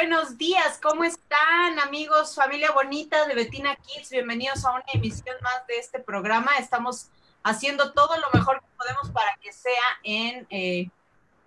buenos 0.00 0.38
días. 0.38 0.80
¿Cómo 0.82 1.04
están, 1.04 1.78
amigos, 1.78 2.34
familia 2.34 2.70
bonita 2.72 3.26
de 3.26 3.34
Betina 3.34 3.76
Kids? 3.76 4.08
Bienvenidos 4.08 4.64
a 4.64 4.72
una 4.72 4.84
emisión 4.94 5.36
más 5.42 5.66
de 5.66 5.76
este 5.76 5.98
programa. 5.98 6.52
Estamos 6.58 7.10
haciendo 7.42 7.92
todo 7.92 8.16
lo 8.16 8.30
mejor 8.32 8.60
que 8.60 8.66
podemos 8.78 9.10
para 9.10 9.36
que 9.42 9.52
sea 9.52 9.74
en, 10.02 10.46
eh, 10.48 10.88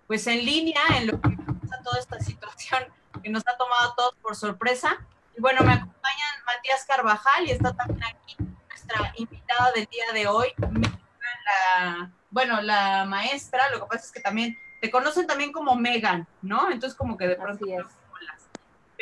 pues 0.06 0.28
en 0.28 0.44
línea, 0.44 0.80
en 0.94 1.08
lo 1.08 1.20
que 1.20 1.30
pasa 1.62 1.82
toda 1.82 1.98
esta 1.98 2.20
situación 2.20 2.84
que 3.24 3.28
nos 3.28 3.42
ha 3.44 3.56
tomado 3.56 3.90
a 3.90 3.94
todos 3.96 4.14
por 4.22 4.36
sorpresa. 4.36 5.04
Y 5.36 5.40
bueno, 5.40 5.64
me 5.64 5.72
acompañan 5.72 6.44
Matías 6.46 6.84
Carvajal 6.86 7.48
y 7.48 7.50
está 7.50 7.74
también 7.74 8.04
aquí 8.04 8.36
nuestra 8.68 9.12
invitada 9.16 9.72
del 9.72 9.86
día 9.86 10.12
de 10.12 10.28
hoy, 10.28 10.52
la, 10.60 12.08
bueno, 12.30 12.62
la 12.62 13.04
maestra, 13.04 13.68
lo 13.70 13.80
que 13.80 13.86
pasa 13.86 14.04
es 14.04 14.12
que 14.12 14.20
también 14.20 14.56
te 14.80 14.92
conocen 14.92 15.26
también 15.26 15.50
como 15.50 15.74
Megan, 15.74 16.28
¿no? 16.40 16.70
Entonces 16.70 16.96
como 16.96 17.16
que 17.16 17.26
de 17.26 17.34
pronto... 17.34 17.66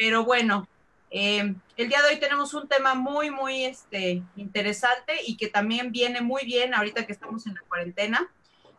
Pero 0.05 0.25
bueno, 0.25 0.67
eh, 1.13 1.55
el 1.77 1.89
día 1.89 2.03
de 2.03 2.09
hoy 2.09 2.19
tenemos 2.19 2.55
un 2.55 2.67
tema 2.67 2.95
muy, 2.95 3.31
muy 3.31 3.67
este, 3.67 4.21
interesante 4.35 5.13
y 5.25 5.37
que 5.37 5.47
también 5.47 5.93
viene 5.93 6.21
muy 6.21 6.45
bien 6.45 6.75
ahorita 6.75 7.07
que 7.07 7.13
estamos 7.13 7.47
en 7.47 7.55
la 7.55 7.61
cuarentena 7.69 8.29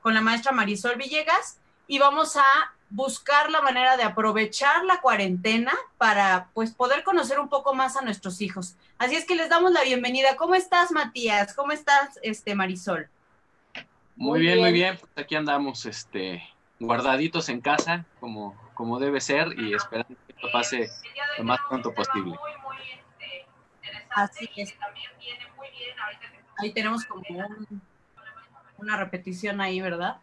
con 0.01 0.13
la 0.13 0.19
maestra 0.19 0.51
Marisol 0.51 0.97
Villegas 0.97 1.61
y 1.87 1.97
vamos 1.97 2.35
a 2.35 2.43
buscar 2.89 3.49
la 3.51 3.61
manera 3.61 3.95
de 3.95 4.03
aprovechar 4.03 4.83
la 4.83 4.99
cuarentena 4.99 5.71
para 5.97 6.49
pues 6.53 6.73
poder 6.73 7.05
conocer 7.05 7.39
un 7.39 7.47
poco 7.47 7.73
más 7.73 7.95
a 7.95 8.01
nuestros 8.01 8.41
hijos. 8.41 8.75
Así 8.97 9.15
es 9.15 9.23
que 9.23 9.35
les 9.35 9.47
damos 9.47 9.71
la 9.71 9.83
bienvenida. 9.83 10.35
¿Cómo 10.35 10.55
estás, 10.55 10.91
Matías? 10.91 11.53
¿Cómo 11.53 11.71
estás, 11.71 12.19
este 12.21 12.53
Marisol? 12.53 13.07
Muy, 14.17 14.41
bien, 14.41 14.59
muy 14.59 14.73
bien. 14.73 14.97
Pues 14.99 15.11
aquí 15.15 15.35
andamos, 15.35 15.85
este, 15.85 16.43
guardaditos 16.81 17.47
en 17.47 17.61
casa, 17.61 18.03
como, 18.19 18.61
como 18.73 18.99
debe 18.99 19.21
ser, 19.21 19.57
y 19.57 19.73
esperando 19.73 20.17
que 20.43 20.47
esto 20.47 20.51
pase 20.51 20.89
lo 21.37 21.43
más 21.43 21.59
pronto 21.67 21.93
posible. 21.93 22.35
Así 24.09 24.49
es. 24.55 24.73
Ahí 26.59 26.73
tenemos 26.73 27.05
como 27.05 27.23
una 28.77 28.97
repetición 28.97 29.61
ahí, 29.61 29.81
¿verdad? 29.81 30.17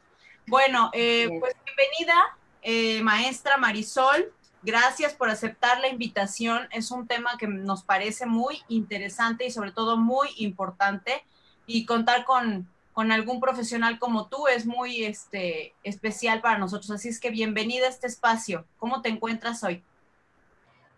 Bueno, 0.46 0.90
eh, 0.92 1.28
pues 1.40 1.54
bienvenida, 1.64 2.36
eh, 2.62 3.02
maestra 3.02 3.56
Marisol. 3.56 4.32
Gracias 4.62 5.14
por 5.14 5.30
aceptar 5.30 5.80
la 5.80 5.88
invitación. 5.88 6.68
Es 6.70 6.90
un 6.90 7.06
tema 7.06 7.36
que 7.38 7.46
nos 7.46 7.82
parece 7.82 8.26
muy 8.26 8.62
interesante 8.68 9.46
y 9.46 9.50
sobre 9.50 9.72
todo 9.72 9.96
muy 9.96 10.28
importante. 10.36 11.24
Y 11.66 11.86
contar 11.86 12.24
con, 12.24 12.68
con 12.92 13.12
algún 13.12 13.40
profesional 13.40 13.98
como 13.98 14.28
tú 14.28 14.48
es 14.48 14.66
muy 14.66 15.04
este, 15.04 15.74
especial 15.82 16.40
para 16.40 16.58
nosotros. 16.58 16.90
Así 16.90 17.08
es 17.08 17.20
que 17.20 17.30
bienvenida 17.30 17.86
a 17.86 17.90
este 17.90 18.06
espacio. 18.06 18.66
¿Cómo 18.78 19.02
te 19.02 19.08
encuentras 19.08 19.62
hoy? 19.64 19.82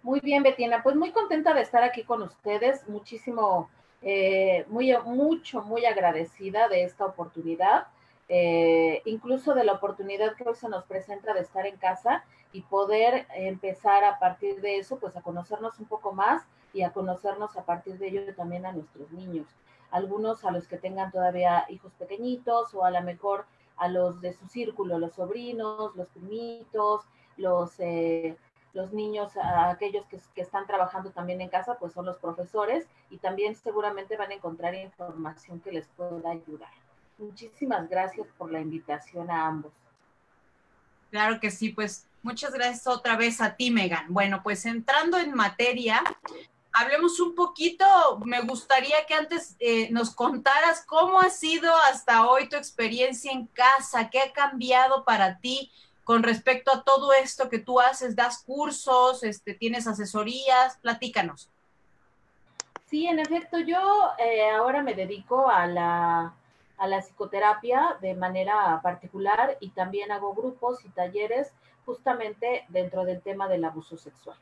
Muy 0.02 0.20
bien, 0.20 0.42
Betina. 0.42 0.82
Pues 0.82 0.96
muy 0.96 1.12
contenta 1.12 1.54
de 1.54 1.62
estar 1.62 1.82
aquí 1.82 2.04
con 2.04 2.22
ustedes. 2.22 2.88
Muchísimo, 2.88 3.70
eh, 4.02 4.64
muy, 4.68 4.94
mucho, 5.04 5.62
muy 5.62 5.84
agradecida 5.84 6.68
de 6.68 6.84
esta 6.84 7.06
oportunidad. 7.06 7.86
Eh, 8.28 9.02
incluso 9.04 9.54
de 9.54 9.64
la 9.64 9.74
oportunidad 9.74 10.34
que 10.36 10.48
hoy 10.48 10.54
se 10.54 10.68
nos 10.68 10.84
presenta 10.84 11.34
de 11.34 11.40
estar 11.40 11.66
en 11.66 11.76
casa 11.76 12.24
y 12.52 12.62
poder 12.62 13.26
empezar 13.34 14.04
a 14.04 14.18
partir 14.18 14.60
de 14.60 14.78
eso, 14.78 14.98
pues 14.98 15.16
a 15.16 15.22
conocernos 15.22 15.78
un 15.78 15.86
poco 15.86 16.12
más 16.12 16.42
y 16.72 16.82
a 16.82 16.92
conocernos 16.92 17.56
a 17.56 17.64
partir 17.64 17.98
de 17.98 18.08
ello 18.08 18.34
también 18.34 18.66
a 18.66 18.72
nuestros 18.72 19.10
niños 19.12 19.46
algunos 19.92 20.44
a 20.44 20.50
los 20.50 20.66
que 20.66 20.78
tengan 20.78 21.12
todavía 21.12 21.66
hijos 21.68 21.92
pequeñitos 21.98 22.74
o 22.74 22.84
a 22.84 22.90
lo 22.90 23.02
mejor 23.02 23.44
a 23.76 23.88
los 23.88 24.20
de 24.20 24.32
su 24.32 24.48
círculo, 24.48 24.98
los 24.98 25.12
sobrinos, 25.12 25.94
los 25.94 26.08
primitos, 26.08 27.04
los, 27.36 27.78
eh, 27.78 28.36
los 28.74 28.92
niños, 28.92 29.32
aquellos 29.36 30.04
que, 30.06 30.40
están 30.40 30.66
trabajando 30.66 31.10
también 31.10 31.40
en 31.40 31.48
casa, 31.48 31.76
pues 31.78 31.92
son 31.92 32.06
los 32.06 32.18
profesores 32.18 32.86
y 33.10 33.18
también 33.18 33.54
seguramente 33.54 34.16
van 34.16 34.30
a 34.30 34.34
encontrar 34.34 34.74
información 34.74 35.60
que 35.60 35.72
les 35.72 35.86
pueda 35.88 36.30
ayudar. 36.30 36.70
Muchísimas 37.18 37.88
gracias 37.88 38.26
por 38.38 38.50
la 38.50 38.60
invitación 38.60 39.30
a 39.30 39.46
ambos. 39.46 39.72
Claro 41.10 41.38
que 41.40 41.50
sí, 41.50 41.68
pues 41.68 42.06
muchas 42.22 42.52
gracias 42.54 42.86
otra 42.86 43.16
vez 43.16 43.40
a 43.40 43.54
ti, 43.54 43.70
Megan. 43.70 44.06
Bueno, 44.08 44.42
pues 44.42 44.64
entrando 44.64 45.18
en 45.18 45.34
materia, 45.34 46.02
hablemos 46.72 47.20
un 47.20 47.34
poquito, 47.34 47.84
me 48.24 48.40
gustaría 48.40 49.04
que 49.06 49.14
antes 49.14 49.54
eh, 49.58 49.90
nos 49.90 50.14
contaras 50.14 50.84
cómo 50.86 51.20
ha 51.20 51.28
sido 51.28 51.70
hasta 51.90 52.26
hoy 52.26 52.48
tu 52.48 52.56
experiencia 52.56 53.30
en 53.30 53.46
casa, 53.48 54.08
qué 54.08 54.20
ha 54.20 54.32
cambiado 54.32 55.04
para 55.04 55.38
ti 55.38 55.70
con 56.12 56.22
respecto 56.22 56.70
a 56.70 56.84
todo 56.84 57.14
esto 57.14 57.48
que 57.48 57.58
tú 57.58 57.80
haces, 57.80 58.14
das 58.14 58.42
cursos, 58.44 59.24
este, 59.24 59.54
tienes 59.54 59.86
asesorías, 59.86 60.76
platícanos. 60.82 61.48
Sí, 62.84 63.06
en 63.06 63.18
efecto, 63.18 63.58
yo 63.60 64.10
eh, 64.18 64.50
ahora 64.50 64.82
me 64.82 64.92
dedico 64.92 65.48
a 65.48 65.66
la, 65.66 66.34
a 66.76 66.86
la 66.86 66.98
psicoterapia 67.00 67.96
de 68.02 68.12
manera 68.12 68.78
particular 68.82 69.56
y 69.58 69.70
también 69.70 70.12
hago 70.12 70.34
grupos 70.34 70.84
y 70.84 70.90
talleres 70.90 71.54
justamente 71.86 72.66
dentro 72.68 73.06
del 73.06 73.22
tema 73.22 73.48
del 73.48 73.64
abuso 73.64 73.96
sexual. 73.96 74.36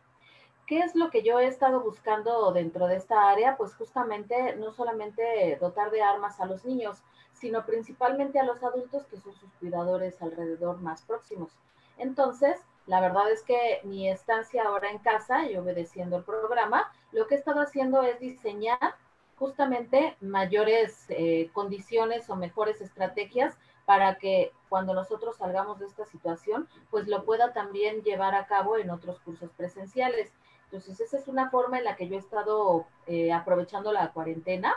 ¿Qué 0.66 0.80
es 0.80 0.96
lo 0.96 1.08
que 1.10 1.22
yo 1.22 1.38
he 1.38 1.46
estado 1.46 1.82
buscando 1.82 2.50
dentro 2.50 2.88
de 2.88 2.96
esta 2.96 3.30
área? 3.30 3.56
Pues 3.56 3.76
justamente 3.76 4.56
no 4.56 4.72
solamente 4.72 5.56
dotar 5.60 5.92
de 5.92 6.02
armas 6.02 6.40
a 6.40 6.46
los 6.46 6.64
niños, 6.64 6.98
sino 7.40 7.64
principalmente 7.64 8.38
a 8.38 8.44
los 8.44 8.62
adultos 8.62 9.06
que 9.06 9.16
son 9.16 9.34
sus 9.34 9.50
cuidadores 9.54 10.20
alrededor 10.20 10.80
más 10.80 11.02
próximos. 11.02 11.50
Entonces, 11.96 12.58
la 12.86 13.00
verdad 13.00 13.30
es 13.30 13.42
que 13.42 13.80
mi 13.84 14.08
estancia 14.08 14.64
ahora 14.64 14.90
en 14.90 14.98
casa 14.98 15.46
y 15.50 15.56
obedeciendo 15.56 16.18
el 16.18 16.24
programa, 16.24 16.92
lo 17.12 17.26
que 17.26 17.34
he 17.34 17.38
estado 17.38 17.60
haciendo 17.60 18.02
es 18.02 18.20
diseñar 18.20 18.94
justamente 19.36 20.16
mayores 20.20 21.06
eh, 21.08 21.50
condiciones 21.54 22.28
o 22.28 22.36
mejores 22.36 22.80
estrategias 22.82 23.56
para 23.86 24.16
que 24.18 24.52
cuando 24.68 24.92
nosotros 24.92 25.36
salgamos 25.38 25.78
de 25.78 25.86
esta 25.86 26.04
situación, 26.04 26.68
pues 26.90 27.08
lo 27.08 27.24
pueda 27.24 27.52
también 27.52 28.02
llevar 28.02 28.34
a 28.34 28.46
cabo 28.46 28.76
en 28.76 28.90
otros 28.90 29.18
cursos 29.20 29.50
presenciales. 29.56 30.30
Entonces, 30.64 31.00
esa 31.00 31.16
es 31.16 31.26
una 31.26 31.50
forma 31.50 31.78
en 31.78 31.84
la 31.84 31.96
que 31.96 32.06
yo 32.06 32.16
he 32.16 32.18
estado 32.18 32.86
eh, 33.06 33.32
aprovechando 33.32 33.92
la 33.92 34.12
cuarentena. 34.12 34.74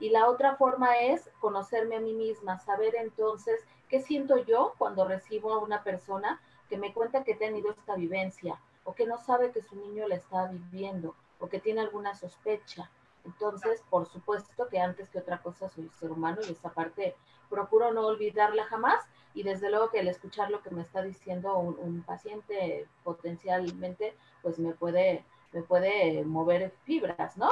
Y 0.00 0.10
la 0.10 0.28
otra 0.28 0.56
forma 0.56 0.98
es 0.98 1.30
conocerme 1.40 1.96
a 1.96 2.00
mí 2.00 2.12
misma, 2.12 2.58
saber 2.58 2.94
entonces 2.96 3.60
qué 3.88 4.00
siento 4.00 4.38
yo 4.38 4.74
cuando 4.78 5.06
recibo 5.06 5.52
a 5.52 5.58
una 5.58 5.82
persona 5.82 6.40
que 6.68 6.78
me 6.78 6.92
cuenta 6.92 7.24
que 7.24 7.34
ha 7.34 7.38
tenido 7.38 7.70
esta 7.70 7.94
vivencia 7.94 8.58
o 8.84 8.94
que 8.94 9.06
no 9.06 9.18
sabe 9.18 9.52
que 9.52 9.62
su 9.62 9.76
niño 9.76 10.08
la 10.08 10.16
está 10.16 10.46
viviendo 10.46 11.14
o 11.38 11.48
que 11.48 11.60
tiene 11.60 11.80
alguna 11.80 12.14
sospecha. 12.14 12.90
Entonces, 13.24 13.84
por 13.88 14.06
supuesto 14.06 14.68
que 14.68 14.80
antes 14.80 15.08
que 15.10 15.18
otra 15.18 15.38
cosa 15.38 15.68
soy 15.68 15.88
ser 15.90 16.10
humano 16.10 16.40
y 16.46 16.50
esa 16.50 16.70
parte 16.70 17.14
procuro 17.48 17.92
no 17.92 18.06
olvidarla 18.06 18.64
jamás 18.64 19.04
y 19.34 19.44
desde 19.44 19.70
luego 19.70 19.90
que 19.90 20.00
al 20.00 20.08
escuchar 20.08 20.50
lo 20.50 20.62
que 20.62 20.70
me 20.70 20.82
está 20.82 21.02
diciendo 21.02 21.56
un, 21.56 21.78
un 21.78 22.02
paciente 22.02 22.88
potencialmente, 23.04 24.16
pues 24.42 24.58
me 24.58 24.72
puede 24.72 25.24
me 25.52 25.62
puede 25.62 26.24
mover 26.24 26.72
fibras, 26.84 27.36
¿no? 27.36 27.50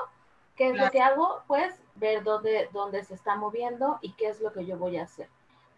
¿Qué 0.56 0.71
es 0.71 0.77
lo 0.77 0.91
que 0.91 1.00
hago? 1.00 1.43
Pues 1.47 1.75
ver 1.94 2.22
dónde, 2.22 2.69
dónde 2.72 3.05
se 3.05 3.15
está 3.15 3.37
moviendo 3.37 3.99
y 4.03 4.12
qué 4.12 4.28
es 4.28 4.41
lo 4.41 4.53
que 4.53 4.66
yo 4.66 4.77
voy 4.77 4.99
a 4.99 5.05
hacer. 5.05 5.28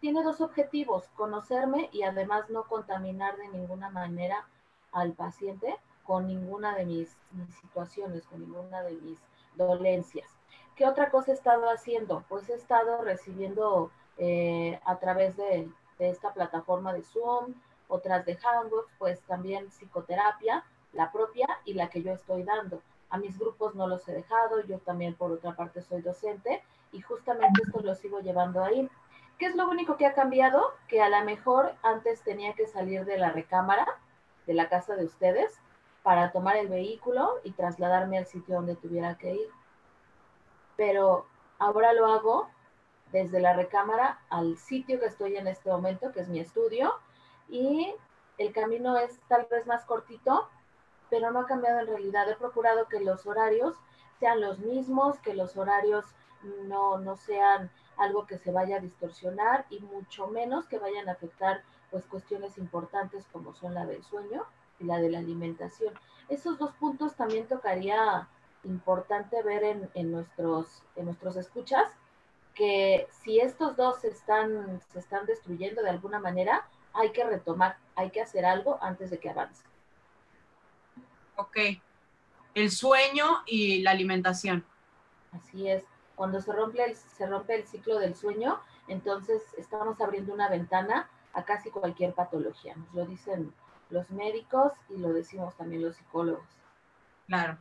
Tiene 0.00 0.22
dos 0.22 0.41
objetivos, 0.41 1.09
conocerme 1.15 1.88
y 1.93 2.03
además 2.03 2.50
no 2.50 2.65
contaminar 2.65 3.37
de 3.37 3.49
ninguna 3.49 3.91
manera 3.91 4.49
al 4.91 5.12
paciente 5.12 5.78
con 6.05 6.27
ninguna 6.27 6.75
de 6.75 6.84
mis, 6.84 7.16
situaciones, 7.60 8.27
con 8.27 8.41
ninguna 8.41 8.83
de 8.83 8.93
mis 8.94 9.19
dolencias. 9.54 10.28
¿Qué 10.75 10.86
otra 10.86 11.10
cosa 11.10 11.30
he 11.30 11.34
estado 11.34 11.71
haciendo? 11.71 12.25
Pues 12.28 12.48
he 12.48 12.54
estado 12.54 13.03
recibiendo 13.03 13.91
eh, 14.18 14.80
a 14.84 14.98
través 14.98 15.36
de, 15.36 15.71
de, 15.98 16.09
esta 16.10 16.33
plataforma 16.33 16.92
de 16.92 17.03
Zoom, 17.03 17.54
otras 17.89 18.25
de 18.27 18.36
Hangouts, 18.36 18.91
pues 18.98 19.21
también 19.22 19.68
psicoterapia 19.68 20.65
la 20.92 21.10
propia 21.10 21.47
y 21.65 21.75
la 21.75 21.89
que 21.89 22.03
yo 22.03 22.13
estoy 22.13 22.42
dando. 22.42 22.83
A 23.12 23.18
mis 23.18 23.38
grupos 23.38 23.74
no 23.74 23.86
los 23.86 24.09
he 24.09 24.12
dejado, 24.12 24.62
yo 24.62 24.78
también 24.78 25.14
por 25.14 25.30
otra 25.32 25.54
parte 25.54 25.82
soy 25.82 26.00
docente 26.00 26.64
y 26.92 27.03
justamente 27.03 27.60
esto 27.62 27.82
lo 27.82 27.94
sigo 27.94 28.20
llevando 28.20 28.64
ahí. 28.64 28.88
¿Qué 29.38 29.47
es 29.47 29.54
lo 29.54 29.68
único 29.68 29.98
que 29.98 30.06
ha 30.06 30.14
cambiado? 30.14 30.72
Que 30.88 31.03
a 31.03 31.10
lo 31.10 31.22
mejor 31.26 31.74
antes 31.82 32.22
tenía 32.22 32.54
que 32.54 32.66
salir 32.66 33.04
de 33.04 33.18
la 33.18 33.30
recámara 33.30 33.86
de 34.47 34.54
la 34.54 34.70
casa 34.70 34.97
de 34.97 35.04
ustedes 35.04 35.60
para 36.03 36.32
tomar 36.32 36.56
el 36.56 36.68
vehículo 36.68 37.34
y 37.44 37.53
trasladarme 37.53 38.16
al 38.16 38.24
sitio 38.24 38.54
donde 38.54 38.76
tuviera 38.76 39.18
que 39.18 39.34
ir. 39.34 39.48
Pero 40.76 41.26
ahora 41.58 41.92
lo 41.92 42.06
hago 42.06 42.48
desde 43.12 43.41
la 43.41 43.53
recámara 43.53 44.22
al 44.30 44.56
sitio 44.56 44.98
que 44.98 45.04
estoy 45.04 45.36
en 45.36 45.48
este 45.48 45.70
momento, 45.70 46.12
que 46.12 46.20
es 46.20 46.30
mi 46.30 46.41
estudio, 46.41 46.94
y 47.50 47.94
el 48.38 48.54
camino 48.54 48.97
es 48.97 49.20
tal 49.28 49.47
vez 49.50 49.66
más 49.66 49.84
cortito, 49.84 50.48
pero 51.12 51.30
no 51.30 51.41
ha 51.41 51.47
cambiado 51.47 51.80
en 51.80 51.88
realidad. 51.88 52.26
He 52.30 52.36
procurado 52.36 52.88
que 52.88 52.98
los 52.98 53.26
horarios 53.26 53.76
sean 54.18 54.41
los 54.41 54.60
mismos, 54.60 55.18
que 55.18 55.34
los 55.34 55.59
horarios 55.59 56.06
no, 56.68 56.97
no 56.97 57.16
sean 57.18 57.70
algo 57.98 58.26
que 58.26 58.38
se 58.38 58.50
vaya 58.50 58.76
a 58.76 58.80
distorsionar 58.80 59.66
y 59.68 59.80
mucho 59.80 60.28
menos 60.28 60.64
que 60.68 60.78
vayan 60.78 61.10
a 61.10 61.12
afectar 61.12 61.64
pues 61.91 62.06
cuestiones 62.06 62.56
importantes 62.56 63.26
como 63.30 63.53
son 63.53 63.74
la 63.74 63.84
del 63.84 64.03
sueño 64.03 64.47
y 64.80 64.84
la 64.84 65.00
de 65.00 65.10
la 65.10 65.18
alimentación. 65.18 65.92
Esos 66.30 66.59
dos 66.59 66.72
puntos 66.76 67.15
también 67.15 67.47
tocaría 67.47 68.26
importante 68.65 69.42
ver 69.42 69.65
en, 69.65 69.91
en 69.92 70.12
nuestros, 70.12 70.82
en 70.97 71.04
nuestros 71.04 71.36
escuchas, 71.36 71.92
que 72.54 73.06
si 73.22 73.38
estos 73.38 73.76
dos 73.76 74.00
se 74.00 74.08
están, 74.08 74.80
se 74.91 75.00
están 75.00 75.26
destruyendo 75.26 75.82
de 75.82 75.91
alguna 75.91 76.20
manera, 76.20 76.66
hay 76.94 77.12
que 77.12 77.22
retomar, 77.22 77.76
hay 77.97 78.08
que 78.08 78.22
hacer 78.22 78.47
algo 78.47 78.78
antes 78.80 79.10
de 79.10 79.18
que 79.18 79.28
avance. 79.28 79.62
Ok. 81.36 81.58
El 82.54 82.70
sueño 82.70 83.42
y 83.46 83.82
la 83.82 83.92
alimentación. 83.92 84.64
Así 85.32 85.68
es. 85.68 85.84
Cuando 86.14 86.40
se 86.40 86.52
rompe 86.52 86.84
el, 86.84 86.94
se 86.96 87.26
rompe 87.26 87.54
el 87.54 87.66
ciclo 87.66 87.98
del 87.98 88.14
sueño, 88.14 88.60
entonces 88.88 89.42
estamos 89.56 90.00
abriendo 90.00 90.34
una 90.34 90.48
ventana 90.48 91.08
a 91.32 91.44
casi 91.44 91.70
cualquier 91.70 92.12
patología. 92.12 92.76
Nos 92.76 92.94
lo 92.94 93.06
dicen 93.06 93.52
los 93.90 94.10
médicos 94.10 94.72
y 94.90 94.98
lo 94.98 95.12
decimos 95.12 95.56
también 95.56 95.82
los 95.82 95.96
psicólogos. 95.96 96.44
Claro. 97.26 97.58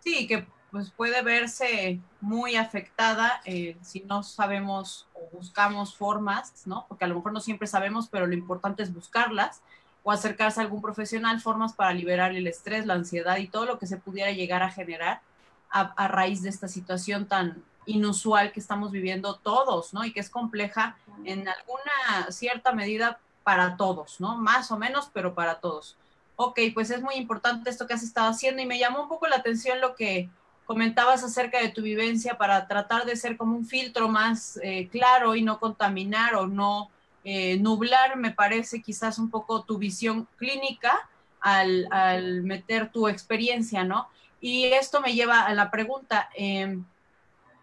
Sí, 0.00 0.26
que 0.26 0.46
pues 0.70 0.90
puede 0.90 1.22
verse 1.22 2.00
muy 2.20 2.56
afectada 2.56 3.40
eh, 3.46 3.78
si 3.80 4.00
no 4.00 4.22
sabemos 4.22 5.08
o 5.14 5.36
buscamos 5.36 5.96
formas, 5.96 6.66
¿no? 6.66 6.84
Porque 6.88 7.04
a 7.04 7.08
lo 7.08 7.14
mejor 7.14 7.32
no 7.32 7.40
siempre 7.40 7.66
sabemos, 7.66 8.08
pero 8.08 8.26
lo 8.26 8.34
importante 8.34 8.82
es 8.82 8.92
buscarlas 8.92 9.62
o 10.08 10.10
acercarse 10.10 10.58
a 10.58 10.62
algún 10.62 10.80
profesional, 10.80 11.38
formas 11.38 11.74
para 11.74 11.92
liberar 11.92 12.34
el 12.34 12.46
estrés, 12.46 12.86
la 12.86 12.94
ansiedad 12.94 13.36
y 13.36 13.46
todo 13.46 13.66
lo 13.66 13.78
que 13.78 13.86
se 13.86 13.98
pudiera 13.98 14.30
llegar 14.30 14.62
a 14.62 14.70
generar 14.70 15.20
a, 15.68 16.08
raíz 16.08 16.40
de 16.40 16.48
esta 16.48 16.66
situación 16.66 17.26
tan 17.26 17.62
inusual 17.84 18.50
que 18.50 18.58
estamos 18.58 18.90
viviendo 18.90 19.34
todos, 19.34 19.92
¿no? 19.92 20.06
Y 20.06 20.14
que 20.14 20.20
es 20.20 20.30
compleja 20.30 20.96
en 21.26 21.46
alguna 21.46 22.30
cierta 22.30 22.72
medida 22.72 23.18
para 23.42 23.76
todos, 23.76 24.18
¿no? 24.18 24.38
Más 24.38 24.70
o 24.70 24.78
menos, 24.78 25.10
pero 25.12 25.34
para 25.34 25.60
todos. 25.60 25.98
Ok, 26.36 26.58
pues 26.72 26.88
es 26.88 27.02
muy 27.02 27.16
importante 27.16 27.68
esto 27.68 27.86
que 27.86 27.92
has 27.92 28.02
estado 28.02 28.30
haciendo 28.30 28.62
y 28.62 28.66
me 28.66 28.78
llamó 28.78 29.02
un 29.02 29.08
poco 29.10 29.26
la 29.26 29.36
atención 29.36 29.78
lo 29.78 29.94
que 29.94 30.30
comentabas 30.64 31.22
acerca 31.22 31.60
de 31.60 31.68
tu 31.68 31.82
vivencia 31.82 32.38
para 32.38 32.66
tratar 32.66 33.04
de 33.04 33.14
ser 33.14 33.36
como 33.36 33.54
un 33.54 33.66
filtro 33.66 34.08
más 34.08 34.58
eh, 34.62 34.88
claro 34.90 35.34
y 35.34 35.42
no 35.42 35.60
contaminar 35.60 36.34
o 36.34 36.46
no 36.46 36.90
eh, 37.30 37.58
nublar, 37.58 38.16
me 38.16 38.30
parece 38.30 38.80
quizás 38.80 39.18
un 39.18 39.28
poco 39.28 39.62
tu 39.62 39.76
visión 39.76 40.26
clínica 40.38 41.10
al, 41.40 42.42
meter 42.42 42.90
tu 42.90 43.06
experiencia, 43.06 43.84
¿no? 43.84 44.08
Y 44.40 44.64
esto 44.64 45.02
me 45.02 45.12
lleva 45.12 45.42
a 45.42 45.52
la 45.52 45.70
pregunta, 45.70 46.30
em, 46.34 46.86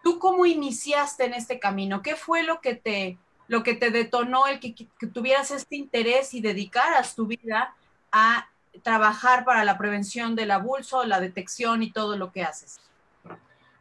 ¿tú 0.04 0.20
cómo 0.20 0.46
iniciaste 0.46 1.24
en 1.24 1.34
este 1.34 1.58
camino? 1.58 2.00
¿Qué 2.00 2.14
fue 2.14 2.44
lo 2.44 2.60
que 2.60 2.76
te, 2.76 3.18
lo 3.48 3.64
que 3.64 3.74
te 3.74 3.90
detonó 3.90 4.46
el 4.46 4.60
que, 4.60 4.72
que 4.72 5.06
tuvieras 5.08 5.50
este 5.50 5.74
interés 5.74 6.32
y 6.32 6.40
dedicaras 6.40 7.16
tu 7.16 7.26
vida 7.26 7.74
a 8.12 8.48
trabajar 8.84 9.44
para 9.44 9.64
la 9.64 9.76
prevención 9.78 10.36
del 10.36 10.52
abuso, 10.52 11.04
la 11.04 11.18
detección 11.18 11.82
y 11.82 11.90
todo 11.90 12.16
lo 12.16 12.30
que 12.30 12.44
haces? 12.44 12.78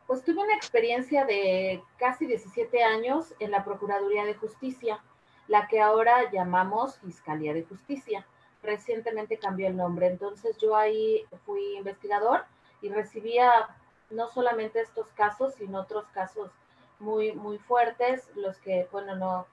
Pues 0.07 0.23
tuve 0.23 0.41
una 0.41 0.55
experiencia 0.55 1.25
de 1.25 1.83
casi 1.99 2.25
17 2.25 2.83
años 2.83 3.35
en 3.39 3.51
la 3.51 3.63
Procuraduría 3.63 4.25
de 4.25 4.33
Justicia, 4.33 4.99
la 5.47 5.67
que 5.67 5.81
ahora 5.81 6.31
llamamos 6.31 6.97
Fiscalía 6.99 7.53
de 7.53 7.63
Justicia. 7.63 8.25
Recientemente 8.63 9.37
cambió 9.37 9.67
el 9.67 9.77
nombre, 9.77 10.07
entonces 10.07 10.57
yo 10.57 10.75
ahí 10.75 11.23
fui 11.45 11.77
investigador 11.77 12.45
y 12.81 12.89
recibía 12.89 13.69
no 14.09 14.27
solamente 14.27 14.81
estos 14.81 15.07
casos, 15.09 15.53
sino 15.55 15.81
otros 15.81 16.05
casos 16.13 16.51
muy, 16.99 17.33
muy 17.33 17.57
fuertes, 17.59 18.29
los 18.35 18.57
que, 18.59 18.87
bueno, 18.91 19.15
no, 19.15 19.47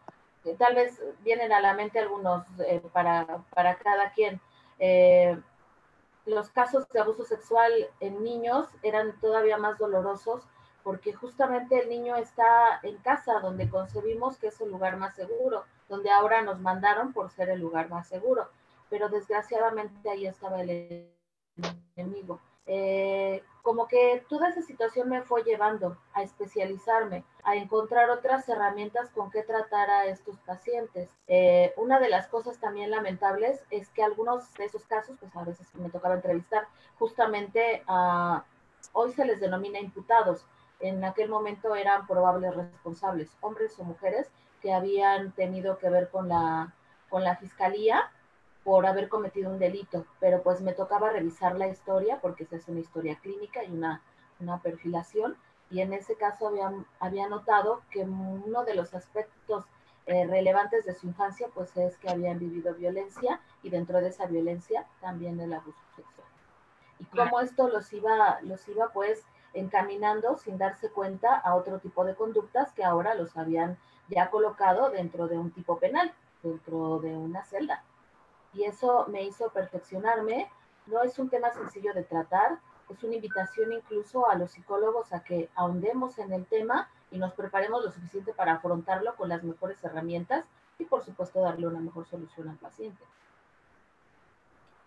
tal 0.59 0.75
vez 0.75 1.03
vienen 1.21 1.53
a 1.53 1.61
la 1.61 1.75
mente 1.75 1.99
algunos 1.99 2.45
eh, 2.67 2.81
para, 2.93 3.45
para, 3.55 3.77
cada 3.77 4.13
quien. 4.13 4.41
Eh, 4.79 5.39
los 6.25 6.51
casos 6.51 6.89
de 6.91 7.01
abuso 7.01 7.25
sexual 7.25 7.73
en 8.01 8.23
niños 8.23 8.69
eran 8.83 9.19
todavía 9.21 9.59
más 9.59 9.79
dolorosos 9.79 10.43
porque 10.83 11.13
justamente 11.13 11.81
el 11.81 11.89
niño 11.89 12.17
está 12.17 12.81
en 12.83 12.97
casa 12.99 13.41
donde 13.41 13.69
concebimos 13.69 14.37
que 14.37 14.49
es 14.49 14.61
el 14.61 14.71
lugar 14.71 14.97
más 14.97 15.15
seguro, 15.15 15.65
donde 15.93 16.11
ahora 16.11 16.41
nos 16.41 16.59
mandaron 16.59 17.13
por 17.13 17.31
ser 17.31 17.51
el 17.51 17.61
lugar 17.61 17.91
más 17.91 18.09
seguro, 18.09 18.49
pero 18.89 19.11
desgraciadamente 19.11 20.09
ahí 20.09 20.27
estaba 20.27 20.63
el 20.63 21.13
enemigo. 21.97 22.41
Eh, 22.65 23.43
como 23.61 23.87
que 23.89 24.25
toda 24.27 24.49
esa 24.49 24.63
situación 24.63 25.11
me 25.11 25.21
fue 25.21 25.43
llevando 25.43 25.99
a 26.15 26.23
especializarme, 26.23 27.25
a 27.45 27.57
encontrar 27.57 28.09
otras 28.09 28.49
herramientas 28.49 29.11
con 29.11 29.31
que 29.31 29.43
tratar 29.43 29.91
a 29.91 30.07
estos 30.07 30.39
pacientes. 30.47 31.11
Eh, 31.27 31.75
una 31.77 32.01
de 32.01 32.09
las 32.09 32.27
cosas 32.29 32.57
también 32.59 32.91
lamentables 32.91 33.63
es 33.69 33.91
que 33.91 34.03
algunos 34.03 34.55
de 34.55 34.65
esos 34.65 34.87
casos, 34.87 35.19
pues 35.21 35.37
a 35.37 35.45
veces 35.45 35.67
me 35.75 35.91
tocaba 35.91 36.15
entrevistar, 36.15 36.69
justamente 36.99 37.85
hoy 38.93 39.13
se 39.13 39.27
les 39.27 39.41
denomina 39.41 39.79
imputados. 39.79 40.47
En 40.81 41.05
aquel 41.05 41.29
momento 41.29 41.77
eran 41.77 42.07
probables 42.07 42.57
responsables, 42.57 43.37
hombres 43.43 43.79
o 43.79 43.85
mujeres 43.85 44.31
que 44.63 44.73
habían 44.73 45.33
tenido 45.33 45.79
que 45.79 45.91
ver 45.91 46.09
con 46.09 46.29
la, 46.29 46.73
con 47.11 47.25
la 47.25 47.37
fiscalía 47.37 48.11
por 48.65 48.87
haber 48.87 49.09
cometido 49.09 49.51
un 49.51 49.59
delito, 49.59 50.07
pero 50.21 50.43
pues 50.43 50.61
me 50.61 50.73
tocaba 50.73 51.11
revisar 51.11 51.57
la 51.57 51.67
historia 51.67 52.21
porque 52.21 52.45
se 52.47 52.57
hace 52.57 52.71
una 52.71 52.81
historia 52.81 53.17
clínica 53.17 53.65
y 53.65 53.73
una, 53.73 54.01
una 54.39 54.59
perfilación 54.61 55.37
y 55.69 55.81
en 55.81 55.93
ese 55.93 56.17
caso 56.17 56.49
había, 56.49 56.73
había 57.01 57.29
notado 57.29 57.83
que 57.91 58.01
uno 58.01 58.65
de 58.65 58.75
los 58.75 58.95
aspectos 58.95 59.65
eh, 60.07 60.27
relevantes 60.27 60.85
de 60.85 60.95
su 60.95 61.07
infancia 61.07 61.49
pues 61.55 61.77
es 61.77 61.97
que 61.99 62.09
habían 62.09 62.39
vivido 62.39 62.75
violencia 62.75 63.41
y 63.63 63.71
dentro 63.71 64.01
de 64.01 64.09
esa 64.09 64.27
violencia 64.27 64.87
también 65.01 65.41
el 65.41 65.53
abuso 65.53 65.79
sexual. 65.97 66.29
Y 67.01 67.05
cómo 67.07 67.41
esto 67.41 67.69
los 67.69 67.93
iba, 67.93 68.41
los 68.43 68.69
iba 68.69 68.91
pues 68.91 69.25
encaminando 69.55 70.39
sin 70.39 70.59
darse 70.59 70.91
cuenta 70.91 71.37
a 71.37 71.55
otro 71.55 71.79
tipo 71.79 72.05
de 72.05 72.15
conductas 72.15 72.73
que 72.73 72.85
ahora 72.85 73.15
los 73.15 73.37
habían 73.37 73.77
ya 74.09 74.31
colocado 74.31 74.91
dentro 74.91 75.29
de 75.29 75.39
un 75.39 75.51
tipo 75.51 75.79
penal, 75.79 76.13
dentro 76.43 76.99
de 77.01 77.17
una 77.17 77.45
celda 77.45 77.83
y 78.55 78.65
eso 78.65 79.07
me 79.09 79.25
hizo 79.25 79.51
perfeccionarme. 79.51 80.51
No 80.87 81.03
es 81.03 81.19
un 81.19 81.29
tema 81.29 81.53
sencillo 81.53 81.95
de 81.95 82.03
tratar, 82.03 82.59
es 82.89 83.03
una 83.03 83.15
invitación 83.15 83.73
incluso 83.73 84.29
a 84.29 84.35
los 84.35 84.53
psicólogos 84.53 85.13
a 85.13 85.23
que 85.23 85.49
ahondemos 85.55 86.19
en 86.19 86.33
el 86.33 86.45
tema 86.47 86.91
y 87.11 87.19
nos 87.19 87.33
preparemos 87.33 87.85
lo 87.85 87.91
suficiente 87.91 88.33
para 88.35 88.55
afrontarlo 88.55 89.15
con 89.17 89.29
las 89.29 89.43
mejores 89.43 89.83
herramientas 89.85 90.45
y 90.79 90.85
por 90.85 91.05
supuesto 91.05 91.41
darle 91.41 91.67
una 91.67 91.81
mejor 91.81 92.07
solución 92.07 92.49
al 92.49 92.57
paciente. 92.57 93.03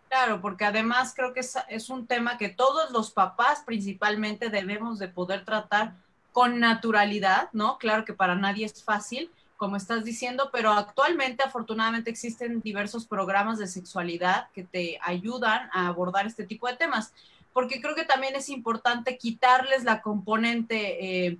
Claro, 0.09 0.39
porque 0.41 0.65
además 0.65 1.13
creo 1.15 1.33
que 1.33 1.39
es, 1.39 1.57
es, 1.67 1.89
un 1.89 2.05
tema 2.07 2.37
que 2.37 2.49
todos 2.49 2.91
los 2.91 3.11
papás 3.11 3.63
principalmente 3.65 4.49
debemos 4.49 4.99
de 4.99 5.07
poder 5.07 5.43
tratar 5.43 5.95
con 6.35 6.59
naturalidad, 6.59 7.47
¿no? 7.53 7.77
Claro 7.77 8.03
que 8.03 8.11
para 8.11 8.35
nadie 8.35 8.65
es 8.65 8.83
fácil, 8.83 9.31
como 9.55 9.77
estás 9.77 10.03
diciendo, 10.03 10.49
pero 10.51 10.73
actualmente 10.73 11.41
afortunadamente 11.41 12.09
existen 12.09 12.59
diversos 12.59 13.05
programas 13.05 13.57
de 13.57 13.67
sexualidad 13.67 14.49
que 14.51 14.65
te 14.65 14.99
ayudan 15.01 15.69
a 15.71 15.87
abordar 15.87 16.27
este 16.27 16.43
tipo 16.45 16.67
de 16.67 16.75
temas, 16.75 17.13
porque 17.53 17.79
creo 17.79 17.95
que 17.95 18.03
también 18.03 18.35
es 18.35 18.49
importante 18.49 19.17
quitarles 19.17 19.85
la 19.85 20.01
componente, 20.01 21.27
eh, 21.27 21.37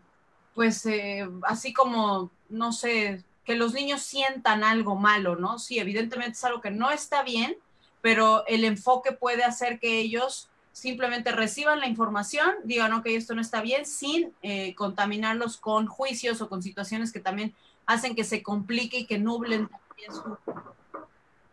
pues 0.53 0.85
eh, 0.85 1.27
así 1.43 1.73
como, 1.73 2.31
no 2.47 2.71
sé, 2.71 3.21
que 3.43 3.55
los 3.55 3.73
niños 3.73 4.01
sientan 4.01 4.63
algo 4.63 4.95
malo, 4.95 5.35
¿no? 5.35 5.59
Sí, 5.59 5.77
evidentemente 5.77 6.37
es 6.37 6.43
algo 6.45 6.61
que 6.61 6.71
no 6.71 6.89
está 6.89 7.21
bien, 7.21 7.57
pero 7.99 8.47
el 8.47 8.63
enfoque 8.63 9.11
puede 9.11 9.43
hacer 9.43 9.77
que 9.77 9.99
ellos 9.99 10.47
simplemente 10.75 11.31
reciban 11.31 11.79
la 11.79 11.87
información, 11.87 12.53
digan, 12.65 12.91
ok, 12.91 13.05
esto 13.05 13.33
no 13.33 13.39
está 13.39 13.61
bien, 13.61 13.85
sin 13.85 14.35
eh, 14.41 14.75
contaminarlos 14.75 15.55
con 15.55 15.87
juicios 15.87 16.41
o 16.41 16.49
con 16.49 16.61
situaciones 16.61 17.13
que 17.13 17.21
también 17.21 17.55
hacen 17.85 18.13
que 18.13 18.25
se 18.25 18.43
complique 18.43 18.99
y 18.99 19.05
que 19.05 19.17
nublen 19.17 19.69
también 19.69 20.11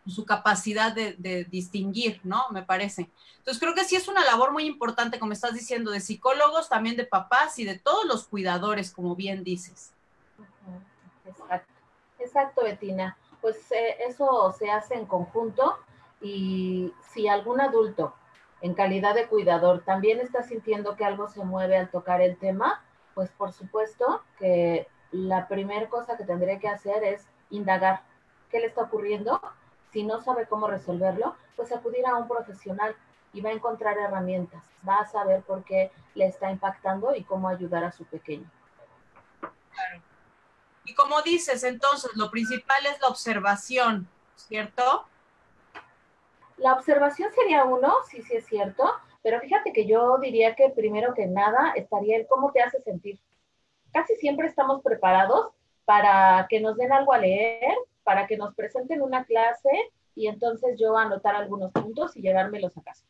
su, 0.05 0.25
capacidad 0.25 0.91
de, 0.93 1.47
distinguir, 1.49 2.19
¿no? 2.25 2.43
Me 2.51 2.63
parece. 2.63 3.09
Entonces 3.37 3.61
creo 3.61 3.73
que 3.73 3.85
sí 3.85 3.95
es 3.95 4.09
una 4.09 4.25
labor 4.25 4.51
muy 4.51 4.65
importante, 4.65 5.19
como 5.19 5.31
estás 5.31 5.53
diciendo, 5.53 5.91
de 5.91 6.01
psicólogos, 6.01 6.67
también 6.67 6.97
de 6.97 7.05
papás 7.05 7.57
y 7.59 7.63
de 7.63 7.79
todos 7.79 8.03
los 8.03 8.27
cuidadores, 8.27 8.91
como 8.91 9.15
bien 9.15 9.45
dices. 9.45 9.93
Exacto, 11.25 11.73
exacto, 12.19 12.63
Betina. 12.65 13.17
Pues 13.39 13.71
eh, 13.71 13.95
eso 14.05 14.53
se 14.59 14.69
hace 14.69 14.95
en 14.95 15.05
conjunto 15.05 15.77
y 16.19 16.91
si 17.13 17.29
algún 17.29 17.61
adulto 17.61 18.15
en 18.63 18.73
calidad 18.75 19.13
de 19.13 19.27
cuidador 19.27 19.83
también 19.83 20.21
está 20.21 20.41
sintiendo 20.41 20.95
que 20.95 21.03
algo 21.03 21.27
se 21.27 21.43
mueve 21.43 21.77
al 21.77 21.91
tocar 21.91 22.21
el 22.21 22.37
tema, 22.37 22.81
pues 23.13 23.29
por 23.31 23.51
supuesto 23.51 24.23
que 24.39 24.87
la 25.11 25.49
primera 25.49 25.89
cosa 25.89 26.15
que 26.15 26.23
tendría 26.23 26.59
que 26.59 26.69
hacer 26.69 27.03
es 27.03 27.27
indagar 27.49 28.03
qué 28.49 28.61
le 28.61 28.67
está 28.67 28.83
ocurriendo. 28.83 29.41
Si 29.91 30.03
no 30.03 30.21
sabe 30.21 30.47
cómo 30.47 30.67
resolverlo, 30.67 31.35
pues 31.57 31.73
acudir 31.73 32.05
a 32.07 32.15
un 32.15 32.29
profesional 32.29 32.95
y 33.33 33.41
va 33.41 33.49
a 33.49 33.53
encontrar 33.53 33.97
herramientas, 33.97 34.63
va 34.87 34.99
a 34.99 35.07
saber 35.07 35.41
por 35.41 35.65
qué 35.65 35.91
le 36.15 36.27
está 36.27 36.49
impactando 36.49 37.13
y 37.13 37.25
cómo 37.25 37.49
ayudar 37.49 37.83
a 37.83 37.91
su 37.91 38.05
pequeño. 38.05 38.49
Y 40.85 40.95
como 40.95 41.21
dices, 41.21 41.65
entonces, 41.65 42.11
lo 42.15 42.31
principal 42.31 42.85
es 42.85 43.01
la 43.01 43.09
observación, 43.09 44.07
¿cierto? 44.37 45.05
La 46.57 46.73
observación 46.73 47.31
sería 47.33 47.65
uno, 47.65 47.93
sí, 48.09 48.21
sí 48.21 48.35
es 48.35 48.45
cierto, 48.45 48.83
Pero 49.21 49.39
fíjate 49.39 49.71
que 49.71 49.85
yo 49.85 50.17
diría 50.17 50.53
que 50.55 50.69
primero 50.69 51.13
que 51.13 51.27
nada 51.27 51.71
estaría 51.75 52.17
el 52.17 52.27
cómo 52.27 52.51
te 52.51 52.61
hace 52.61 52.81
sentir. 52.81 53.19
Casi 53.93 54.15
siempre 54.15 54.47
estamos 54.47 54.81
preparados 54.81 55.53
para 55.85 56.45
que 56.49 56.59
nos 56.59 56.75
den 56.75 56.91
algo 56.91 57.13
a 57.13 57.19
leer, 57.19 57.73
para 58.03 58.27
que 58.27 58.37
nos 58.37 58.53
presenten 58.53 59.01
una 59.01 59.23
clase 59.23 59.69
y 60.15 60.27
entonces 60.27 60.77
yo 60.77 60.97
anotar 60.97 61.35
algunos 61.35 61.71
puntos 61.71 62.15
y 62.17 62.21
llevármelos 62.21 62.77
a 62.77 62.81
casa. 62.81 63.05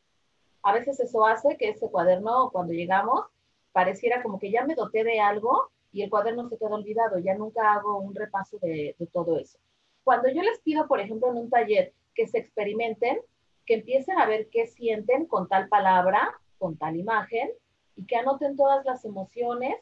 A 0.61 0.71
veces 0.71 0.99
eso 0.99 1.25
hace 1.25 1.57
que 1.57 1.69
ese 1.69 1.89
cuaderno, 1.89 2.49
cuando 2.51 2.73
llegamos, 2.73 3.25
pareciera 3.71 4.21
como 4.21 4.39
que 4.39 4.51
ya 4.51 4.63
me 4.65 4.75
doté 4.75 5.03
de 5.03 5.19
algo 5.19 5.69
y 5.91 6.03
el 6.03 6.09
cuaderno 6.09 6.47
se 6.47 6.57
queda 6.57 6.75
olvidado, 6.75 7.19
ya 7.19 7.35
nunca 7.35 7.73
hago 7.73 7.97
un 7.97 8.15
repaso 8.15 8.57
de, 8.59 8.95
de 8.97 9.07
todo 9.07 9.37
eso. 9.39 9.57
Cuando 10.03 10.29
yo 10.29 10.41
les 10.41 10.59
pido, 10.59 10.87
por 10.87 10.99
ejemplo, 10.99 11.29
en 11.29 11.37
un 11.37 11.49
taller 11.49 11.93
que 12.15 12.27
se 12.27 12.37
experimenten, 12.37 13.19
que 13.65 13.75
empiecen 13.75 14.17
a 14.19 14.25
ver 14.25 14.49
qué 14.49 14.67
sienten 14.67 15.25
con 15.25 15.47
tal 15.47 15.67
palabra, 15.67 16.39
con 16.57 16.77
tal 16.77 16.97
imagen, 16.97 17.49
y 17.95 18.05
que 18.05 18.15
anoten 18.17 18.55
todas 18.55 18.85
las 18.85 19.05
emociones, 19.05 19.75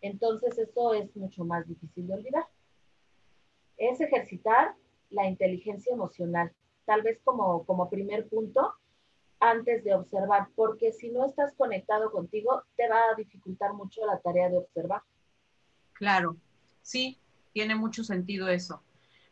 entonces 0.00 0.58
eso 0.58 0.94
es 0.94 1.14
mucho 1.16 1.44
más 1.44 1.66
difícil 1.66 2.06
de 2.06 2.14
olvidar. 2.14 2.44
Es 3.76 4.00
ejercitar 4.00 4.74
la 5.10 5.26
inteligencia 5.26 5.92
emocional, 5.92 6.52
tal 6.84 7.02
vez 7.02 7.20
como, 7.24 7.64
como 7.64 7.90
primer 7.90 8.28
punto, 8.28 8.74
antes 9.38 9.84
de 9.84 9.94
observar, 9.94 10.48
porque 10.54 10.92
si 10.92 11.10
no 11.10 11.26
estás 11.26 11.52
conectado 11.54 12.10
contigo, 12.10 12.62
te 12.76 12.88
va 12.88 13.00
a 13.10 13.14
dificultar 13.16 13.74
mucho 13.74 14.06
la 14.06 14.18
tarea 14.20 14.48
de 14.48 14.58
observar. 14.58 15.02
Claro, 15.92 16.36
sí, 16.80 17.18
tiene 17.52 17.74
mucho 17.74 18.02
sentido 18.02 18.48
eso 18.48 18.82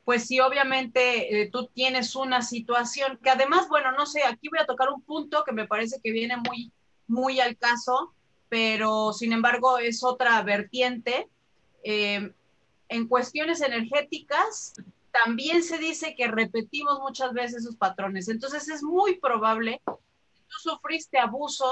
pues 0.04 0.26
sí, 0.26 0.40
obviamente 0.40 1.42
eh, 1.42 1.50
tú 1.50 1.66
tienes 1.68 2.14
una 2.14 2.42
situación 2.42 3.18
que 3.23 3.30
además, 3.30 3.68
bueno, 3.68 3.92
no 3.92 4.06
sé, 4.06 4.23
aquí 4.25 4.49
voy 4.49 4.58
a 4.61 4.66
tocar 4.66 4.90
un 4.90 5.02
punto 5.02 5.44
que 5.44 5.52
me 5.52 5.66
parece 5.66 6.00
que 6.02 6.12
viene 6.12 6.37
muy, 6.37 6.73
muy 7.06 7.40
al 7.40 7.56
caso, 7.56 8.12
pero 8.49 9.12
sin 9.12 9.32
embargo 9.32 9.78
es 9.78 10.04
otra 10.04 10.42
vertiente. 10.42 11.28
Eh, 11.82 12.32
en 12.88 13.08
cuestiones 13.08 13.62
energéticas, 13.62 14.75
también 15.25 15.62
se 15.62 15.78
dice 15.78 16.14
que 16.16 16.26
repetimos 16.26 17.00
muchas 17.00 17.32
veces 17.32 17.62
esos 17.62 17.76
patrones. 17.76 18.28
Entonces 18.28 18.68
es 18.68 18.82
muy 18.82 19.18
probable 19.18 19.80
que 19.87 19.92
tú 20.49 20.70
sufriste 20.70 21.18
abuso 21.18 21.66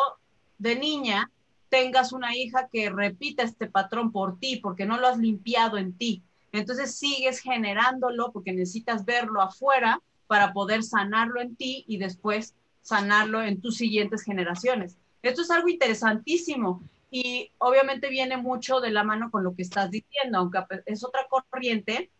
de 0.58 0.76
niña, 0.76 1.30
tengas 1.68 2.12
una 2.12 2.36
hija 2.36 2.68
que 2.72 2.88
repita 2.88 3.42
este 3.42 3.66
patrón 3.66 4.12
por 4.12 4.38
ti, 4.38 4.56
porque 4.56 4.86
no 4.86 4.98
lo 4.98 5.08
has 5.08 5.18
limpiado 5.18 5.76
en 5.76 5.96
ti. 5.96 6.22
Entonces 6.52 6.97
sigues 6.97 7.40
generándolo 7.40 8.30
porque 8.32 8.52
necesitas 8.52 9.04
verlo 9.04 9.40
afuera 9.40 10.00
para 10.26 10.52
poder 10.52 10.82
sanarlo 10.82 11.40
en 11.40 11.56
ti 11.56 11.85
y 11.88 11.97
después 11.97 12.54
sanarlo 12.82 13.42
en 13.42 13.61
tus 13.61 13.76
siguientes 13.76 14.23
generaciones. 14.23 14.97
Esto 15.23 15.42
es 15.42 15.50
algo 15.50 15.68
interesantísimo 15.68 16.82
y 17.11 17.50
obviamente 17.59 18.09
viene 18.09 18.37
mucho 18.37 18.80
de 18.80 18.90
la 18.90 19.04
mano 19.04 19.30
con 19.30 19.44
lo 19.44 19.54
que 19.54 19.62
estás 19.62 19.90
diciendo, 19.90 20.38
aunque 20.38 20.59
es 20.87 21.04
otra 21.04 21.26
corriente, 21.28 22.11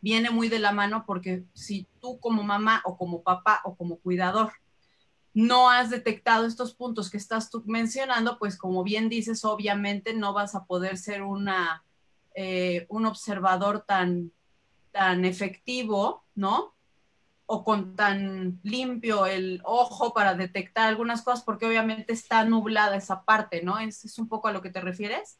viene 0.00 0.30
muy 0.30 0.48
de 0.48 0.58
la 0.58 0.72
mano 0.72 1.04
porque 1.06 1.44
si 1.54 1.86
tú 2.00 2.18
como 2.20 2.42
mamá 2.42 2.82
o 2.84 2.96
como 2.96 3.22
papá 3.22 3.60
o 3.64 3.76
como 3.76 3.96
cuidador 3.96 4.52
no 5.32 5.70
has 5.70 5.90
detectado 5.90 6.46
estos 6.46 6.74
puntos 6.74 7.10
que 7.10 7.16
estás 7.16 7.50
tú 7.50 7.62
mencionando, 7.66 8.38
pues 8.38 8.58
como 8.58 8.82
bien 8.82 9.08
dices, 9.08 9.44
obviamente 9.44 10.12
no 10.12 10.32
vas 10.32 10.54
a 10.54 10.64
poder 10.64 10.98
ser 10.98 11.22
una 11.22 11.84
eh, 12.34 12.86
un 12.88 13.06
observador 13.06 13.84
tan, 13.86 14.32
tan 14.92 15.24
efectivo, 15.24 16.24
¿no? 16.34 16.74
O 17.46 17.64
con 17.64 17.96
tan 17.96 18.60
limpio 18.62 19.26
el 19.26 19.60
ojo 19.64 20.14
para 20.14 20.34
detectar 20.34 20.88
algunas 20.88 21.22
cosas, 21.22 21.42
porque 21.42 21.66
obviamente 21.66 22.12
está 22.12 22.44
nublada 22.44 22.96
esa 22.96 23.24
parte, 23.24 23.62
¿no? 23.62 23.78
¿Es, 23.78 24.18
un 24.18 24.28
poco 24.28 24.48
a 24.48 24.52
lo 24.52 24.62
que 24.62 24.70
te 24.70 24.80
refieres? 24.80 25.38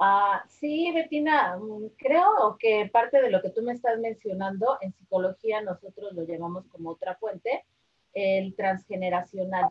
Ah, 0.00 0.44
sí, 0.48 0.92
Betina, 0.92 1.56
mm, 1.56 1.88
creo 1.96 2.56
que 2.58 2.88
parte 2.92 3.20
de 3.20 3.30
lo 3.30 3.42
que 3.42 3.50
tú 3.50 3.62
me 3.62 3.72
estás 3.72 3.98
mencionando, 3.98 4.78
en 4.80 4.92
psicología 4.92 5.60
nosotros 5.60 6.12
lo 6.12 6.24
llamamos 6.24 6.66
como 6.66 6.90
otra 6.90 7.16
fuente, 7.16 7.64
el 8.12 8.54
transgeneracional. 8.54 9.68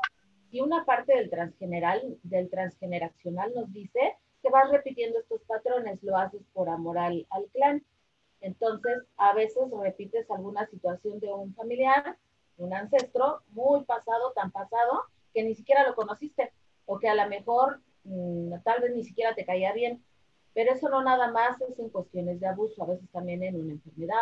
Y 0.51 0.61
una 0.61 0.85
parte 0.85 1.15
del 1.15 1.29
transgeneral, 1.29 2.17
del 2.23 2.49
transgeneracional 2.49 3.53
nos 3.53 3.71
dice 3.71 4.15
que 4.41 4.49
vas 4.49 4.69
repitiendo 4.71 5.19
estos 5.19 5.41
patrones, 5.43 6.01
lo 6.03 6.17
haces 6.17 6.41
por 6.53 6.69
amor 6.69 6.97
al, 6.97 7.25
clan. 7.53 7.83
Entonces, 8.41 9.03
a 9.17 9.33
veces 9.33 9.63
repites 9.71 10.29
alguna 10.29 10.65
situación 10.67 11.19
de 11.19 11.31
un 11.31 11.53
familiar, 11.55 12.17
un 12.57 12.73
ancestro 12.73 13.41
muy 13.49 13.83
pasado, 13.83 14.31
tan 14.33 14.51
pasado, 14.51 15.03
que 15.33 15.43
ni 15.43 15.55
siquiera 15.55 15.87
lo 15.87 15.95
conociste, 15.95 16.51
o 16.85 16.99
que 16.99 17.09
a 17.09 17.15
lo 17.15 17.27
mejor 17.29 17.81
mm, 18.03 18.53
tal 18.63 18.81
vez 18.81 18.95
ni 18.95 19.03
siquiera 19.03 19.35
te 19.35 19.45
caía 19.45 19.73
bien. 19.73 20.03
Pero 20.53 20.73
eso 20.73 20.89
no 20.89 21.03
nada 21.03 21.31
más 21.31 21.59
es 21.61 21.77
en 21.77 21.89
cuestiones 21.89 22.39
de 22.39 22.47
abuso, 22.47 22.83
a 22.83 22.87
veces 22.87 23.09
también 23.11 23.43
en 23.43 23.59
una 23.59 23.73
enfermedad, 23.73 24.17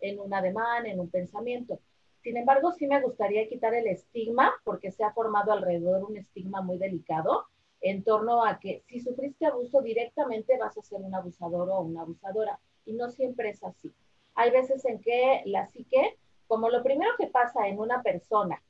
en 0.00 0.20
un 0.20 0.32
ademán, 0.32 0.86
en 0.86 1.00
un 1.00 1.10
pensamiento. 1.10 1.80
Sin 2.22 2.36
embargo, 2.36 2.72
sí 2.72 2.86
me 2.86 3.00
gustaría 3.00 3.48
quitar 3.48 3.74
el 3.74 3.86
estigma, 3.86 4.52
porque 4.64 4.90
se 4.90 5.04
ha 5.04 5.12
formado 5.12 5.52
alrededor 5.52 6.04
un 6.04 6.16
estigma 6.16 6.62
muy 6.62 6.78
delicado, 6.78 7.46
en 7.84 8.02
torno 8.02 8.42
a 8.42 8.58
que 8.58 8.82
si 8.86 8.98
sufriste 8.98 9.44
abuso 9.44 9.82
directamente 9.82 10.56
vas 10.56 10.76
a 10.78 10.82
ser 10.82 11.02
un 11.02 11.14
abusador 11.14 11.68
o 11.68 11.82
una 11.82 12.00
abusadora. 12.00 12.58
Y 12.86 12.94
no 12.94 13.10
siempre 13.10 13.50
es 13.50 13.62
así. 13.62 13.92
Hay 14.34 14.50
veces 14.50 14.82
en 14.86 15.00
que 15.02 15.42
la 15.44 15.66
psique, 15.66 16.16
como 16.46 16.70
lo 16.70 16.82
primero 16.82 17.10
que 17.18 17.26
pasa 17.26 17.68
en 17.68 17.78
una 17.78 18.02
persona 18.02 18.62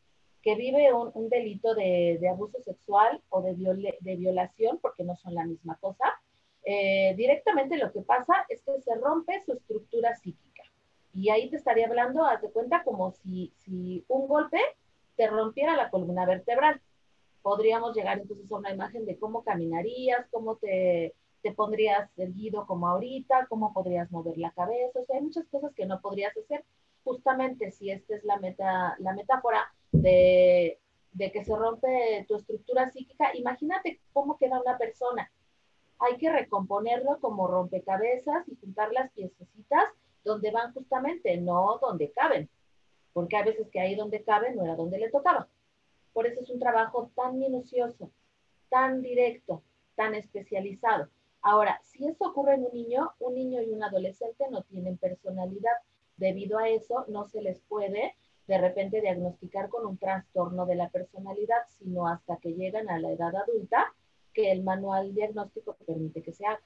que 0.42 0.56
vive 0.56 0.92
un, 0.92 1.28
delito 1.28 1.76
de, 1.76 2.18
abuso 2.28 2.60
sexual 2.60 3.22
o 3.28 3.40
de, 3.40 4.16
violación, 4.16 4.78
porque 4.82 5.04
no 5.04 5.14
son 5.14 5.34
la 5.34 5.46
misma 5.46 5.76
cosa, 5.76 6.04
eh, 6.64 7.14
directamente 7.16 7.78
lo 7.78 7.92
que 7.92 8.00
pasa 8.00 8.44
es 8.48 8.62
que 8.62 8.80
se 8.80 8.96
rompe 8.96 9.40
su 9.46 9.52
estructura 9.52 10.16
psíquica. 10.16 10.64
Y 11.14 11.30
ahí 11.30 11.48
te 11.50 11.56
estaría 11.56 11.86
hablando, 11.86 12.24
haz 12.24 12.42
de 12.42 12.50
cuenta, 12.50 12.82
como 12.82 13.12
si, 13.12 13.52
si 13.58 14.04
un 14.08 14.26
golpe 14.26 14.58
te 15.16 15.28
rompiera 15.28 15.76
la 15.76 15.88
columna 15.88 16.26
vertebral 16.26 16.80
podríamos 17.44 17.94
llegar 17.94 18.18
entonces 18.18 18.50
a 18.50 18.56
una 18.56 18.72
imagen 18.72 19.04
de 19.04 19.18
cómo 19.18 19.44
caminarías, 19.44 20.26
cómo 20.30 20.56
te, 20.56 21.14
te 21.42 21.52
pondrías 21.52 22.10
erguido 22.16 22.66
como 22.66 22.88
ahorita, 22.88 23.46
cómo 23.50 23.74
podrías 23.74 24.10
mover 24.10 24.38
la 24.38 24.50
cabeza, 24.52 24.98
o 24.98 25.04
sea, 25.04 25.16
hay 25.16 25.24
muchas 25.24 25.46
cosas 25.48 25.74
que 25.74 25.84
no 25.84 26.00
podrías 26.00 26.34
hacer, 26.34 26.64
justamente 27.04 27.70
si 27.70 27.90
esta 27.90 28.16
es 28.16 28.24
la, 28.24 28.38
meta, 28.38 28.96
la 28.98 29.12
metáfora 29.12 29.70
de, 29.92 30.80
de 31.12 31.32
que 31.32 31.44
se 31.44 31.54
rompe 31.54 32.24
tu 32.26 32.36
estructura 32.36 32.90
psíquica, 32.90 33.36
imagínate 33.36 34.00
cómo 34.14 34.38
queda 34.38 34.62
una 34.62 34.78
persona. 34.78 35.30
Hay 35.98 36.16
que 36.16 36.32
recomponerlo 36.32 37.20
como 37.20 37.46
rompecabezas 37.46 38.48
y 38.48 38.56
juntar 38.56 38.90
las 38.94 39.12
piececitas 39.12 39.84
donde 40.24 40.50
van 40.50 40.72
justamente, 40.72 41.36
no 41.36 41.78
donde 41.82 42.10
caben, 42.12 42.48
porque 43.12 43.36
hay 43.36 43.44
veces 43.44 43.68
que 43.70 43.80
ahí 43.80 43.96
donde 43.96 44.24
caben 44.24 44.56
no 44.56 44.64
era 44.64 44.76
donde 44.76 44.98
le 44.98 45.10
tocaba. 45.10 45.46
Por 46.14 46.26
eso 46.26 46.40
es 46.40 46.48
un 46.48 46.60
trabajo 46.60 47.10
tan 47.14 47.38
minucioso, 47.38 48.10
tan 48.70 49.02
directo, 49.02 49.62
tan 49.96 50.14
especializado. 50.14 51.08
Ahora, 51.42 51.78
si 51.82 52.06
eso 52.06 52.28
ocurre 52.28 52.54
en 52.54 52.64
un 52.64 52.72
niño, 52.72 53.12
un 53.18 53.34
niño 53.34 53.60
y 53.60 53.70
un 53.70 53.82
adolescente 53.82 54.46
no 54.50 54.62
tienen 54.62 54.96
personalidad. 54.96 55.76
Debido 56.16 56.58
a 56.58 56.68
eso, 56.68 57.04
no 57.08 57.24
se 57.24 57.42
les 57.42 57.60
puede 57.60 58.14
de 58.46 58.58
repente 58.58 59.00
diagnosticar 59.00 59.68
con 59.68 59.86
un 59.86 59.98
trastorno 59.98 60.66
de 60.66 60.76
la 60.76 60.88
personalidad, 60.88 61.62
sino 61.78 62.06
hasta 62.08 62.36
que 62.36 62.54
llegan 62.54 62.88
a 62.88 62.98
la 62.98 63.10
edad 63.10 63.34
adulta, 63.34 63.92
que 64.32 64.52
el 64.52 64.62
manual 64.62 65.14
diagnóstico 65.14 65.76
permite 65.84 66.22
que 66.22 66.32
se 66.32 66.46
haga. 66.46 66.62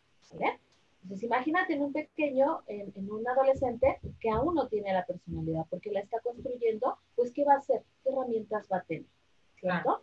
Entonces, 1.03 1.25
imagínate 1.25 1.75
en 1.75 1.83
un 1.83 1.93
pequeño, 1.93 2.63
en, 2.67 2.93
en, 2.95 3.11
un 3.11 3.27
adolescente 3.27 3.99
que 4.21 4.31
aún 4.31 4.55
no 4.55 4.69
tiene 4.69 4.93
la 4.93 5.07
personalidad, 5.07 5.65
porque 5.71 5.91
la 5.91 6.01
está 6.01 6.21
construyendo, 6.21 6.99
pues, 7.17 7.33
¿qué 7.33 7.45
va 7.45 7.55
a 7.55 7.59
hacer? 7.59 7.83
¿Qué 8.03 8.11
herramientas 8.11 8.69
va 8.71 8.79
a 8.79 8.83
tener? 8.83 9.07
¿Cierto? 9.61 10.03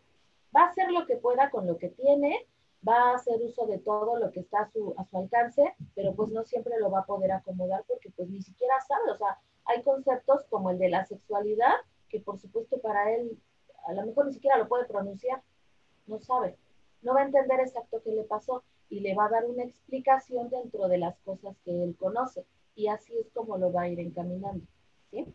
Va 0.55 0.63
a 0.63 0.67
hacer 0.67 0.91
lo 0.91 1.05
que 1.05 1.17
pueda 1.17 1.49
con 1.49 1.67
lo 1.67 1.77
que 1.77 1.89
tiene, 1.89 2.47
va 2.87 3.11
a 3.11 3.15
hacer 3.15 3.41
uso 3.41 3.65
de 3.65 3.79
todo 3.79 4.17
lo 4.17 4.31
que 4.31 4.41
está 4.41 4.61
a 4.61 4.71
su, 4.71 4.93
alcance, 5.13 5.75
pero 5.95 6.13
pues 6.13 6.29
no 6.29 6.43
siempre 6.43 6.77
lo 6.79 6.89
va 6.89 6.99
a 6.99 7.05
poder 7.05 7.31
acomodar 7.31 7.83
porque 7.87 8.09
pues 8.11 8.29
ni 8.29 8.41
siquiera 8.41 8.79
sabe, 8.81 9.11
o 9.11 9.17
sea, 9.17 9.39
hay 9.65 9.81
conceptos 9.83 10.45
como 10.49 10.69
el 10.69 10.77
de 10.77 10.89
la 10.89 11.05
sexualidad, 11.05 11.73
que 12.09 12.19
por 12.19 12.39
supuesto 12.39 12.79
para 12.79 13.13
él 13.13 13.39
a 13.87 13.93
lo 13.93 14.05
mejor 14.05 14.27
ni 14.27 14.33
siquiera 14.33 14.57
lo 14.57 14.67
puede 14.67 14.85
pronunciar, 14.85 15.41
no 16.07 16.19
sabe, 16.19 16.57
no 17.01 17.13
va 17.13 17.21
a 17.21 17.25
entender 17.25 17.59
exacto 17.59 18.01
qué 18.03 18.11
le 18.11 18.23
pasó 18.23 18.63
y 18.89 18.99
le 18.99 19.15
va 19.15 19.25
a 19.25 19.29
dar 19.29 19.45
una 19.45 19.63
explicación 19.63 20.49
dentro 20.49 20.87
de 20.87 20.99
las 20.99 21.17
cosas 21.19 21.55
que 21.63 21.83
él 21.83 21.95
conoce 21.99 22.45
y 22.75 22.87
así 22.87 23.17
es 23.17 23.29
como 23.31 23.57
lo 23.57 23.71
va 23.71 23.83
a 23.83 23.89
ir 23.89 23.99
encaminando, 23.99 24.65
¿sí? 25.09 25.25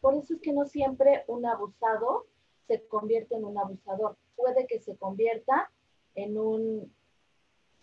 Por 0.00 0.14
eso 0.14 0.34
es 0.34 0.40
que 0.40 0.52
no 0.52 0.64
siempre 0.64 1.24
un 1.26 1.44
abusado 1.44 2.26
se 2.70 2.86
convierte 2.86 3.34
en 3.34 3.44
un 3.44 3.58
abusador. 3.58 4.16
Puede 4.36 4.66
que 4.68 4.78
se 4.78 4.96
convierta 4.96 5.70
en 6.14 6.38
un 6.38 6.92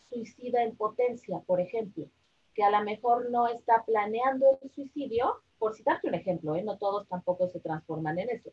suicida 0.10 0.64
en 0.64 0.78
potencia, 0.78 1.40
por 1.46 1.60
ejemplo, 1.60 2.06
que 2.54 2.64
a 2.64 2.72
lo 2.72 2.82
mejor 2.86 3.30
no 3.30 3.48
está 3.50 3.84
planeando 3.86 4.58
el 4.62 4.72
suicidio, 4.72 5.42
por 5.60 5.76
citarte 5.76 6.08
un 6.08 6.14
ejemplo, 6.14 6.56
¿eh? 6.56 6.64
no 6.64 6.78
todos 6.78 7.06
tampoco 7.10 7.50
se 7.50 7.60
transforman 7.60 8.18
en 8.20 8.30
eso, 8.30 8.52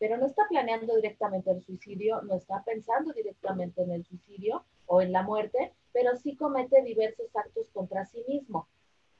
pero 0.00 0.16
no 0.18 0.26
está 0.26 0.42
planeando 0.48 0.96
directamente 0.96 1.52
el 1.52 1.62
suicidio, 1.62 2.20
no 2.22 2.34
está 2.34 2.64
pensando 2.64 3.12
directamente 3.12 3.82
en 3.82 3.92
el 3.92 4.04
suicidio 4.04 4.64
o 4.86 5.00
en 5.00 5.12
la 5.12 5.22
muerte, 5.22 5.72
pero 5.92 6.16
sí 6.16 6.34
comete 6.34 6.82
diversos 6.82 7.34
actos 7.34 7.70
contra 7.72 8.04
sí 8.06 8.24
mismo. 8.26 8.68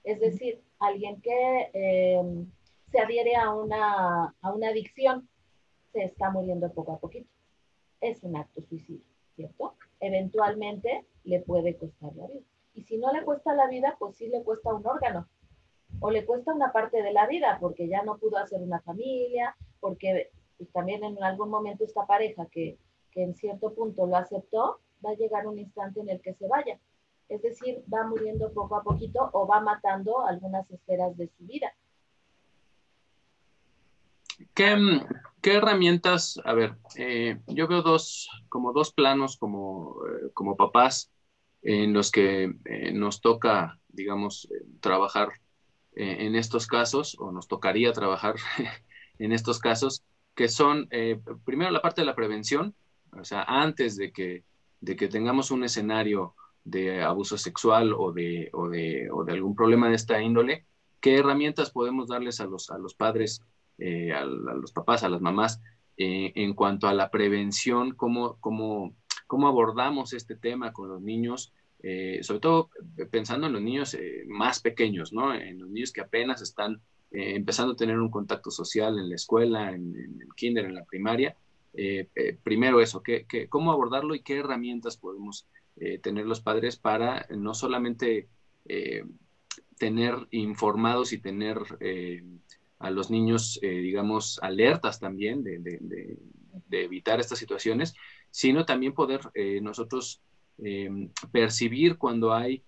Es 0.02 0.18
decir, 0.18 0.61
alguien 0.80 1.20
que 1.20 1.70
em, 1.73 2.50
se 2.90 2.99
adhiere 2.99 3.37
a 3.37 3.54
una, 3.54 4.35
a 4.40 4.52
una 4.52 4.68
adicción 4.68 5.28
se 5.97 6.05
está 6.05 6.31
muriendo 6.31 6.71
poco 6.73 6.93
a 6.93 6.99
poquito. 6.99 7.29
Es 8.03 8.23
un 8.23 8.37
acto 8.37 8.61
suicidio, 8.69 9.07
¿cierto? 9.35 9.75
Eventualmente 9.99 11.07
le 11.25 11.41
puede 11.41 11.75
costar 11.75 12.15
la 12.17 12.26
vida. 12.26 12.45
Y 12.75 12.83
si 12.83 12.99
no 12.99 13.11
le 13.15 13.25
cuesta 13.25 13.55
la 13.55 13.67
vida, 13.67 13.97
pues 13.99 14.17
sí 14.17 14.29
le 14.29 14.43
cuesta 14.43 14.75
un 14.75 14.87
órgano. 14.87 15.26
O 16.00 16.11
le 16.11 16.26
cuesta 16.26 16.53
una 16.53 16.71
parte 16.71 17.03
de 17.03 17.15
la 17.15 17.26
vida 17.26 17.57
porque 17.59 17.88
ya 17.88 18.03
no 18.03 18.19
pudo 18.19 18.37
hacer 18.37 18.61
una 18.61 18.83
familia, 18.83 19.57
porque 19.81 20.31
pues, 20.59 20.71
también 20.73 21.03
en 21.03 21.23
algún 21.25 21.49
momento 21.49 21.85
esta 21.85 22.07
pareja 22.07 22.45
que, 22.53 22.76
que 23.11 23.23
en 23.23 23.35
cierto 23.35 23.73
punto 23.73 24.07
lo 24.07 24.17
aceptó, 24.17 24.81
va 25.05 25.12
a 25.12 25.15
llegar 25.15 25.47
un 25.47 25.59
instante 25.59 26.00
en 26.00 26.11
el 26.11 26.21
que 26.21 26.35
se 26.35 26.47
vaya. 26.47 26.79
Es 27.31 27.41
decir, 27.41 27.83
va 27.93 28.07
muriendo 28.07 28.53
poco 28.53 28.76
a 28.76 28.83
poquito 28.83 29.31
o 29.33 29.47
va 29.47 29.61
matando 29.61 30.26
algunas 30.26 30.71
esferas 30.71 31.17
de 31.17 31.29
su 31.29 31.47
vida. 31.47 31.73
¿Qué, 34.55 34.76
herramientas? 35.55 36.41
A 36.45 36.55
ver, 36.55 36.76
eh, 36.97 37.38
yo 37.47 37.69
veo 37.69 37.83
dos, 37.83 38.29
como 38.49 38.73
dos 38.73 38.93
planos 38.93 39.37
como, 39.37 39.97
eh, 40.07 40.31
como 40.35 40.57
papás 40.57 41.11
en 41.62 41.93
los 41.93 42.11
que 42.11 42.55
eh, 42.65 42.93
nos 42.93 43.21
toca, 43.21 43.79
digamos, 43.88 44.49
trabajar 44.81 45.29
en 45.99 46.37
estos 46.37 46.67
casos, 46.67 47.17
o 47.19 47.33
nos 47.33 47.49
tocaría 47.49 47.91
trabajar 47.95 48.35
en 49.19 49.33
estos 49.33 49.59
casos, 49.59 50.05
que 50.35 50.47
son, 50.47 50.91
primero, 51.47 51.71
la 51.71 51.81
parte 51.81 52.03
de 52.03 52.07
la 52.07 52.15
prevención, 52.15 52.75
o 53.19 53.25
sea, 53.25 53.45
antes 53.45 53.97
de 53.97 54.12
que, 54.12 54.45
de 54.83 54.95
que 54.95 55.09
tengamos 55.09 55.50
un 55.50 55.65
escenario 55.65 56.35
de 56.65 57.03
abuso 57.03 57.38
sexual 57.38 57.95
o 57.95 58.12
de, 58.12 58.50
o 58.53 58.69
de, 58.69 59.09
o 59.11 59.25
de 59.25 59.33
algún 59.33 59.55
problema 59.55 59.88
de 59.88 59.95
esta 59.95 60.21
índole, 60.21 60.67
¿qué 61.00 61.17
herramientas 61.17 61.71
podemos 61.71 62.09
darles 62.09 62.41
a 62.41 62.45
los, 62.45 62.71
a 62.71 62.76
los 62.76 62.95
padres, 62.95 63.41
eh, 63.78 64.12
a, 64.12 64.25
los 64.25 64.73
papás, 64.73 65.02
a 65.02 65.09
las 65.09 65.21
mamás, 65.21 65.61
eh, 65.99 66.33
en 66.35 66.54
cuanto 66.54 66.88
a 66.88 66.95
la 66.95 67.11
prevención, 67.11 67.95
cómo, 67.95 68.38
cómo, 68.40 68.97
cómo 69.26 69.49
abordamos 69.49 70.14
este 70.14 70.35
tema 70.35 70.73
con 70.73 70.88
los 70.88 71.02
niños, 71.02 71.52
eh, 71.83 72.21
sobre 72.23 72.40
todo 72.40 72.71
pensando 73.11 73.47
en 73.47 73.52
los 73.52 73.62
niños 73.62 73.97
más 74.28 74.61
pequeños, 74.61 75.12
¿no? 75.12 75.35
En 75.35 75.59
los 75.59 75.68
niños 75.68 75.92
que 75.92 76.00
apenas 76.00 76.40
están 76.40 76.80
empezando 77.11 77.75
a 77.75 77.76
tener 77.76 77.99
un 77.99 78.11
contacto 78.11 78.50
social 78.50 78.99
en 78.99 79.09
la 79.09 79.14
escuela, 79.14 79.73
en, 79.73 79.95
el 79.95 80.35
kinder, 80.35 80.64
en 80.64 80.75
la 80.75 80.85
primaria. 80.85 81.37
primero 82.42 82.80
eso, 82.80 83.02
¿qué, 83.02 83.26
cómo 83.49 83.73
abordarlo 83.73 84.14
y 84.14 84.23
qué 84.23 84.38
herramientas 84.38 84.97
podemos 84.97 85.47
tener 86.02 86.26
los 86.26 86.40
padres 86.40 86.76
para 86.76 87.26
no 87.30 87.54
solamente 87.54 88.28
tener 89.78 90.14
informados 90.30 91.12
y 91.12 91.18
tener 91.18 91.59
a 92.78 92.90
los 92.90 93.11
niños, 93.11 93.59
digamos, 93.62 94.38
alertas 94.42 95.00
también 95.00 95.42
de, 95.42 96.18
evitar 96.71 97.21
estas 97.21 97.38
situaciones, 97.38 97.95
sino 98.30 98.66
también 98.66 98.92
poder 98.92 99.21
nosotros 99.62 100.21
percibir 101.33 101.97
cuando 101.97 102.35
hay 102.35 102.62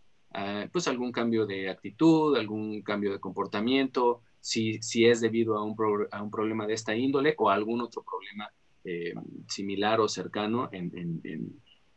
pues 0.73 0.89
algún 0.89 1.13
cambio 1.13 1.47
de 1.47 1.69
actitud, 1.69 2.37
algún 2.37 2.83
cambio 2.83 3.13
de 3.13 3.21
comportamiento, 3.21 4.23
si, 4.41 4.81
si 4.83 5.07
es 5.07 5.21
debido 5.21 5.57
a 5.57 5.63
un, 5.63 5.77
a 6.11 6.23
un, 6.23 6.31
problema 6.31 6.67
de 6.67 6.75
esta 6.75 6.95
índole 6.95 7.35
o 7.37 7.51
algún 7.51 7.83
otro 7.83 8.03
problema 8.03 8.49
similar 9.49 10.01
o 10.01 10.09
cercano 10.09 10.69
en, 10.73 11.21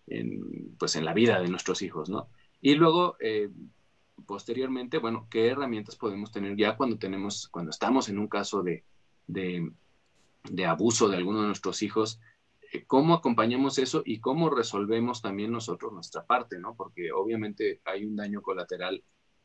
en, 0.08 0.76
pues 0.78 0.96
en 0.96 1.06
la 1.06 1.14
vida 1.14 1.40
de 1.40 1.48
nuestros 1.48 1.82
hijos, 1.82 2.10
¿no? 2.10 2.28
Y 2.62 2.76
luego, 2.76 3.16
eh, 3.20 3.50
posteriormente, 4.26 4.98
bueno, 4.98 5.28
¿qué 5.30 5.48
herramientas 5.48 5.96
podemos 5.96 6.32
tener 6.32 6.56
ya 6.56 6.76
cuando 6.76 6.98
tenemos, 6.98 7.48
cuando 7.50 7.72
estamos 7.72 8.10
en 8.10 8.20
un 8.20 8.28
caso 8.28 8.64
de, 8.64 8.84
de, 9.28 10.66
abuso 10.66 11.08
de 11.10 11.18
alguno 11.18 11.42
de 11.42 11.48
nuestros 11.48 11.82
hijos? 11.82 12.20
Eh, 12.72 12.86
¿Cómo 12.86 13.14
acompañamos 13.14 13.78
eso 13.78 14.04
y 14.06 14.20
cómo 14.20 14.50
resolvemos 14.50 15.22
también 15.22 15.52
nosotros 15.52 15.94
nuestra 15.94 16.26
parte, 16.26 16.60
¿no? 16.60 16.76
Porque 16.76 17.12
obviamente 17.12 17.82
hay 17.86 18.06
un 18.06 18.16
daño 18.16 18.42
colateral, 18.42 19.04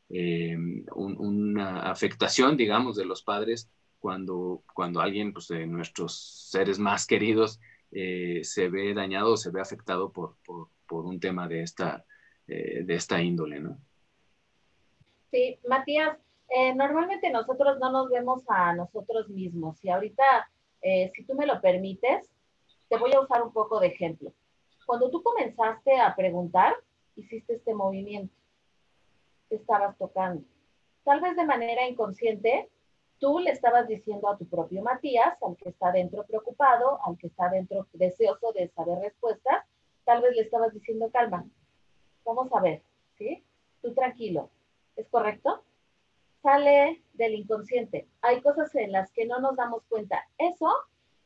eh, 0.09 0.57
una 0.95 1.91
afectación, 1.91 2.55
digamos, 2.55 2.95
de 2.95 3.05
los 3.05 3.23
padres 3.23 3.69
cuando, 3.99 4.63
cuando 4.73 5.01
alguien 5.01 5.33
pues, 5.33 5.47
de 5.47 5.67
nuestros 5.67 6.49
seres 6.49 6.79
más 6.79 7.05
queridos 7.05 7.59
eh, 7.91 8.41
se 8.43 8.69
ve 8.69 8.93
dañado 8.93 9.37
se 9.37 9.49
ve 9.49 9.61
afectado 9.61 10.11
por, 10.11 10.37
por, 10.45 10.69
un 11.05 11.19
tema 11.19 11.47
de 11.47 11.63
esta, 11.63 12.05
de 12.47 12.85
esta 12.95 13.21
índole, 13.21 13.59
¿no? 13.59 13.77
Sí, 15.31 15.59
Matías, 15.67 16.17
eh, 16.49 16.73
normalmente 16.73 17.29
nosotros 17.29 17.77
no 17.79 17.91
nos 17.91 18.09
vemos 18.09 18.43
a 18.47 18.73
nosotros 18.73 19.29
mismos 19.29 19.83
y 19.83 19.89
ahorita, 19.89 20.49
si 20.81 21.23
tú 21.25 21.33
me 21.35 21.45
lo 21.45 21.59
permites, 21.59 22.29
te 22.87 22.97
voy 22.97 23.11
a 23.13 23.19
usar 23.19 23.43
un 23.43 23.51
poco 23.51 23.79
de 23.79 23.87
ejemplo. 23.87 24.31
Cuando 24.85 25.09
tú 25.09 25.21
comenzaste 25.21 25.99
a 25.99 26.15
preguntar, 26.15 26.73
hiciste 27.17 27.55
este 27.55 27.73
movimiento, 27.73 28.33
te 29.49 29.57
estabas 29.57 29.97
tocando. 29.97 30.43
Tal 31.03 31.19
vez 31.19 31.35
de 31.35 31.45
manera 31.45 31.85
inconsciente, 31.87 32.69
tú 33.19 33.39
le 33.39 33.51
estabas 33.51 33.87
diciendo 33.87 34.29
a 34.29 34.37
tu 34.37 34.47
propio 34.47 34.81
Matías, 34.81 35.37
al 35.41 35.57
que 35.57 35.69
está 35.69 35.91
dentro 35.91 36.23
preocupado, 36.25 36.99
al 37.05 37.17
que 37.17 37.27
está 37.27 37.49
dentro 37.49 37.87
deseoso 37.93 38.53
de 38.53 38.69
saber 38.69 38.99
respuestas, 38.99 39.65
tal 40.05 40.21
vez 40.21 40.35
le 40.35 40.43
estabas 40.43 40.73
diciendo, 40.73 41.09
calma, 41.11 41.45
vamos 42.23 42.47
a 42.53 42.61
ver, 42.61 42.81
¿sí? 43.17 43.43
Tú 43.81 43.93
tranquilo, 43.93 44.49
¿es 44.97 45.07
correcto? 45.09 45.63
Sale 46.43 47.01
del 47.13 47.35
inconsciente. 47.35 48.07
Hay 48.21 48.41
cosas 48.41 48.73
en 48.75 48.91
las 48.91 49.11
que 49.11 49.25
no 49.25 49.39
nos 49.39 49.55
damos 49.55 49.83
cuenta. 49.87 50.27
Eso, 50.37 50.69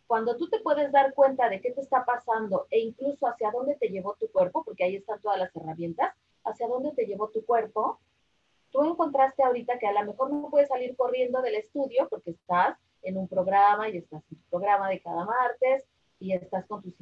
cuando 0.08 0.38
tú 0.38 0.50
te 0.50 0.60
puedes 0.60 0.92
dar 0.92 1.14
cuenta 1.14 1.50
de 1.50 1.62
qué 1.62 1.72
te 1.72 1.82
está 1.82 2.06
pasando 2.06 2.68
e 2.70 2.80
incluso 2.80 3.28
hacia 3.28 3.52
dónde 3.52 3.76
te 3.76 3.90
llevó 3.90 4.16
tu 4.20 4.32
cuerpo, 4.32 4.64
porque 4.64 4.84
ahí 4.84 4.96
están 4.98 5.20
todas 5.22 5.40
las 5.40 5.56
herramientas, 5.56 6.14
hacia 6.44 6.68
dónde 6.68 6.92
te 6.92 7.06
llevó 7.06 7.30
tu 7.30 7.46
cuerpo, 7.46 8.00
tú 8.72 8.84
encontraste 8.84 9.44
ahorita 9.44 9.80
que 9.80 9.88
a 9.88 9.94
lo 9.94 10.06
mejor 10.06 10.32
no 10.32 10.50
puedes 10.50 10.70
salir 10.70 10.96
corriendo 10.96 11.42
del 11.42 11.56
estudio 11.56 12.08
porque 12.10 12.32
estás 12.32 12.78
en 13.04 13.18
un 13.18 13.28
programa 13.28 13.90
y 13.90 13.98
estás 13.98 14.24
en 14.32 14.38
tu 14.38 14.50
programa 14.50 14.90
de 14.90 15.02
cada 15.02 15.26
martes 15.26 15.86
y 16.20 16.34
estás 16.34 16.66
con, 16.68 16.82
tus 16.82 16.94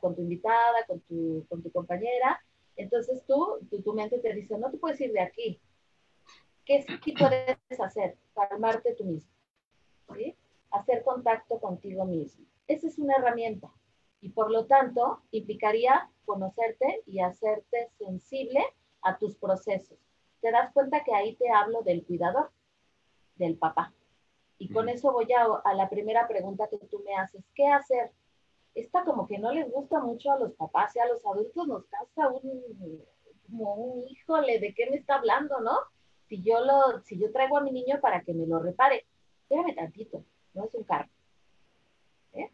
con 0.00 0.14
tu 0.14 0.22
invitada, 0.22 0.84
con 0.86 1.00
tu, 1.00 1.46
con 1.48 1.62
tu 1.62 1.72
compañera. 1.72 2.40
Entonces 2.76 3.24
tú, 3.26 3.58
tu, 3.82 3.94
mente 3.94 4.18
te 4.18 4.34
dice, 4.34 4.58
no 4.58 4.70
te 4.70 4.76
puedes 4.76 5.00
ir 5.00 5.12
de 5.12 5.20
aquí. 5.20 5.60
¿Qué 6.66 6.82
sí 6.82 7.12
puedes 7.12 7.80
hacer? 7.80 8.18
Calmarte 8.34 8.94
tú 8.94 9.04
mismo. 9.04 9.32
¿sí? 10.14 10.36
Hacer 10.70 11.02
contacto 11.04 11.58
contigo 11.58 12.04
mismo. 12.04 12.44
Esa 12.66 12.88
es 12.88 12.98
una 12.98 13.14
herramienta 13.16 13.70
y 14.20 14.28
por 14.28 14.50
lo 14.50 14.66
tanto 14.66 15.22
implicaría 15.30 16.10
conocerte 16.26 17.02
y 17.06 17.20
hacerte 17.20 17.88
sensible 17.96 18.60
a 19.00 19.16
tus 19.16 19.36
procesos 19.36 19.98
te 20.46 20.52
das 20.52 20.72
cuenta 20.72 21.02
que 21.02 21.12
ahí 21.12 21.34
te 21.34 21.50
hablo 21.50 21.82
del 21.82 22.04
cuidador, 22.04 22.50
del 23.34 23.58
papá. 23.58 23.92
Y 24.58 24.72
con 24.72 24.88
eso 24.88 25.12
voy 25.12 25.26
a, 25.32 25.44
a, 25.64 25.74
la 25.74 25.88
primera 25.88 26.28
pregunta 26.28 26.68
que 26.68 26.78
tú 26.86 27.02
me 27.04 27.16
haces, 27.16 27.44
¿qué 27.52 27.66
hacer? 27.66 28.12
Esta 28.72 29.04
como 29.04 29.26
que 29.26 29.38
no 29.38 29.52
les 29.52 29.68
gusta 29.70 30.00
mucho 30.00 30.30
a 30.30 30.38
los 30.38 30.52
papás 30.52 30.94
y 30.94 31.00
a 31.00 31.06
los 31.08 31.24
adultos 31.26 31.66
nos 31.66 31.84
causa 31.86 32.28
un, 32.28 33.02
como 33.48 33.74
un 33.74 34.08
híjole, 34.08 34.60
¿de 34.60 34.72
qué 34.72 34.88
me 34.88 34.96
está 34.96 35.16
hablando, 35.16 35.60
no? 35.60 35.78
Si 36.28 36.42
yo, 36.42 36.60
lo, 36.60 37.00
si 37.02 37.18
yo 37.18 37.30
traigo 37.32 37.58
a 37.58 37.62
mi 37.62 37.72
niño 37.72 38.00
para 38.00 38.22
que 38.22 38.34
me 38.34 38.46
lo 38.46 38.58
repare, 38.58 39.06
espérame 39.42 39.74
tantito, 39.74 40.24
no 40.54 40.64
es 40.64 40.74
un 40.74 40.84
carro. 40.84 41.08
¿eh? 42.32 42.50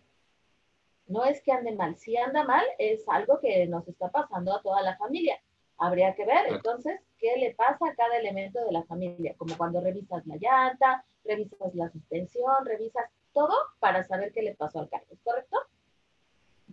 No 1.06 1.24
es 1.24 1.40
que 1.42 1.52
ande 1.52 1.72
mal, 1.72 1.96
si 1.96 2.16
anda 2.16 2.44
mal 2.44 2.64
es 2.78 3.08
algo 3.08 3.40
que 3.40 3.66
nos 3.66 3.86
está 3.88 4.10
pasando 4.10 4.54
a 4.54 4.62
toda 4.62 4.82
la 4.82 4.96
familia 4.96 5.40
Habría 5.82 6.14
que 6.14 6.24
ver 6.24 6.46
entonces 6.48 7.00
qué 7.18 7.36
le 7.38 7.56
pasa 7.56 7.88
a 7.88 7.94
cada 7.96 8.16
elemento 8.16 8.64
de 8.64 8.70
la 8.70 8.84
familia, 8.84 9.34
como 9.36 9.56
cuando 9.56 9.80
revisas 9.80 10.24
la 10.28 10.36
llanta, 10.36 11.04
revisas 11.24 11.74
la 11.74 11.90
suspensión, 11.90 12.64
revisas 12.64 13.10
todo 13.32 13.52
para 13.80 14.04
saber 14.04 14.32
qué 14.32 14.42
le 14.42 14.54
pasó 14.54 14.78
al 14.78 14.88
carro, 14.88 15.06
¿correcto? 15.24 15.56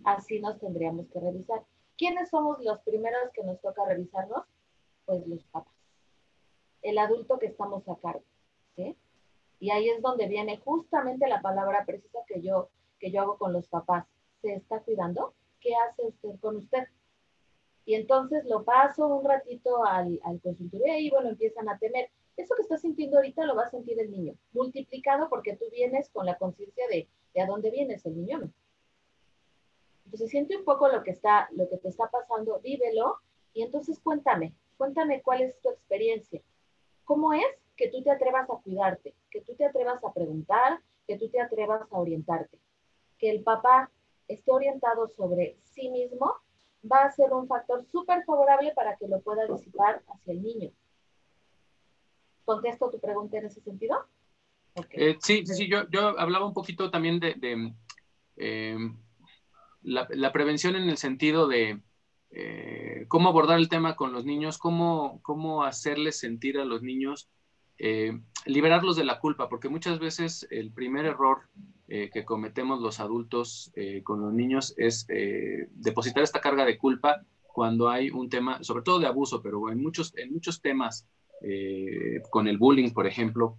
Así 0.04 0.38
nos 0.38 0.60
tendríamos 0.60 1.08
que 1.08 1.18
revisar. 1.18 1.64
¿Quiénes 1.98 2.30
somos 2.30 2.62
los 2.62 2.78
primeros 2.82 3.32
que 3.34 3.42
nos 3.42 3.60
toca 3.60 3.84
revisarnos? 3.84 4.44
Pues 5.06 5.26
los 5.26 5.42
papás. 5.46 5.79
El 6.82 6.98
adulto 6.98 7.38
que 7.38 7.46
estamos 7.46 7.88
a 7.88 7.96
cargo, 7.96 8.24
¿sí? 8.76 8.96
Y 9.58 9.70
ahí 9.70 9.88
es 9.90 10.00
donde 10.00 10.26
viene 10.26 10.58
justamente 10.58 11.28
la 11.28 11.42
palabra 11.42 11.84
precisa 11.84 12.20
que 12.26 12.40
yo, 12.40 12.70
que 12.98 13.10
yo 13.10 13.20
hago 13.20 13.36
con 13.36 13.52
los 13.52 13.68
papás. 13.68 14.06
¿Se 14.40 14.54
está 14.54 14.80
cuidando? 14.80 15.34
¿Qué 15.60 15.74
hace 15.74 16.06
usted 16.06 16.40
con 16.40 16.56
usted? 16.56 16.84
Y 17.84 17.94
entonces 17.94 18.44
lo 18.46 18.64
paso 18.64 19.06
un 19.06 19.24
ratito 19.24 19.84
al, 19.84 20.18
consultorio 20.42 20.98
y 20.98 21.10
bueno, 21.10 21.28
empiezan 21.28 21.68
a 21.68 21.78
temer. 21.78 22.10
Eso 22.36 22.54
que 22.54 22.62
estás 22.62 22.80
sintiendo 22.80 23.18
ahorita 23.18 23.44
lo 23.44 23.54
va 23.54 23.64
a 23.64 23.70
sentir 23.70 24.00
el 24.00 24.10
niño, 24.10 24.34
multiplicado 24.52 25.28
porque 25.28 25.56
tú 25.56 25.66
vienes 25.70 26.08
con 26.08 26.24
la 26.24 26.38
conciencia 26.38 26.86
de 26.88 27.06
¿De 27.34 27.40
a 27.40 27.46
dónde 27.46 27.70
vienes? 27.70 28.04
El 28.06 28.16
niño. 28.16 28.50
Entonces 30.04 30.30
siente 30.30 30.56
un 30.56 30.64
poco 30.64 30.88
lo 30.88 31.02
que, 31.02 31.12
está, 31.12 31.48
lo 31.52 31.68
que 31.68 31.76
te 31.76 31.88
está 31.88 32.10
pasando, 32.10 32.60
vívelo 32.60 33.18
y 33.52 33.62
entonces 33.62 34.00
cuéntame, 34.00 34.54
cuéntame 34.76 35.22
cuál 35.22 35.42
es 35.42 35.60
tu 35.60 35.70
experiencia. 35.70 36.40
¿Cómo 37.10 37.32
es 37.32 37.42
que 37.76 37.88
tú 37.88 38.04
te 38.04 38.12
atrevas 38.12 38.48
a 38.48 38.62
cuidarte, 38.62 39.16
que 39.32 39.40
tú 39.40 39.56
te 39.56 39.64
atrevas 39.64 39.98
a 40.04 40.12
preguntar, 40.12 40.78
que 41.08 41.18
tú 41.18 41.28
te 41.28 41.40
atrevas 41.40 41.82
a 41.90 41.98
orientarte? 41.98 42.56
Que 43.18 43.32
el 43.32 43.42
papá 43.42 43.90
esté 44.28 44.52
orientado 44.52 45.08
sobre 45.08 45.56
sí 45.64 45.88
mismo 45.88 46.32
va 46.84 47.02
a 47.02 47.10
ser 47.10 47.32
un 47.32 47.48
factor 47.48 47.84
súper 47.90 48.22
favorable 48.24 48.72
para 48.76 48.96
que 48.96 49.08
lo 49.08 49.20
pueda 49.22 49.44
disipar 49.48 50.04
hacia 50.06 50.34
el 50.34 50.40
niño. 50.40 50.70
¿Contesto 52.44 52.90
tu 52.90 53.00
pregunta 53.00 53.38
en 53.38 53.46
ese 53.46 53.60
sentido? 53.60 54.06
Eh, 54.90 55.16
sí, 55.18 55.44
sí, 55.44 55.54
sí, 55.54 55.68
yo, 55.68 55.88
yo, 55.90 56.16
hablaba 56.16 56.46
un 56.46 56.54
poquito 56.54 56.92
también 56.92 57.18
de, 57.18 57.74
eh, 58.36 58.78
la, 59.82 60.32
prevención 60.32 60.76
en 60.76 60.88
el 60.88 60.96
sentido 60.96 61.48
de 61.48 61.80
eh, 62.30 63.04
cómo 63.08 63.28
abordar 63.28 63.58
el 63.58 63.68
tema 63.68 63.96
con 63.96 64.12
los 64.12 64.24
niños, 64.24 64.58
cómo, 64.58 65.20
cómo 65.22 65.64
hacerles 65.64 66.18
sentir 66.18 66.58
a 66.58 66.64
los 66.64 66.82
niños, 66.82 67.28
liberarlos 68.44 68.94
de 68.96 69.04
la 69.04 69.20
culpa, 69.20 69.48
porque 69.48 69.70
muchas 69.70 69.98
veces 69.98 70.46
el 70.50 70.70
primer 70.70 71.06
error 71.06 71.48
que 71.88 72.26
cometemos 72.26 72.78
los 72.82 73.00
adultos 73.00 73.72
con 74.04 74.20
los 74.20 74.34
niños 74.34 74.74
es 74.76 75.06
depositar 75.70 76.22
esta 76.22 76.42
carga 76.42 76.66
de 76.66 76.76
culpa 76.76 77.24
cuando 77.52 77.88
hay 77.88 78.10
un 78.10 78.28
tema, 78.28 78.62
sobre 78.62 78.82
todo 78.82 78.98
de 78.98 79.06
abuso, 79.06 79.42
pero 79.42 79.70
en 79.70 79.82
muchos, 79.82 80.16
en 80.16 80.32
muchos 80.32 80.60
temas 80.60 81.06
eh, 81.42 82.22
con 82.30 82.46
el 82.48 82.58
bullying, 82.58 82.90
por 82.90 83.06
ejemplo, 83.06 83.56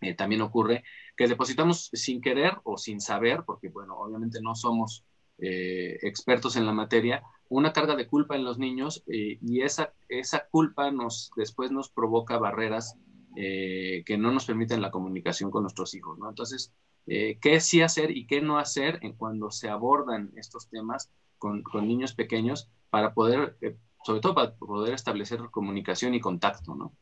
eh, 0.00 0.14
también 0.14 0.40
ocurre 0.42 0.84
que 1.16 1.28
depositamos 1.28 1.90
sin 1.92 2.20
querer 2.20 2.54
o 2.64 2.76
sin 2.76 3.00
saber, 3.00 3.42
porque 3.46 3.68
bueno, 3.68 3.96
obviamente 3.96 4.40
no 4.42 4.54
somos 4.54 5.04
eh, 5.38 5.98
expertos 6.02 6.56
en 6.56 6.66
la 6.66 6.72
materia, 6.72 7.22
una 7.56 7.72
carga 7.72 7.94
de 7.96 8.06
culpa 8.06 8.36
en 8.36 8.44
los 8.44 8.58
niños 8.58 9.02
y 9.06 9.62
esa, 9.62 9.92
esa 10.08 10.46
culpa 10.48 10.90
nos, 10.90 11.30
después 11.36 11.70
nos 11.70 11.88
provoca 11.88 12.38
barreras 12.38 12.96
que 13.34 14.16
no 14.18 14.32
nos 14.32 14.46
permiten 14.46 14.82
la 14.82 14.90
comunicación 14.90 15.50
con 15.50 15.62
nuestros 15.62 15.94
hijos, 15.94 16.18
¿no? 16.18 16.28
Entonces, 16.28 16.72
¿qué 17.06 17.60
sí 17.60 17.82
hacer 17.82 18.16
y 18.16 18.26
qué 18.26 18.40
no 18.40 18.58
hacer 18.58 19.00
cuando 19.16 19.50
se 19.50 19.68
abordan 19.68 20.32
estos 20.36 20.68
temas 20.68 21.10
con, 21.38 21.62
niños 21.86 22.14
pequeños 22.14 22.70
para 22.90 23.12
poder 23.14 23.56
sobre 24.04 24.20
todo 24.20 24.34
para 24.34 24.54
poder 24.54 24.94
establecer 24.94 25.40
comunicación 25.50 26.14
y 26.14 26.20
contacto, 26.20 26.74
¿no? 26.74 26.92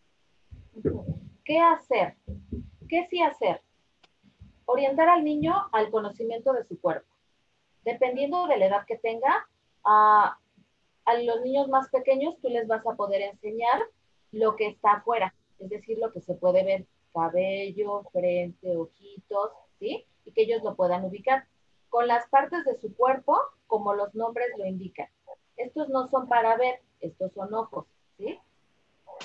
¿Qué 1.44 1.58
hacer? 1.58 2.16
¿Qué 2.88 3.06
sí 3.10 3.20
hacer? 3.20 3.60
Orientar 4.66 5.08
al 5.08 5.24
niño 5.24 5.68
al 5.72 5.90
conocimiento 5.90 6.52
de 6.52 6.64
su 6.64 6.80
cuerpo. 6.80 7.08
Dependiendo 7.84 8.46
de 8.46 8.56
la 8.56 8.66
edad 8.66 8.86
que 8.86 8.96
tenga, 8.98 9.48
a, 9.84 10.38
a 11.04 11.14
los 11.14 11.40
niños 11.42 11.68
más 11.68 11.88
pequeños 11.88 12.36
tú 12.40 12.48
les 12.48 12.66
vas 12.66 12.86
a 12.86 12.94
poder 12.94 13.22
enseñar 13.22 13.82
lo 14.30 14.56
que 14.56 14.68
está 14.68 14.94
afuera, 14.94 15.34
es 15.58 15.68
decir, 15.68 15.98
lo 15.98 16.10
que 16.12 16.20
se 16.20 16.34
puede 16.34 16.64
ver, 16.64 16.86
cabello, 17.12 18.04
frente, 18.12 18.76
ojitos, 18.76 19.50
¿sí? 19.78 20.06
Y 20.24 20.32
que 20.32 20.42
ellos 20.42 20.62
lo 20.62 20.74
puedan 20.74 21.04
ubicar. 21.04 21.46
Con 21.88 22.06
las 22.06 22.26
partes 22.28 22.64
de 22.64 22.76
su 22.76 22.94
cuerpo, 22.94 23.38
como 23.66 23.94
los 23.94 24.14
nombres 24.14 24.48
lo 24.56 24.64
indican. 24.64 25.08
Estos 25.56 25.88
no 25.90 26.08
son 26.08 26.28
para 26.28 26.56
ver, 26.56 26.80
estos 27.00 27.32
son 27.32 27.52
ojos, 27.52 27.86
¿sí? 28.16 28.38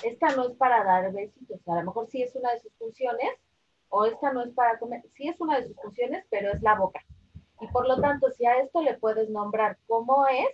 Esta 0.02 0.36
no 0.36 0.48
es 0.48 0.56
para 0.56 0.84
dar 0.84 1.12
besitos, 1.12 1.66
a 1.66 1.76
lo 1.76 1.84
mejor 1.84 2.08
sí 2.08 2.22
es 2.22 2.34
una 2.36 2.52
de 2.52 2.60
sus 2.60 2.72
funciones, 2.74 3.30
o 3.88 4.04
esta 4.04 4.32
no 4.32 4.44
es 4.44 4.52
para 4.52 4.78
comer, 4.78 5.02
sí 5.14 5.28
es 5.28 5.40
una 5.40 5.58
de 5.58 5.68
sus 5.68 5.76
funciones, 5.76 6.24
pero 6.28 6.52
es 6.52 6.62
la 6.62 6.74
boca. 6.74 7.00
Y 7.60 7.66
por 7.68 7.88
lo 7.88 8.00
tanto, 8.00 8.30
si 8.30 8.46
a 8.46 8.58
esto 8.58 8.82
le 8.82 8.98
puedes 8.98 9.30
nombrar 9.30 9.78
cómo 9.86 10.26
es, 10.26 10.48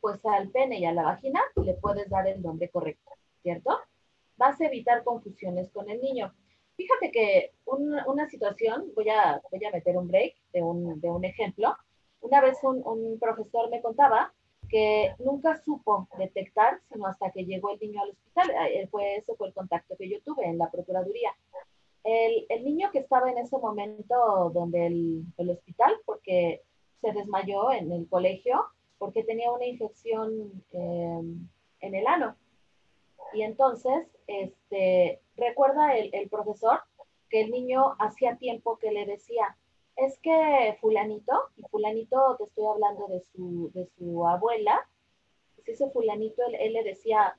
pues 0.00 0.24
al 0.24 0.50
pene 0.50 0.78
y 0.78 0.84
a 0.84 0.92
la 0.92 1.02
vagina 1.02 1.40
le 1.56 1.74
puedes 1.74 2.08
dar 2.08 2.26
el 2.26 2.42
nombre 2.42 2.68
correcto, 2.70 3.12
¿cierto? 3.42 3.78
Vas 4.36 4.60
a 4.60 4.66
evitar 4.66 5.04
confusiones 5.04 5.70
con 5.70 5.88
el 5.90 6.00
niño. 6.00 6.32
Fíjate 6.76 7.10
que 7.10 7.54
una 7.64 8.28
situación, 8.28 8.92
voy 8.94 9.08
a, 9.08 9.40
voy 9.50 9.64
a 9.64 9.72
meter 9.72 9.96
un 9.96 10.06
break 10.06 10.36
de 10.52 10.62
un, 10.62 11.00
de 11.00 11.10
un 11.10 11.24
ejemplo. 11.24 11.76
Una 12.20 12.40
vez 12.40 12.58
un, 12.62 12.82
un 12.84 13.18
profesor 13.18 13.68
me 13.68 13.82
contaba 13.82 14.32
que 14.68 15.14
nunca 15.18 15.60
supo 15.64 16.08
detectar, 16.18 16.80
sino 16.92 17.06
hasta 17.06 17.30
que 17.30 17.44
llegó 17.44 17.70
el 17.70 17.80
niño 17.80 18.02
al 18.02 18.10
hospital. 18.10 18.50
Eh, 18.70 18.86
fue, 18.90 19.16
ese 19.16 19.34
fue 19.34 19.48
el 19.48 19.54
contacto 19.54 19.96
que 19.96 20.08
yo 20.08 20.20
tuve 20.22 20.46
en 20.46 20.58
la 20.58 20.70
Procuraduría. 20.70 21.34
El, 22.04 22.46
el 22.48 22.64
niño 22.64 22.90
que 22.92 23.00
estaba 23.00 23.30
en 23.30 23.38
ese 23.38 23.58
momento 23.58 24.50
donde 24.54 24.86
el, 24.86 25.24
el, 25.36 25.50
hospital, 25.50 25.94
porque 26.06 26.62
se 27.00 27.12
desmayó 27.12 27.72
en 27.72 27.92
el 27.92 28.08
colegio, 28.08 28.66
porque 28.98 29.24
tenía 29.24 29.50
una 29.50 29.66
infección 29.66 30.64
eh, 30.72 31.20
en 31.80 31.94
el 31.94 32.06
ano. 32.06 32.36
Y 33.32 33.42
entonces, 33.42 34.06
este, 34.26 35.20
recuerda 35.36 35.96
el, 35.96 36.10
el 36.14 36.28
profesor 36.28 36.80
que 37.28 37.42
el 37.42 37.50
niño 37.50 37.96
hacía 37.98 38.36
tiempo 38.36 38.78
que 38.78 38.90
le 38.90 39.06
decía, 39.06 39.56
es 39.98 40.16
que 40.20 40.78
fulanito, 40.80 41.32
y 41.56 41.62
fulanito 41.64 42.36
te 42.36 42.44
estoy 42.44 42.66
hablando 42.66 43.08
de 43.08 43.20
su, 43.32 43.70
de 43.74 43.86
su 43.98 44.26
abuela, 44.26 44.88
pues 45.56 45.68
ese 45.68 45.90
fulanito, 45.90 46.42
él, 46.46 46.72
le 46.72 46.84
decía 46.84 47.36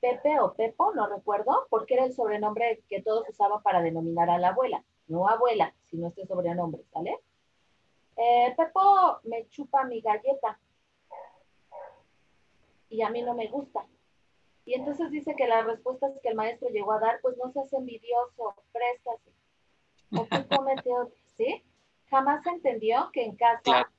Pepe 0.00 0.40
o 0.40 0.54
Pepo, 0.54 0.94
no 0.94 1.06
recuerdo, 1.06 1.66
porque 1.68 1.94
era 1.94 2.04
el 2.04 2.14
sobrenombre 2.14 2.82
que 2.88 3.02
todos 3.02 3.28
usaban 3.28 3.62
para 3.62 3.82
denominar 3.82 4.30
a 4.30 4.38
la 4.38 4.48
abuela, 4.48 4.82
no 5.06 5.28
abuela, 5.28 5.74
sino 5.90 6.08
este 6.08 6.26
sobrenombre, 6.26 6.82
¿sale? 6.92 7.18
Eh, 8.16 8.54
Pepo 8.56 9.18
me 9.24 9.46
chupa 9.48 9.84
mi 9.84 10.00
galleta 10.00 10.58
y 12.88 13.02
a 13.02 13.10
mí 13.10 13.22
no 13.22 13.34
me 13.34 13.48
gusta. 13.48 13.86
Y 14.64 14.74
entonces 14.74 15.10
dice 15.10 15.34
que 15.34 15.46
las 15.46 15.64
respuestas 15.64 16.12
que 16.22 16.28
el 16.28 16.34
maestro 16.34 16.68
llegó 16.68 16.92
a 16.92 17.00
dar, 17.00 17.20
pues 17.22 17.36
no 17.38 17.50
seas 17.52 17.72
envidioso, 17.72 18.54
préstate. 18.72 19.32
O 20.12 20.26
tú 20.26 20.48
cómete 20.56 20.90
¿sí? 21.36 21.64
jamás 22.10 22.46
entendió 22.46 23.10
que 23.12 23.24
en 23.24 23.36
casa, 23.36 23.90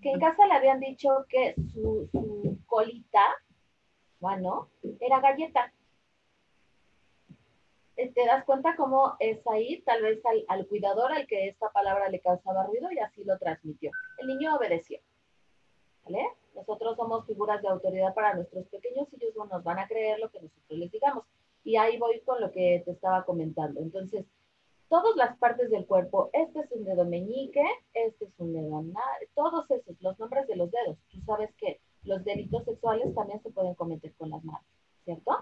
que 0.00 0.10
en 0.10 0.20
casa 0.20 0.46
le 0.46 0.54
habían 0.54 0.80
dicho 0.80 1.26
que 1.28 1.54
su, 1.72 2.08
colita, 2.66 3.24
bueno, 4.20 4.70
era 5.00 5.20
galleta. 5.20 5.72
Eh, 7.96 8.12
¿Te 8.12 8.26
das 8.26 8.44
cuenta 8.44 8.76
cómo 8.76 9.16
es 9.20 9.46
ahí? 9.46 9.82
Tal 9.82 10.02
vez 10.02 10.24
al, 10.26 10.44
al, 10.48 10.66
cuidador 10.66 11.12
al 11.12 11.26
que 11.26 11.48
esta 11.48 11.70
palabra 11.70 12.08
le 12.08 12.20
causaba 12.20 12.66
ruido 12.66 12.90
y 12.90 12.98
así 12.98 13.24
lo 13.24 13.38
transmitió. 13.38 13.90
El 14.18 14.28
niño 14.28 14.56
obedeció. 14.56 15.00
¿Vale? 16.04 16.26
Nosotros 16.56 16.96
somos 16.96 17.26
figuras 17.26 17.62
de 17.62 17.68
autoridad 17.68 18.14
para 18.14 18.34
nuestros 18.34 18.66
pequeños 18.66 19.06
y 19.12 19.16
ellos 19.16 19.36
no 19.36 19.44
nos 19.44 19.62
van 19.62 19.78
a 19.78 19.86
creer 19.86 20.18
lo 20.18 20.30
que 20.30 20.40
nosotros 20.40 20.78
les 20.78 20.90
digamos. 20.90 21.24
Y 21.62 21.76
ahí 21.76 21.98
voy 21.98 22.20
con 22.20 22.40
lo 22.40 22.50
que 22.50 22.82
te 22.84 22.92
estaba 22.92 23.24
comentando. 23.24 23.80
Entonces, 23.80 24.24
todas 24.88 25.16
las 25.16 25.36
partes 25.38 25.70
del 25.70 25.86
cuerpo. 25.86 26.30
Este 26.32 26.60
es 26.60 26.72
un 26.72 26.84
dedo 26.84 27.04
meñique, 27.04 27.64
este 27.94 28.26
es 28.26 28.30
un 28.38 28.52
dedo 28.52 28.84
todos 29.34 29.70
esos, 29.70 30.00
los 30.00 30.18
nombres 30.18 30.46
de 30.46 30.56
los 30.56 30.70
dedos. 30.70 30.96
Tú 31.10 31.20
sabes 31.22 31.54
que 31.56 31.80
los 32.04 32.24
delitos 32.24 32.64
sexuales 32.64 33.14
también 33.14 33.42
se 33.42 33.50
pueden 33.50 33.74
cometer 33.74 34.14
con 34.14 34.30
las 34.30 34.42
manos, 34.44 34.64
¿cierto? 35.04 35.32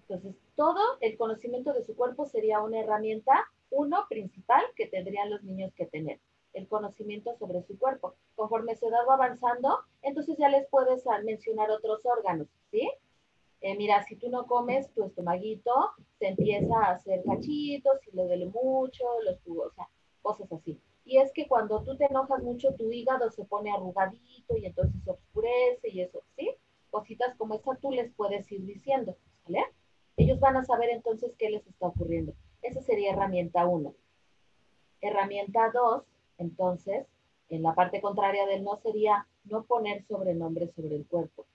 Entonces, 0.00 0.34
todo 0.56 0.80
el 1.00 1.16
conocimiento 1.16 1.72
de 1.72 1.84
su 1.84 1.94
cuerpo 1.94 2.26
sería 2.26 2.60
una 2.60 2.80
herramienta, 2.80 3.32
uno 3.70 4.06
principal, 4.08 4.64
que 4.74 4.86
tendrían 4.86 5.30
los 5.30 5.42
niños 5.42 5.72
que 5.74 5.86
tener, 5.86 6.18
conocimiento 6.78 7.34
sobre 7.38 7.62
su 7.62 7.76
cuerpo. 7.78 8.14
Conforme 8.36 8.76
se 8.76 8.88
va 8.90 8.98
avanzando, 9.12 9.80
entonces 10.02 10.36
ya 10.38 10.48
les 10.48 10.66
puedes 10.68 11.04
mencionar 11.24 11.70
otros 11.70 12.00
órganos, 12.04 12.46
¿sí? 12.70 12.88
Eh, 13.60 13.76
mira, 13.76 14.04
si 14.04 14.14
tú 14.16 14.30
no 14.30 14.46
comes, 14.46 14.92
tu 14.94 15.02
estomaguito 15.04 15.72
se 16.18 16.28
empieza 16.28 16.76
a 16.78 16.92
hacer 16.92 17.22
cachitos, 17.24 18.00
si 18.00 18.12
le 18.12 18.24
duele 18.24 18.46
mucho, 18.46 19.04
los 19.24 19.38
o 19.46 19.70
sea, 19.74 19.88
cosas 20.22 20.52
así. 20.52 20.80
Y 21.04 21.18
es 21.18 21.32
que 21.32 21.48
cuando 21.48 21.82
tú 21.82 21.96
te 21.96 22.04
enojas 22.04 22.42
mucho, 22.42 22.74
tu 22.74 22.92
hígado 22.92 23.30
se 23.30 23.44
pone 23.44 23.72
arrugadito 23.72 24.56
y 24.56 24.66
entonces 24.66 25.02
se 25.02 25.10
oscurece 25.10 25.88
y 25.88 26.02
eso, 26.02 26.22
¿sí? 26.36 26.54
Cositas 26.90 27.34
como 27.36 27.56
esa 27.56 27.78
tú 27.78 27.90
les 27.90 28.12
puedes 28.14 28.50
ir 28.52 28.64
diciendo, 28.64 29.16
¿vale? 29.44 29.64
Ellos 30.16 30.38
van 30.38 30.56
a 30.56 30.64
saber 30.64 30.90
entonces 30.90 31.34
qué 31.36 31.50
les 31.50 31.66
está 31.66 31.88
ocurriendo. 31.88 32.34
Esa 32.62 32.80
sería 32.82 33.12
herramienta 33.12 33.66
uno. 33.66 33.94
Herramienta 35.00 35.70
dos, 35.72 36.04
entonces, 36.38 37.06
en 37.48 37.62
la 37.62 37.74
parte 37.74 38.00
contraria 38.00 38.46
del 38.46 38.64
no 38.64 38.76
sería 38.76 39.26
no 39.44 39.64
poner 39.64 40.04
sobrenombre 40.04 40.68
sobre 40.74 40.96
el 40.96 41.06
cuerpo 41.06 41.46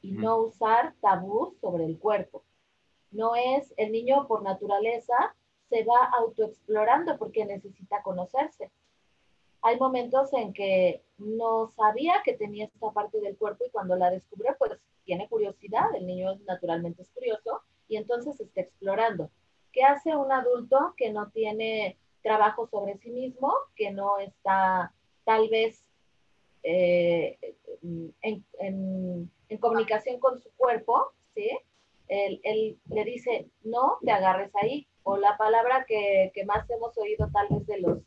y 0.00 0.12
no 0.12 0.38
usar 0.38 0.94
tabú 1.00 1.54
sobre 1.60 1.84
el 1.84 1.98
cuerpo. 1.98 2.42
No 3.10 3.34
es 3.34 3.72
el 3.76 3.92
niño 3.92 4.26
por 4.28 4.42
naturaleza 4.42 5.34
se 5.68 5.84
va 5.84 6.04
autoexplorando 6.18 7.18
porque 7.18 7.44
necesita 7.44 8.02
conocerse. 8.02 8.70
Hay 9.60 9.78
momentos 9.78 10.32
en 10.32 10.52
que 10.52 11.02
no 11.18 11.68
sabía 11.76 12.22
que 12.24 12.34
tenía 12.34 12.66
esta 12.66 12.90
parte 12.92 13.20
del 13.20 13.36
cuerpo 13.36 13.64
y 13.66 13.70
cuando 13.70 13.96
la 13.96 14.10
descubre, 14.10 14.54
pues 14.58 14.72
tiene 15.04 15.28
curiosidad. 15.28 15.94
El 15.94 16.06
niño 16.06 16.36
naturalmente 16.46 17.02
es 17.02 17.10
curioso 17.10 17.62
y 17.88 17.96
entonces 17.96 18.40
está 18.40 18.60
explorando. 18.60 19.30
¿Qué 19.72 19.82
hace 19.82 20.16
un 20.16 20.32
adulto 20.32 20.94
que 20.96 21.12
no 21.12 21.30
tiene 21.30 21.98
trabajo 22.22 22.66
sobre 22.66 22.98
sí 22.98 23.10
mismo, 23.10 23.52
que 23.74 23.90
no 23.90 24.18
está 24.18 24.92
tal 25.24 25.48
vez 25.48 25.84
eh, 26.62 27.38
en, 28.22 29.30
comunicación 29.60 30.20
con 30.20 30.40
su 30.40 30.50
cuerpo, 30.52 31.12
¿sí? 31.34 31.50
Él, 32.08 32.78
le 32.88 33.04
dice, 33.04 33.50
no 33.64 33.98
te 34.02 34.12
agarres 34.12 34.54
ahí, 34.56 34.86
o 35.02 35.16
la 35.16 35.36
palabra 35.36 35.84
que, 35.86 36.30
que, 36.34 36.44
más 36.44 36.68
hemos 36.70 36.96
oído 36.96 37.28
tal 37.32 37.48
vez 37.50 37.66
de 37.66 37.80
los, 37.80 37.98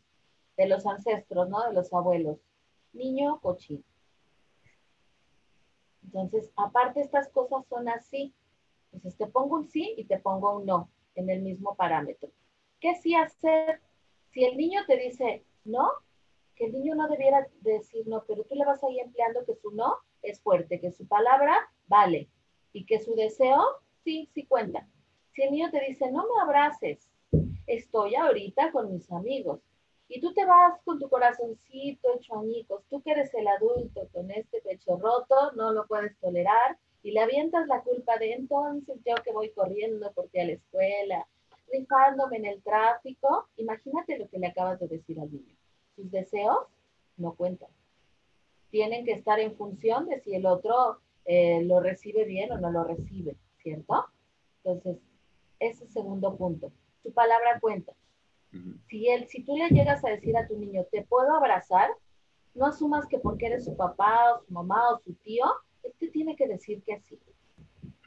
de 0.58 0.68
los 0.68 0.86
ancestros, 0.86 1.50
¿no? 1.50 1.68
De 1.68 1.74
los 1.74 1.94
abuelos, 1.94 2.38
niño 2.94 3.40
cochino. 3.42 3.84
Entonces, 6.04 6.52
aparte 6.56 7.02
estas 7.02 7.30
cosas 7.30 7.66
son 7.68 7.88
así. 7.90 8.34
Entonces, 8.92 9.18
te 9.18 9.28
pongo 9.28 9.56
un 9.56 9.70
sí 9.70 9.94
y 9.98 10.06
te 10.06 10.20
pongo 10.20 10.58
un 10.58 10.66
no 10.66 10.90
en 11.16 11.30
el 11.30 11.42
mismo 11.42 11.76
parámetro. 11.76 12.30
¿Qué 12.80 12.96
sí 12.96 13.16
hacer? 13.16 13.82
Si 14.32 14.44
el 14.44 14.58
niño 14.58 14.82
te 14.88 14.98
dice 14.98 15.46
no, 15.64 15.92
que 16.56 16.66
el 16.66 16.74
niño 16.74 16.96
no 16.96 17.08
debiera 17.08 17.48
decir 17.62 18.08
no, 18.08 18.24
pero 18.28 18.44
tú 18.44 18.56
le 18.56 18.66
vas 18.66 18.84
ahí 18.84 19.00
empleando 19.00 19.46
que 19.46 19.56
su 19.56 19.72
no 19.72 19.96
es 20.22 20.42
fuerte, 20.42 20.80
que 20.80 20.92
su 20.92 21.08
palabra 21.08 21.56
vale 21.88 22.30
y 22.74 22.86
que 22.86 23.00
su 23.00 23.16
deseo 23.16 23.62
sí, 24.04 24.30
sí 24.34 24.46
cuenta. 24.46 24.88
Si 25.34 25.44
el 25.44 25.52
niño 25.52 25.72
te 25.72 25.82
dice 25.88 26.12
no 26.12 26.24
me 26.24 26.42
abraces, 26.42 27.10
estoy 27.68 28.16
ahorita 28.16 28.72
con 28.72 28.92
mis 28.92 29.12
amigos, 29.12 29.62
y 30.14 30.20
tú 30.20 30.34
te 30.34 30.46
vas 30.46 30.78
con 30.84 31.00
tu 31.00 31.10
corazoncito 31.10 32.14
hecho 32.14 32.38
añicos, 32.38 32.84
tú 32.90 33.02
que 33.02 33.12
eres 33.12 33.34
el 33.34 33.48
adulto 33.48 34.10
con 34.12 34.30
este 34.30 34.60
pecho 34.60 34.98
roto, 34.98 35.54
no 35.56 35.72
lo 35.72 35.88
puedes 35.88 36.20
tolerar 36.20 36.78
y 37.02 37.12
le 37.12 37.22
avientas 37.22 37.66
la 37.68 37.82
culpa 37.82 38.18
de 38.18 38.34
entonces 38.34 38.98
yo 39.06 39.16
que 39.24 39.32
voy 39.32 39.52
corriendo 39.52 40.12
porque 40.14 40.42
a 40.42 40.46
la 40.46 40.52
escuela, 40.52 41.28
rifándome 41.72 42.38
en 42.38 42.46
el 42.46 42.62
tráfico, 42.62 43.48
imagínate 43.58 44.18
lo 44.18 44.28
que 44.30 44.40
le 44.40 44.48
acabas 44.48 44.80
de 44.80 44.88
decir 44.88 45.20
al 45.20 45.32
niño. 45.32 45.56
Sus 45.96 46.12
deseos 46.12 46.68
no 47.18 47.34
cuentan. 47.34 47.70
Tienen 48.70 49.06
que 49.06 49.14
estar 49.14 49.40
en 49.40 49.56
función 49.56 50.08
de 50.08 50.20
si 50.22 50.34
el 50.36 50.46
otro 50.46 51.00
eh, 51.26 51.62
lo 51.64 51.80
recibe 51.80 52.26
bien 52.26 52.52
o 52.52 52.58
no 52.58 52.72
lo 52.72 52.84
recibe, 52.84 53.36
¿cierto? 53.62 54.06
Entonces, 54.64 54.98
ese 55.60 55.88
segundo 55.88 56.36
punto. 56.36 56.72
Su 57.04 57.14
palabra 57.14 57.60
cuenta. 57.60 57.94
Si, 58.88 59.08
él, 59.08 59.28
si 59.28 59.44
tú 59.44 59.56
le 59.56 59.70
llegas 59.70 60.04
a 60.04 60.10
decir 60.10 60.36
a 60.36 60.48
tu 60.48 60.58
niño, 60.58 60.86
te 60.92 61.04
puedo 61.04 61.34
abrazar, 61.34 61.90
no 62.54 62.66
asumas 62.66 63.08
que 63.08 63.18
porque 63.18 63.46
eres 63.46 63.64
su 63.64 63.78
papá 63.78 64.36
o 64.36 64.44
su 64.44 64.52
mamá 64.52 64.90
o 64.92 65.00
su 65.00 65.14
tío, 65.14 65.46
este 65.84 66.10
tiene 66.10 66.36
que 66.36 66.48
decir 66.48 66.84
que 66.84 67.00
sí. 67.00 67.18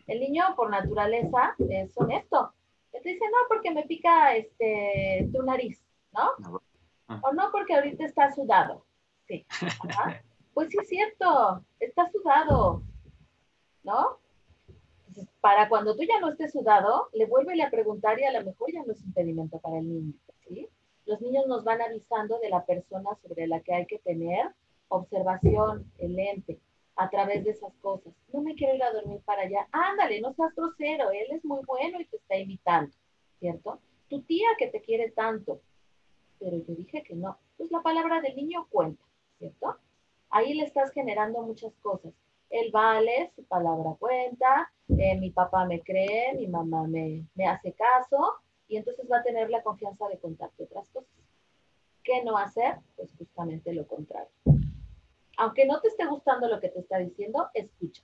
El 0.07 0.21
niño 0.21 0.45
por 0.55 0.71
naturaleza 0.71 1.55
es 1.59 1.97
honesto. 1.97 2.53
Te 3.05 3.11
dice, 3.11 3.25
no, 3.31 3.37
porque 3.49 3.71
me 3.71 3.83
pica 3.83 4.35
este, 4.35 5.29
tu 5.31 5.43
nariz, 5.43 5.79
¿no? 6.11 6.61
Ah. 7.07 7.21
O 7.23 7.33
no, 7.35 7.53
porque 7.53 7.75
ahorita 7.75 8.03
está 8.07 8.33
sudado. 8.35 8.87
Sí. 9.29 9.47
Pues 10.55 10.71
sí 10.71 10.79
es 10.81 10.89
cierto, 10.89 11.65
está 11.81 12.09
sudado, 12.11 12.83
¿no? 13.83 14.19
para 15.41 15.69
cuando 15.69 15.95
tú 15.97 16.03
ya 16.05 16.21
no 16.21 16.31
estés 16.31 16.53
sudado, 16.53 17.09
le 17.13 17.27
vuelve 17.27 17.61
a 17.63 17.71
preguntar 17.71 18.19
y 18.19 18.25
a 18.25 18.33
lo 18.33 18.45
mejor 18.47 18.73
ya 18.73 18.83
no 18.85 18.93
es 18.93 19.03
impedimento 19.03 19.59
para 19.59 19.79
el 19.79 19.89
niño. 19.89 20.15
Los 21.07 21.21
niños 21.21 21.47
nos 21.47 21.65
van 21.65 21.83
avisando 21.83 22.39
de 22.39 22.49
la 22.49 22.65
persona 22.65 23.11
sobre 23.23 23.47
la 23.47 23.61
que 23.61 23.75
hay 23.75 23.87
que 23.87 23.99
tener 23.99 24.47
observación, 24.89 25.91
el 25.99 26.15
lente, 26.15 26.61
a 26.97 27.11
través 27.11 27.45
de 27.45 27.51
esas 27.51 27.75
cosas. 27.77 28.13
No 28.33 28.43
me 28.43 28.55
quiero 28.55 28.75
ir 28.75 28.83
a 28.83 28.93
dormir 28.93 29.21
para 29.25 29.43
allá. 29.43 29.69
Ándale, 29.73 30.21
no 30.21 30.33
seas 30.35 30.55
grosero, 30.55 31.11
él 31.11 31.27
es 31.31 31.45
muy 31.45 31.61
bueno 31.67 32.01
y 32.01 32.07
te 32.07 32.17
está 32.17 32.37
invitando, 32.37 32.95
¿cierto? 33.39 33.81
Tu 34.09 34.23
tía 34.23 34.49
que 34.59 34.69
te 34.69 34.81
quiere 34.81 35.11
tanto, 35.11 35.61
pero 36.39 36.57
yo 36.59 36.75
dije 36.75 37.03
que 37.03 37.15
no. 37.15 37.39
Pues 37.57 37.71
la 37.71 37.83
palabra 37.83 38.21
del 38.21 38.37
niño 38.37 38.67
cuenta, 38.69 39.03
¿cierto? 39.39 39.77
Ahí 40.31 40.55
le 40.55 40.65
estás 40.65 40.93
generando 40.93 41.43
muchas 41.43 41.73
cosas. 41.81 42.13
Él 42.51 42.71
vale, 42.73 43.33
su 43.35 43.45
palabra 43.45 43.97
cuenta, 43.99 44.73
eh, 44.89 45.19
mi 45.19 45.31
papá 45.31 45.65
me 45.65 45.81
cree, 45.81 46.35
mi 46.35 46.47
mamá 46.47 46.87
me, 46.87 47.27
me 47.35 47.47
hace 47.47 47.73
caso, 47.73 48.35
y 48.69 48.77
entonces 48.77 49.07
va 49.11 49.19
a 49.19 49.23
tener 49.23 49.51
la 49.51 49.63
confianza 49.63 50.07
de 50.09 50.19
contarte 50.19 50.65
otras 50.65 50.89
cosas. 50.91 51.11
¿Qué 52.03 52.23
no 52.23 52.37
hacer? 52.37 52.77
Pues 52.97 53.13
justamente 53.17 53.73
lo 53.73 53.87
contrario. 53.87 54.31
Aunque 55.37 55.67
no 55.67 55.81
te 55.81 55.89
esté 55.89 56.07
gustando 56.07 56.49
lo 56.49 56.61
que 56.61 56.69
te 56.69 56.81
está 56.81 56.99
diciendo, 56.99 57.49
escucha. 57.55 58.03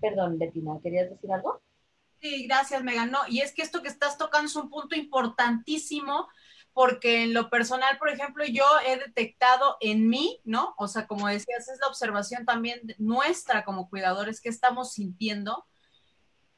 Perdón, 0.00 0.38
Betina, 0.38 0.78
¿querías 0.82 1.10
decir 1.10 1.32
algo? 1.32 1.62
Sí, 2.20 2.46
gracias, 2.46 2.82
Megan. 2.82 3.10
No, 3.10 3.20
y 3.28 3.40
es 3.40 3.52
que 3.52 3.62
esto 3.62 3.82
que 3.82 3.88
estás 3.88 4.18
tocando 4.18 4.46
es 4.46 4.56
un 4.56 4.70
punto 4.70 4.96
importantísimo 4.96 6.28
porque 6.72 7.22
en 7.22 7.34
lo 7.34 7.50
personal, 7.50 7.98
por 7.98 8.08
ejemplo, 8.08 8.44
yo 8.44 8.64
he 8.84 8.98
detectado 8.98 9.76
en 9.80 10.08
mí, 10.08 10.40
¿no? 10.44 10.74
O 10.76 10.88
sea, 10.88 11.06
como 11.06 11.28
decías, 11.28 11.68
es 11.68 11.78
la 11.80 11.86
observación 11.86 12.44
también 12.44 12.80
nuestra 12.98 13.64
como 13.64 13.88
cuidadores 13.88 14.40
que 14.40 14.48
estamos 14.48 14.92
sintiendo. 14.92 15.66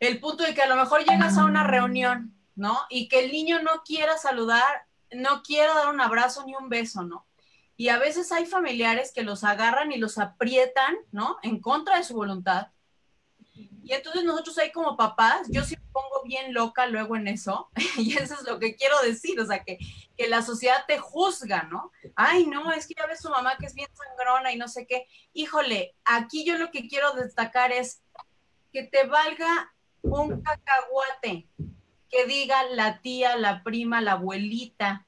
El 0.01 0.19
punto 0.21 0.43
de 0.43 0.55
que 0.55 0.63
a 0.63 0.69
lo 0.69 0.77
mejor 0.77 1.05
llegas 1.05 1.37
a 1.37 1.45
una 1.45 1.65
reunión 1.65 2.37
¿no? 2.57 2.81
Y 2.89 3.09
que 3.09 3.25
el 3.25 3.31
niño 3.31 3.63
no 3.63 3.83
quiera 3.85 4.17
saludar, 4.19 4.87
no 5.13 5.43
quiera 5.43 5.75
dar 5.75 5.89
un 5.95 6.01
abrazo 6.01 6.45
ni 6.45 6.57
un 6.57 6.69
beso, 6.69 7.05
¿no? 7.05 7.27
Y 7.77 7.89
a 7.91 7.99
veces 7.99 8.33
hay 8.33 8.47
familiares 8.47 9.13
que 9.13 9.23
los 9.23 9.45
agarran 9.45 9.93
y 9.93 9.99
los 9.99 10.19
aprietan, 10.19 10.97
¿no? 11.13 11.37
En 11.43 11.61
contra 11.61 11.99
de 11.99 12.05
su 12.05 12.15
voluntad. 12.15 12.69
Y 13.55 13.93
entonces 13.93 14.25
nosotros 14.25 14.59
ahí 14.59 14.73
como 14.73 14.97
papás, 14.97 15.47
yo 15.49 15.63
sí 15.63 15.77
me 15.77 15.93
pongo 15.93 16.23
bien 16.25 16.53
loca 16.53 16.87
luego 16.87 17.17
en 17.17 17.29
eso, 17.29 17.71
y 17.99 18.17
eso 18.17 18.35
es 18.35 18.43
lo 18.43 18.59
que 18.59 18.75
quiero 18.75 19.01
decir, 19.03 19.39
o 19.41 19.47
sea, 19.47 19.63
que, 19.63 19.79
que 20.17 20.29
la 20.29 20.43
sociedad 20.43 20.85
te 20.89 20.99
juzga, 20.99 21.63
¿no? 21.65 21.93
Ay, 22.17 22.47
no, 22.47 22.73
es 22.73 22.87
que 22.87 22.95
ya 22.99 23.07
ves 23.07 23.21
su 23.21 23.31
mamá 23.31 23.57
que 23.59 23.67
es 23.67 23.75
bien 23.75 23.89
sangrona 23.95 24.53
y 24.53 24.57
no 24.57 24.69
sé 24.69 24.87
qué. 24.87 25.07
Híjole, 25.33 25.95
aquí 26.05 26.45
yo 26.45 26.59
lo 26.59 26.71
que 26.71 26.89
quiero 26.89 27.13
destacar 27.13 27.73
es 27.73 28.03
que 28.73 28.83
te 28.83 29.07
valga 29.07 29.73
un 30.03 30.43
cacahuate, 30.43 31.49
que 32.09 32.27
diga 32.27 32.65
la 32.65 33.01
tía, 33.03 33.37
la 33.37 33.63
prima, 33.63 34.01
la 34.01 34.13
abuelita, 34.13 35.07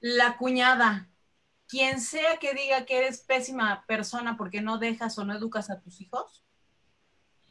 la 0.00 0.36
cuñada, 0.36 1.09
quien 1.70 2.00
sea 2.00 2.38
que 2.38 2.52
diga 2.52 2.84
que 2.84 2.98
eres 2.98 3.20
pésima 3.20 3.84
persona 3.86 4.36
porque 4.36 4.60
no 4.60 4.78
dejas 4.78 5.16
o 5.18 5.24
no 5.24 5.32
educas 5.32 5.70
a 5.70 5.80
tus 5.80 6.00
hijos, 6.00 6.44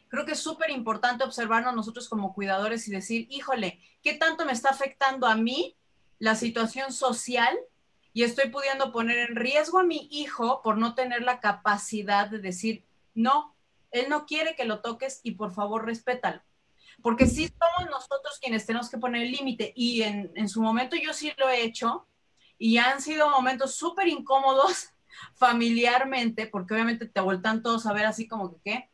creo 0.10 0.26
que 0.26 0.34
es 0.34 0.40
súper 0.40 0.72
importante 0.72 1.24
observarnos 1.24 1.74
nosotros 1.74 2.10
como 2.10 2.34
cuidadores 2.34 2.86
y 2.88 2.92
decir, 2.92 3.28
híjole, 3.30 3.80
¿qué 4.04 4.16
tanto 4.16 4.46
me 4.46 4.52
está 4.52 4.72
afectando 4.72 5.26
a 5.26 5.36
mí 5.36 5.78
la 6.18 6.36
situación 6.36 6.92
social? 6.92 7.58
Y 8.12 8.24
estoy 8.24 8.50
pudiendo 8.50 8.92
poner 8.92 9.30
en 9.30 9.38
riesgo 9.38 9.80
a 9.80 9.86
mi 9.86 10.10
hijo 10.12 10.62
por 10.64 10.78
no 10.78 10.96
tener 10.96 11.22
la 11.22 11.40
capacidad 11.40 12.28
de 12.28 12.40
decir, 12.40 12.84
no, 13.14 13.56
él 13.92 14.10
no 14.10 14.26
quiere 14.26 14.54
que 14.54 14.66
lo 14.66 14.82
toques 14.82 15.22
y 15.24 15.32
por 15.32 15.54
favor 15.54 15.86
respétalo 15.86 16.42
porque 17.02 17.28
sí 17.28 17.48
somos 17.48 17.90
nosotros 17.90 18.40
quienes 18.42 18.66
tenemos 18.66 18.90
que 18.90 18.98
poner 18.98 19.22
el 19.24 19.32
límite 19.32 19.72
y 19.74 20.02
en, 20.02 20.34
en, 20.36 20.50
su 20.50 20.62
momento 20.62 20.98
yo 20.98 21.14
sí 21.14 21.32
lo 21.38 21.48
he 21.48 21.64
hecho 21.64 22.09
y 22.60 22.78
han 22.78 23.02
sido 23.02 23.30
momentos 23.30 23.74
súper 23.74 24.08
incómodos 24.08 24.90
familiarmente, 25.34 26.46
porque 26.46 26.76
obviamente 26.76 27.08
te 27.08 27.22
vueltan 27.22 27.64
todos 27.64 27.88
a 27.88 27.94
ver 27.94 28.06
así 28.06 28.28
como 28.28 28.52
que 28.52 28.60
qué, 28.64 28.90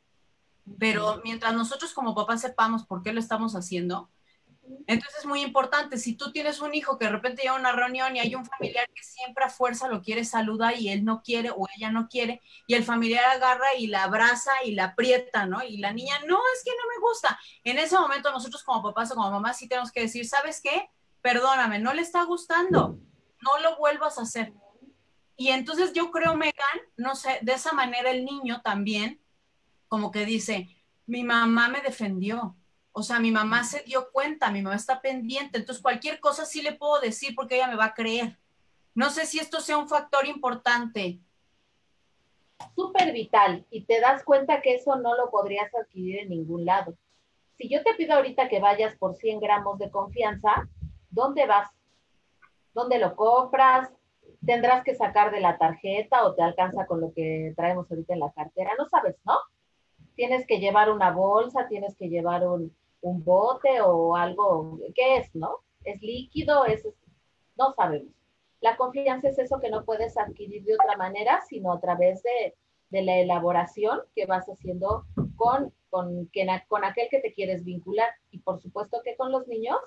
pero 0.79 1.21
mientras 1.23 1.53
nosotros 1.53 1.93
como 1.93 2.15
papás 2.15 2.41
sepamos 2.41 2.85
por 2.85 3.03
qué 3.03 3.11
lo 3.11 3.19
estamos 3.19 3.55
haciendo, 3.55 4.09
entonces 4.87 5.19
es 5.19 5.25
muy 5.25 5.41
importante, 5.41 5.97
si 5.97 6.15
tú 6.15 6.31
tienes 6.31 6.59
un 6.59 6.73
hijo 6.73 6.97
que 6.97 7.05
de 7.05 7.11
repente 7.11 7.41
llega 7.41 7.55
a 7.55 7.59
una 7.59 7.71
reunión 7.71 8.15
y 8.15 8.19
hay 8.19 8.33
un 8.33 8.45
familiar 8.45 8.87
que 8.93 9.03
siempre 9.03 9.43
a 9.43 9.49
fuerza 9.49 9.87
lo 9.87 10.01
quiere 10.01 10.25
saludar 10.25 10.79
y 10.79 10.89
él 10.89 11.05
no 11.05 11.21
quiere 11.21 11.51
o 11.51 11.67
ella 11.75 11.91
no 11.91 12.07
quiere, 12.07 12.41
y 12.65 12.73
el 12.73 12.83
familiar 12.83 13.25
agarra 13.25 13.75
y 13.77 13.87
la 13.87 14.03
abraza 14.03 14.51
y 14.63 14.71
la 14.71 14.85
aprieta, 14.85 15.45
¿no? 15.45 15.63
Y 15.63 15.77
la 15.77 15.93
niña, 15.93 16.15
no, 16.27 16.39
es 16.55 16.63
que 16.63 16.71
no 16.71 16.87
me 16.95 17.01
gusta. 17.01 17.39
En 17.63 17.77
ese 17.77 17.97
momento 17.97 18.31
nosotros 18.31 18.63
como 18.63 18.83
papás 18.83 19.11
o 19.11 19.15
como 19.15 19.31
mamás 19.31 19.57
sí 19.57 19.67
tenemos 19.67 19.91
que 19.91 20.01
decir, 20.01 20.27
¿sabes 20.27 20.61
qué? 20.61 20.89
Perdóname, 21.21 21.79
no 21.79 21.93
le 21.93 22.01
está 22.01 22.23
gustando, 22.23 22.99
no 23.45 23.59
lo 23.61 23.77
vuelvas 23.77 24.17
a 24.17 24.23
hacer. 24.23 24.53
Y 25.37 25.49
entonces 25.49 25.93
yo 25.93 26.11
creo, 26.11 26.35
Megan, 26.35 26.79
no 26.97 27.15
sé, 27.15 27.39
de 27.41 27.53
esa 27.53 27.73
manera 27.73 28.09
el 28.09 28.25
niño 28.25 28.61
también 28.61 29.21
como 29.87 30.11
que 30.11 30.25
dice, 30.25 30.69
mi 31.05 31.23
mamá 31.23 31.69
me 31.69 31.81
defendió, 31.81 32.55
o 32.91 33.03
sea, 33.03 33.19
mi 33.19 33.31
mamá 33.31 33.63
se 33.63 33.81
dio 33.83 34.09
cuenta, 34.11 34.51
mi 34.51 34.61
mamá 34.61 34.75
está 34.75 35.01
pendiente, 35.01 35.57
entonces 35.57 35.81
cualquier 35.81 36.19
cosa 36.19 36.45
sí 36.45 36.61
le 36.61 36.73
puedo 36.73 36.99
decir 36.99 37.35
porque 37.35 37.55
ella 37.55 37.67
me 37.67 37.75
va 37.75 37.85
a 37.85 37.93
creer. 37.93 38.39
No 38.93 39.09
sé 39.09 39.25
si 39.25 39.39
esto 39.39 39.59
sea 39.59 39.77
un 39.77 39.89
factor 39.89 40.25
importante. 40.25 41.19
Súper 42.75 43.11
vital 43.11 43.65
y 43.69 43.83
te 43.83 43.99
das 43.99 44.23
cuenta 44.23 44.61
que 44.61 44.75
eso 44.75 44.95
no 44.95 45.15
lo 45.15 45.29
podrías 45.29 45.73
adquirir 45.75 46.19
en 46.19 46.29
ningún 46.29 46.65
lado. 46.65 46.97
Si 47.57 47.69
yo 47.69 47.83
te 47.83 47.93
pido 47.95 48.13
ahorita 48.15 48.47
que 48.49 48.59
vayas 48.59 48.95
por 48.95 49.15
100 49.15 49.39
gramos 49.39 49.77
de 49.77 49.91
confianza, 49.91 50.67
¿dónde 51.09 51.45
vas? 51.45 51.69
¿Dónde 52.75 52.99
lo 52.99 53.15
compras? 53.15 53.89
¿Tendrás 54.45 54.83
que 54.83 54.95
sacar 54.95 55.31
de 55.31 55.39
la 55.39 55.57
tarjeta 55.57 56.25
o 56.25 56.35
te 56.35 56.43
alcanza 56.43 56.85
con 56.85 56.99
lo 56.99 57.13
que 57.13 57.53
traemos 57.55 57.89
ahorita 57.89 58.13
en 58.13 58.19
la 58.19 58.33
cartera? 58.33 58.71
No 58.77 58.85
sabes, 58.89 59.15
¿no? 59.25 59.33
Tienes 60.15 60.45
que 60.45 60.59
llevar 60.59 60.91
una 60.91 61.11
bolsa, 61.11 61.69
tienes 61.69 61.95
que 61.95 62.09
llevar 62.09 62.45
un, 62.45 62.75
un 62.99 63.23
bote 63.23 63.79
o 63.81 64.17
algo, 64.17 64.77
¿qué 64.93 65.17
es, 65.17 65.33
no? 65.33 65.59
¿Es 65.85 66.01
líquido? 66.01 66.65
¿Es, 66.65 66.85
No 67.57 67.71
sabemos. 67.71 68.13
La 68.59 68.75
confianza 68.75 69.29
es 69.29 69.39
eso 69.39 69.59
que 69.61 69.69
no 69.69 69.85
puedes 69.85 70.17
adquirir 70.17 70.65
de 70.65 70.73
otra 70.73 70.97
manera, 70.97 71.41
sino 71.47 71.71
a 71.71 71.79
través 71.79 72.21
de, 72.23 72.55
la 72.89 73.19
elaboración 73.19 73.99
que 74.15 74.25
vas 74.25 74.45
haciendo 74.47 75.05
con, 75.35 75.73
con, 75.89 76.29
con 76.67 76.83
aquel 76.85 77.07
que 77.09 77.19
te 77.19 77.33
quieres 77.33 77.63
vincular. 77.63 78.09
Y 78.31 78.39
por 78.39 78.59
supuesto 78.59 79.01
que 79.03 79.15
con 79.15 79.31
los 79.31 79.47
niños 79.47 79.77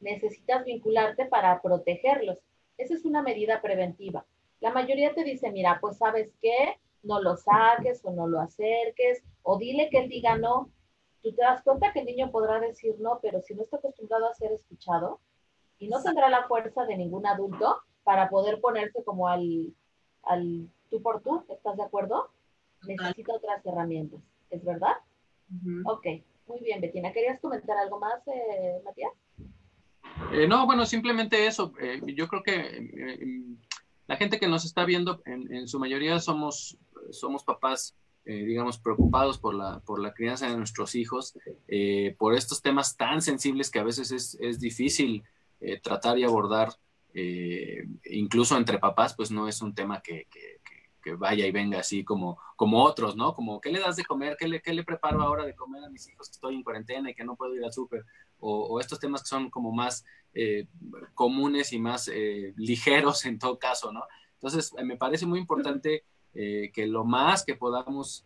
necesitas 0.00 0.64
vincularte 0.64 1.26
para 1.26 1.60
protegerlos. 1.62 2.38
Esa 2.78 2.94
es 2.94 3.04
una 3.04 3.22
medida 3.22 3.60
preventiva. 3.60 4.24
La 4.60 4.72
mayoría 4.72 5.14
te 5.14 5.24
dice, 5.24 5.50
mira, 5.50 5.78
pues 5.80 5.98
sabes 5.98 6.30
qué, 6.40 6.76
no 7.02 7.20
lo 7.20 7.36
saques 7.36 8.04
o 8.04 8.10
no 8.10 8.26
lo 8.26 8.40
acerques, 8.40 9.22
o 9.42 9.58
dile 9.58 9.88
que 9.90 9.98
él 9.98 10.08
diga 10.08 10.36
no. 10.36 10.70
Tú 11.22 11.32
te 11.32 11.42
das 11.42 11.62
cuenta 11.62 11.92
que 11.92 12.00
el 12.00 12.06
niño 12.06 12.30
podrá 12.30 12.60
decir 12.60 12.96
no, 12.98 13.18
pero 13.20 13.40
si 13.42 13.54
no 13.54 13.62
está 13.62 13.76
acostumbrado 13.76 14.28
a 14.28 14.34
ser 14.34 14.52
escuchado 14.52 15.20
y 15.78 15.88
no 15.88 16.02
tendrá 16.02 16.28
la 16.28 16.46
fuerza 16.46 16.84
de 16.84 16.96
ningún 16.96 17.26
adulto 17.26 17.82
para 18.04 18.28
poder 18.28 18.60
ponerse 18.60 19.04
como 19.04 19.28
al, 19.28 19.74
al 20.22 20.68
tú 20.90 21.02
por 21.02 21.22
tú, 21.22 21.44
¿estás 21.48 21.76
de 21.76 21.82
acuerdo? 21.82 22.30
Necesita 22.86 23.34
otras 23.34 23.64
herramientas, 23.64 24.20
¿es 24.50 24.64
verdad? 24.64 24.96
Ok, 25.84 26.06
muy 26.46 26.60
bien, 26.60 26.80
Betina. 26.80 27.12
¿Querías 27.12 27.40
comentar 27.40 27.76
algo 27.76 27.98
más, 27.98 28.26
eh, 28.28 28.80
Matías? 28.84 29.12
Eh, 30.32 30.46
no, 30.46 30.66
bueno, 30.66 30.86
simplemente 30.86 31.46
eso. 31.46 31.72
Eh, 31.80 32.00
yo 32.14 32.28
creo 32.28 32.42
que 32.42 33.46
la 34.06 34.16
gente 34.16 34.38
que 34.38 34.48
nos 34.48 34.64
está 34.64 34.84
viendo, 34.84 35.22
en, 35.24 35.68
su 35.68 35.78
mayoría 35.78 36.18
somos, 36.18 36.78
somos 37.10 37.44
papás, 37.44 37.96
digamos, 38.24 38.78
preocupados 38.78 39.38
por 39.38 39.54
la, 39.54 39.80
por 39.80 40.00
la 40.00 40.12
crianza 40.12 40.48
de 40.48 40.56
nuestros 40.56 40.94
hijos, 40.94 41.34
por 42.18 42.34
estos 42.34 42.60
temas 42.60 42.96
tan 42.96 43.22
sensibles 43.22 43.70
que 43.70 43.78
a 43.78 43.84
veces 43.84 44.10
es, 44.40 44.60
difícil 44.60 45.22
tratar 45.82 46.18
y 46.18 46.24
abordar 46.24 46.70
eh, 47.14 47.84
incluso 48.10 48.56
entre 48.56 48.78
papás, 48.78 49.14
pues 49.14 49.30
no 49.30 49.48
es 49.48 49.60
un 49.62 49.74
tema 49.74 50.00
que, 50.00 50.26
vaya 51.18 51.44
y 51.44 51.50
venga 51.50 51.80
así 51.80 52.04
como, 52.04 52.38
como 52.54 52.84
otros, 52.84 53.16
¿no? 53.16 53.34
Como, 53.34 53.60
¿qué 53.60 53.70
le 53.70 53.80
das 53.80 53.96
de 53.96 54.04
comer? 54.04 54.36
¿Qué 54.38 54.46
le, 54.46 54.62
le 54.64 54.84
preparo 54.84 55.20
ahora 55.22 55.44
de 55.44 55.56
comer 55.56 55.82
a 55.82 55.90
mis 55.90 56.08
hijos 56.08 56.28
que 56.28 56.34
estoy 56.34 56.54
en 56.54 56.62
cuarentena 56.62 57.10
y 57.10 57.14
que 57.14 57.24
no 57.24 57.34
puedo 57.34 57.54
ir 57.54 57.64
al 57.64 57.72
súper? 57.72 58.04
O, 58.40 58.80
estos 58.80 58.98
temas 58.98 59.22
que 59.22 59.28
son 59.28 59.50
como 59.50 59.72
más 59.72 60.04
eh, 60.34 60.66
comunes 61.14 61.72
y 61.72 61.78
más 61.78 62.08
eh, 62.08 62.54
ligeros 62.56 63.24
en 63.26 63.38
todo 63.38 63.58
caso, 63.58 63.92
¿no? 63.92 64.02
Entonces, 64.34 64.72
me 64.82 64.96
parece 64.96 65.26
muy 65.26 65.38
importante 65.38 66.04
que 66.32 66.86
lo 66.86 67.04
más 67.04 67.44
que 67.44 67.56
podamos 67.56 68.24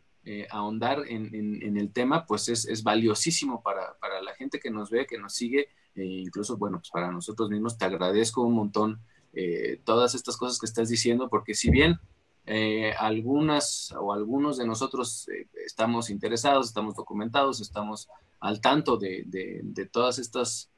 ahondar 0.51 1.03
en, 1.09 1.77
el 1.77 1.93
tema, 1.93 2.27
pues 2.27 2.49
es, 2.49 2.83
valiosísimo 2.85 3.63
para, 3.63 3.99
para 3.99 4.23
la 4.23 4.35
gente 4.35 4.61
que 4.61 4.71
nos 4.71 4.91
ve, 4.91 5.07
que 5.07 5.19
nos 5.19 5.35
sigue 5.35 5.71
e 5.95 6.05
incluso, 6.05 6.57
bueno, 6.57 6.79
pues 6.79 6.91
para 6.91 7.11
nosotros 7.11 7.51
mismos 7.51 7.79
te 7.79 7.85
agradezco 7.85 8.43
un 8.43 8.55
montón 8.55 9.01
eh, 9.33 9.81
todas 9.85 10.15
estas 10.15 10.37
cosas 10.37 10.59
que 10.59 10.67
estás 10.67 10.89
diciendo, 10.89 11.29
porque 11.29 11.55
si 11.55 11.71
bien 11.71 11.99
eh, 12.47 12.93
algunas 12.99 13.93
o 13.99 14.13
algunos 14.13 14.59
de 14.59 14.67
nosotros 14.67 15.29
eh, 15.29 15.49
estamos 15.65 16.11
interesados, 16.11 16.67
estamos 16.67 16.95
documentados, 16.95 17.61
estamos 17.61 18.09
al 18.45 18.61
tanto 18.61 18.97
de, 18.97 19.25
de, 19.27 19.87
todas 19.87 20.19
estas 20.19 20.71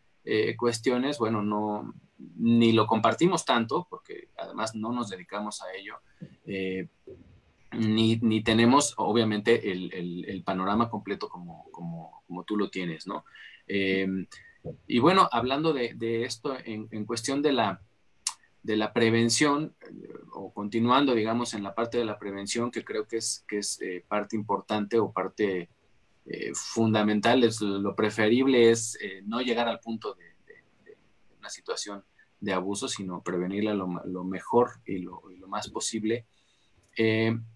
cuestiones, 0.57 1.19
bueno, 1.19 1.43
no, 1.43 1.95
ni 2.37 2.73
lo 2.73 2.87
compartimos 2.87 3.45
tanto, 3.45 3.87
porque 3.89 4.29
además 4.37 4.75
no 4.75 4.93
nos 4.93 5.09
dedicamos 5.09 5.63
a 5.63 5.73
ello, 5.73 6.01
ni, 7.73 8.17
ni, 8.17 8.43
tenemos 8.43 8.95
obviamente 8.97 9.71
el, 9.71 9.93
el, 9.93 10.43
panorama 10.43 10.91
completo 10.91 11.29
como, 11.29 11.71
como, 11.71 12.23
como, 12.27 12.45
tú 12.45 12.57
lo 12.57 12.71
tienes, 12.71 13.07
¿no? 13.07 13.25
Y 14.87 14.99
bueno, 14.99 15.29
hablando 15.31 15.73
de, 15.73 16.25
esto 16.25 16.57
en, 16.65 17.05
cuestión 17.05 17.43
de 17.43 17.53
la, 17.53 17.83
de 18.63 18.77
la 18.77 18.93
prevención, 18.93 19.75
o 20.33 20.53
continuando, 20.53 21.15
digamos, 21.15 21.55
en 21.55 21.63
la 21.63 21.75
parte 21.75 21.99
de 21.99 22.05
la 22.05 22.19
prevención, 22.19 22.71
que 22.71 22.85
creo 22.85 23.07
que 23.07 23.19
es, 23.19 23.45
que 23.49 23.59
es 23.59 23.81
eh, 23.81 24.05
parte 24.07 24.37
importante 24.37 24.99
o 24.99 25.13
parte 25.13 25.71
eh, 26.27 26.53
fundamental, 26.55 27.45
es, 27.45 27.61
lo 27.61 27.95
preferible 27.95 28.71
es 28.71 28.99
eh, 29.01 29.23
no 29.25 29.41
llegar 29.41 29.69
al 29.69 29.81
punto 29.81 30.15
de, 30.15 30.25
una 31.39 31.49
situación 31.49 32.05
de 32.41 32.53
abuso, 32.53 32.89
sino 32.89 33.23
prevenirla 33.23 33.75
lo, 33.75 34.25
mejor 34.25 34.81
y 34.85 34.99
lo, 34.99 35.23
más 35.47 35.71
posible. 35.71 36.27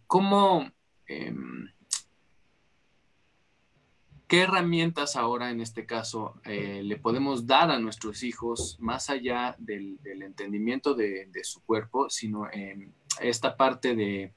¿Cómo 0.06 0.70
em, 1.06 1.66
¿Qué 4.30 4.42
herramientas 4.42 5.16
ahora 5.16 5.50
en 5.50 5.60
este 5.60 5.86
caso 5.86 6.40
eh, 6.44 6.82
le 6.84 6.96
podemos 6.96 7.48
dar 7.48 7.72
a 7.72 7.80
nuestros 7.80 8.22
hijos 8.22 8.76
más 8.78 9.10
allá 9.10 9.56
del, 9.58 9.98
entendimiento 10.22 10.94
de, 10.94 11.28
su 11.42 11.60
cuerpo, 11.64 12.08
sino 12.08 12.48
en 12.52 12.94
esta 13.20 13.56
parte 13.56 13.96
de, 13.96 14.32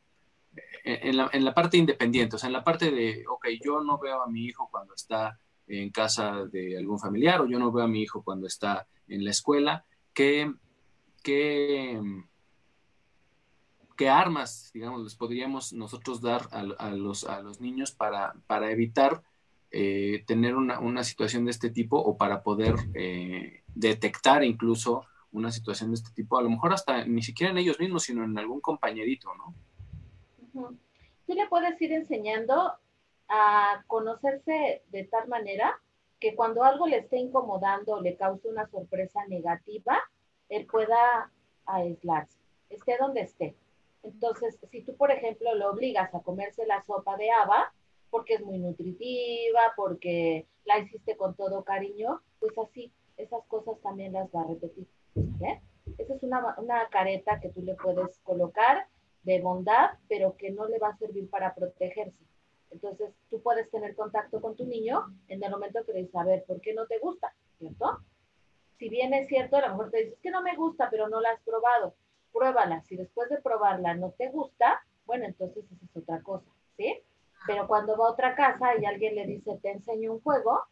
en 0.84 1.46
la, 1.46 1.54
parte 1.54 1.78
independiente, 1.78 2.36
o 2.36 2.39
sea, 2.39 2.48
en 2.48 2.54
la 2.54 2.63
parte 2.63 2.92
de, 2.92 3.24
ok, 3.28 3.48
yo 3.63 3.82
no 3.84 3.98
veo 3.98 4.22
a 4.22 4.30
mi 4.30 4.46
hijo 4.46 4.68
cuando 4.70 4.94
está 4.94 5.39
en 5.68 5.92
casa 5.92 6.46
de 6.46 6.78
algún 6.78 7.00
familiar 7.00 7.42
o 7.42 7.48
yo 7.48 7.58
no 7.58 7.72
veo 7.72 7.86
a 7.86 7.88
mi 7.88 8.02
hijo 8.02 8.24
cuando 8.24 8.48
está 8.48 8.88
en 9.08 9.24
la 9.24 9.32
escuela, 9.32 9.86
¿qué, 10.13 10.52
qué, 11.24 12.02
qué 13.96 14.10
armas, 14.10 14.72
digamos, 14.74 15.04
les 15.04 15.16
podríamos 15.16 15.74
nosotros 15.74 16.22
dar 16.22 16.48
a, 16.52 16.92
los, 16.92 17.24
a 17.24 17.42
los 17.42 17.62
niños 17.62 17.92
para, 17.92 18.34
para 18.48 18.72
evitar 18.72 19.24
eh, 19.76 20.24
tener 20.28 20.56
una, 20.56 21.04
situación 21.04 21.46
de 21.46 21.52
este 21.52 21.72
tipo 21.72 21.98
o 21.98 22.16
para 22.16 22.44
poder 22.44 22.76
eh, 22.94 23.63
detectar 23.74 24.44
incluso 24.44 25.06
una 25.32 25.52
situación 25.52 25.89
de 25.89 25.96
este 25.96 26.12
tipo, 26.12 26.38
a 26.38 26.44
lo 26.44 26.50
mejor 26.52 26.74
hasta 26.74 27.06
ni 27.06 27.24
siquiera 27.24 27.52
en 27.52 27.58
ellos 27.58 27.80
mismos, 27.80 28.04
sino 28.04 28.24
en 28.24 28.38
algún 28.38 28.62
compañerito, 28.62 29.34
¿no? 29.36 29.56
Tú 30.54 31.34
le 31.34 31.48
puedes 31.48 31.82
ir 31.82 31.94
enseñando 31.94 32.74
a 33.28 33.84
conocerse 33.88 34.84
de 34.89 35.04
tal 35.06 35.28
manera 35.28 35.80
que 36.20 36.36
cuando 36.36 36.63
algo 36.63 36.88
le 36.88 37.00
esté 37.00 37.18
incomodando 37.18 37.96
o 37.96 38.02
le 38.02 38.16
cause 38.16 38.48
una 38.48 38.68
sorpresa 38.68 39.26
negativa, 39.28 40.00
él 40.50 40.66
pueda 40.68 41.32
aislarse, 41.66 42.39
esté 42.70 42.98
donde 42.98 43.22
esté. 43.22 43.56
Entonces, 44.04 44.60
si 44.70 44.82
tú, 44.82 44.96
por 44.96 45.12
ejemplo, 45.12 45.56
lo 45.56 45.72
obligas 45.72 46.13
a 46.13 46.22
comerse 46.22 46.66
la 46.66 46.84
sopa 46.84 47.18
de 47.18 47.32
haba, 47.32 47.74
porque 48.10 48.36
es 48.36 48.42
muy 48.42 48.60
nutritiva, 48.60 49.74
porque 49.76 50.46
la 50.66 50.80
hiciste 50.80 51.18
con 51.18 51.36
todo 51.36 51.63
cariño, 51.63 52.22
pues 52.39 52.58
así, 52.58 52.92
esas 53.18 53.44
cosas 53.48 53.80
también 53.82 54.13
las 54.13 54.30
va 54.30 54.42
a 54.42 54.48
repetir. 54.48 54.88
Esa 55.98 56.13
es 56.13 56.24
una, 56.24 56.56
una 56.58 56.88
careta 56.89 57.39
que 57.39 57.50
tú 57.50 57.62
le 57.62 57.76
puedes 57.76 58.20
colocar 58.20 58.88
de 59.24 59.42
bondad, 59.42 59.92
pero 60.08 60.36
que 60.38 60.52
no 60.52 60.68
le 60.68 60.80
va 60.80 60.90
a 60.90 60.98
servir 60.98 61.30
para 61.30 61.54
protegerse. 61.54 62.24
Entonces, 62.72 63.14
tú 63.30 63.42
puedes 63.42 63.70
tener 63.70 63.96
contacto 63.96 64.42
con 64.42 64.56
tu 64.56 64.66
niño 64.66 65.06
en 65.28 65.44
el 65.44 65.52
momento 65.52 65.86
que 65.86 65.94
le 65.94 66.00
dices, 66.00 66.16
a 66.16 66.24
ver, 66.24 66.44
¿por 66.46 66.60
qué 66.60 66.74
no 66.74 66.88
te 66.88 67.00
gusta? 67.00 67.34
¿Cierto? 67.60 68.00
Si 68.78 68.90
bien 68.90 69.14
es 69.14 69.28
cierto, 69.28 69.58
a 69.58 69.62
lo 69.62 69.70
mejor 69.70 69.92
te 69.92 70.04
dices, 70.06 70.20
que 70.22 70.32
no 70.32 70.42
me 70.42 70.56
gusta, 70.56 70.90
pero 70.90 71.08
no 71.08 71.22
la 71.22 71.30
has 71.30 71.42
probado. 71.42 71.96
Pruébala. 72.32 72.82
Si 72.82 72.96
después 72.96 73.30
de 73.30 73.42
probarla 73.42 73.94
no 73.94 74.12
te 74.12 74.30
gusta, 74.30 74.84
bueno, 75.06 75.26
entonces 75.26 75.64
esa 75.72 75.86
es 75.86 75.98
otra 75.98 76.22
cosa, 76.22 76.50
¿sí? 76.76 77.00
Pero 77.46 77.68
cuando 77.68 77.98
va 77.98 78.08
a 78.08 78.12
otra 78.12 78.36
casa 78.36 78.76
y 78.80 78.86
alguien 78.86 79.16
le 79.16 79.28
dice, 79.28 79.60
te 79.62 79.72
enseño 79.72 80.14
un 80.14 80.22
juego, 80.22 80.64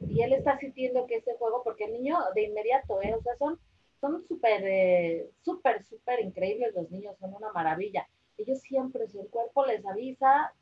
y 0.00 0.22
él 0.22 0.32
está 0.32 0.58
sintiendo 0.58 1.06
que 1.06 1.16
ese 1.16 1.36
juego, 1.36 1.62
porque 1.62 1.84
el 1.84 1.92
niño 1.92 2.18
de 2.34 2.44
inmediato, 2.44 3.00
¿eh? 3.02 3.14
o 3.14 3.22
sea, 3.22 3.36
son 3.36 3.58
son 4.00 4.22
súper, 4.26 4.62
eh, 4.64 5.30
súper, 5.42 5.84
súper 5.84 6.20
increíbles 6.20 6.74
los 6.74 6.90
niños, 6.90 7.16
son 7.18 7.34
una 7.34 7.52
maravilla. 7.52 8.08
Ellos 8.36 8.60
siempre, 8.60 9.06
si 9.08 9.18
el 9.18 9.28
cuerpo 9.28 9.66
les 9.66 9.84
avisa, 9.84 10.52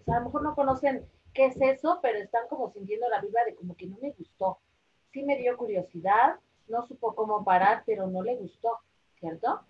o 0.00 0.04
sea, 0.04 0.16
a 0.16 0.18
lo 0.20 0.26
mejor 0.26 0.42
no 0.42 0.54
conocen 0.54 1.04
qué 1.34 1.46
es 1.46 1.60
eso, 1.60 1.98
pero 2.02 2.18
están 2.18 2.48
como 2.48 2.70
sintiendo 2.70 3.08
la 3.08 3.20
vibra 3.20 3.44
de 3.44 3.54
como 3.54 3.76
que 3.76 3.86
no 3.86 3.98
me 4.00 4.12
gustó. 4.12 4.58
Sí 5.12 5.22
me 5.22 5.36
dio 5.36 5.56
curiosidad, 5.56 6.36
no 6.68 6.86
supo 6.86 7.14
cómo 7.14 7.44
parar, 7.44 7.82
pero 7.84 8.06
no 8.06 8.22
le 8.22 8.36
gustó, 8.36 8.78
¿cierto? 9.18 9.60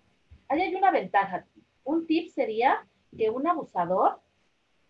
Ahí 0.47 0.61
hay 0.61 0.75
una 0.75 0.91
ventaja. 0.91 1.45
Un 1.83 2.05
tip 2.07 2.29
sería 2.29 2.87
que 3.17 3.29
un 3.29 3.47
abusador 3.47 4.21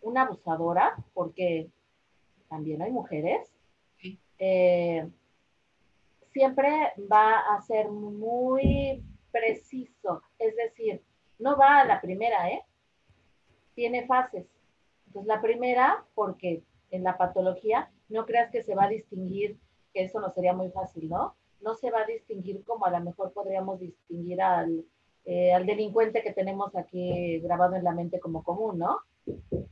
una 0.02 0.24
abusadora, 0.24 0.96
porque 1.14 1.70
también 2.50 2.82
hay 2.82 2.92
mujeres, 2.92 3.50
eh, 4.40 5.08
siempre 6.32 6.94
va 7.12 7.40
a 7.40 7.62
ser 7.62 7.90
muy 7.90 9.04
preciso, 9.32 10.24
es 10.40 10.56
decir, 10.56 11.04
no 11.40 11.58
va 11.58 11.80
a 11.80 11.86
la 11.86 12.02
primera, 12.02 12.50
¿eh? 12.50 12.64
Tiene 13.74 14.06
fases. 14.06 14.46
Entonces, 15.08 15.28
la 15.28 15.42
primera, 15.42 16.06
porque 16.14 16.64
en 16.92 17.04
la 17.04 17.18
patología 17.18 17.92
no 18.10 18.26
creas 18.26 18.52
que 18.52 18.64
se 18.64 18.76
va 18.76 18.86
a 18.86 18.90
distinguir, 18.90 19.58
que 19.94 20.04
eso 20.04 20.20
no 20.20 20.30
sería 20.32 20.54
muy 20.54 20.70
fácil, 20.72 21.10
¿no? 21.10 21.36
No 21.62 21.76
se 21.76 21.92
va 21.92 22.02
a 22.02 22.06
distinguir 22.06 22.64
como 22.64 22.86
a 22.86 22.92
lo 22.92 23.00
mejor 23.02 23.34
podríamos 23.34 23.80
distinguir 23.80 24.42
al, 24.42 24.86
eh, 25.26 25.54
al 25.54 25.66
delincuente 25.66 26.24
que 26.24 26.34
tenemos 26.34 26.76
aquí 26.76 27.40
grabado 27.40 27.76
en 27.76 27.84
la 27.84 27.94
mente 27.94 28.20
como 28.20 28.44
común, 28.44 28.80
¿no? 28.80 29.00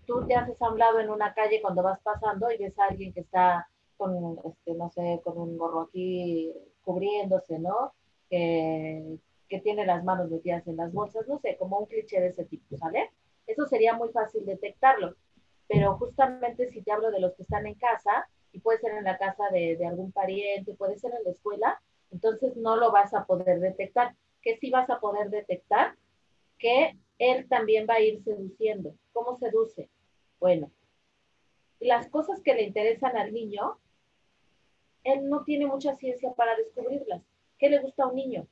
tú 0.09 0.25
te 0.27 0.35
haces 0.35 0.59
a 0.61 0.71
un 0.71 0.79
lado 0.79 0.99
en 0.99 1.09
una 1.09 1.33
calle 1.33 1.61
cuando 1.61 1.83
vas 1.83 1.99
pasando 2.01 2.51
y 2.51 2.57
ves 2.57 2.77
a 2.79 2.85
alguien 2.85 3.13
que 3.13 3.21
está 3.21 3.69
con, 3.99 4.39
este, 4.45 4.73
no 4.75 4.89
sé, 4.89 5.19
con 5.25 5.37
un 5.37 5.57
gorro 5.57 5.81
aquí 5.81 6.53
cubriéndose, 6.83 7.59
¿no? 7.59 7.93
Que, 8.29 9.17
que 9.49 9.59
tiene 9.59 9.85
las 9.85 10.05
manos 10.05 10.31
metidas 10.31 10.65
en 10.67 10.77
las 10.77 10.93
bolsas, 10.93 11.27
no 11.27 11.37
sé, 11.39 11.57
como 11.57 11.79
un 11.79 11.85
cliché 11.85 12.21
de 12.21 12.27
ese 12.27 12.45
tipo, 12.45 12.77
¿sale? 12.77 13.11
Eso 13.45 13.65
sería 13.65 13.93
muy 13.93 14.09
fácil 14.09 14.45
detectarlo, 14.45 15.15
pero 15.67 15.97
justamente 15.97 16.69
si 16.71 16.81
te 16.81 16.91
hablo 16.93 17.11
de 17.11 17.19
los 17.19 17.33
que 17.33 17.43
están 17.43 17.67
en 17.67 17.75
casa, 17.75 18.29
y 18.53 18.59
puede 18.59 18.79
ser 18.79 18.93
en 18.93 19.03
la 19.03 19.17
casa 19.17 19.49
de, 19.51 19.75
de 19.75 19.85
algún 19.85 20.13
pariente, 20.13 20.73
puede 20.75 20.97
ser 20.97 21.11
en 21.13 21.25
la 21.25 21.31
escuela, 21.31 21.81
entonces 22.11 22.55
no 22.55 22.77
lo 22.77 22.91
vas 22.91 23.13
a 23.13 23.25
poder 23.25 23.59
detectar. 23.59 24.15
¿Qué 24.41 24.57
sí 24.57 24.71
vas 24.71 24.89
a 24.89 24.99
poder 24.99 25.29
detectar? 25.29 25.95
Que 26.57 26.97
él 27.17 27.47
también 27.49 27.85
va 27.87 27.95
a 27.95 28.01
ir 28.01 28.23
seduciendo. 28.23 28.95
¿Cómo 29.11 29.35
seduce? 29.35 29.89
Bueno, 30.39 30.71
las 31.79 32.07
cosas 32.09 32.41
que 32.41 32.53
le 32.53 32.63
interesan 32.63 33.15
al 33.17 33.33
niño, 33.33 33.77
él 35.13 35.29
no 35.29 35.43
tiene 35.43 35.65
mucha 35.65 35.95
ciencia 35.95 36.33
para 36.33 36.55
descubrirlas. 36.55 37.21
¿Qué 37.57 37.69
le 37.69 37.79
gusta 37.79 38.03
a 38.03 38.07
un 38.07 38.15
niño? 38.15 38.47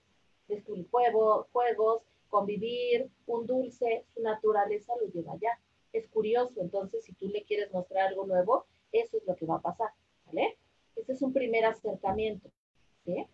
Descubrir 0.47 0.89
juego, 0.89 1.47
juegos, 1.51 2.03
convivir, 2.30 3.10
un 3.26 3.45
dulce, 3.45 4.05
su 4.14 4.22
naturaleza 4.22 4.93
lo 4.99 5.08
lleva 5.08 5.34
allá. 5.34 5.60
Es 5.93 6.08
curioso, 6.10 6.62
entonces 6.62 7.03
si 7.05 7.14
tú 7.14 7.28
le 7.30 7.43
quieres 7.43 7.72
mostrar 7.72 8.08
algo 8.08 8.26
nuevo, 8.26 8.66
eso 8.91 9.18
es 9.18 9.26
lo 9.26 9.36
que 9.36 9.45
va 9.45 9.55
a 9.55 9.62
pasar, 9.62 9.89
¿vale? 10.26 10.58
Este 10.95 11.14
es 11.14 11.22
un 11.22 11.34
primer 11.34 11.66
acercamiento, 11.66 12.49
¿sí? 13.05 13.26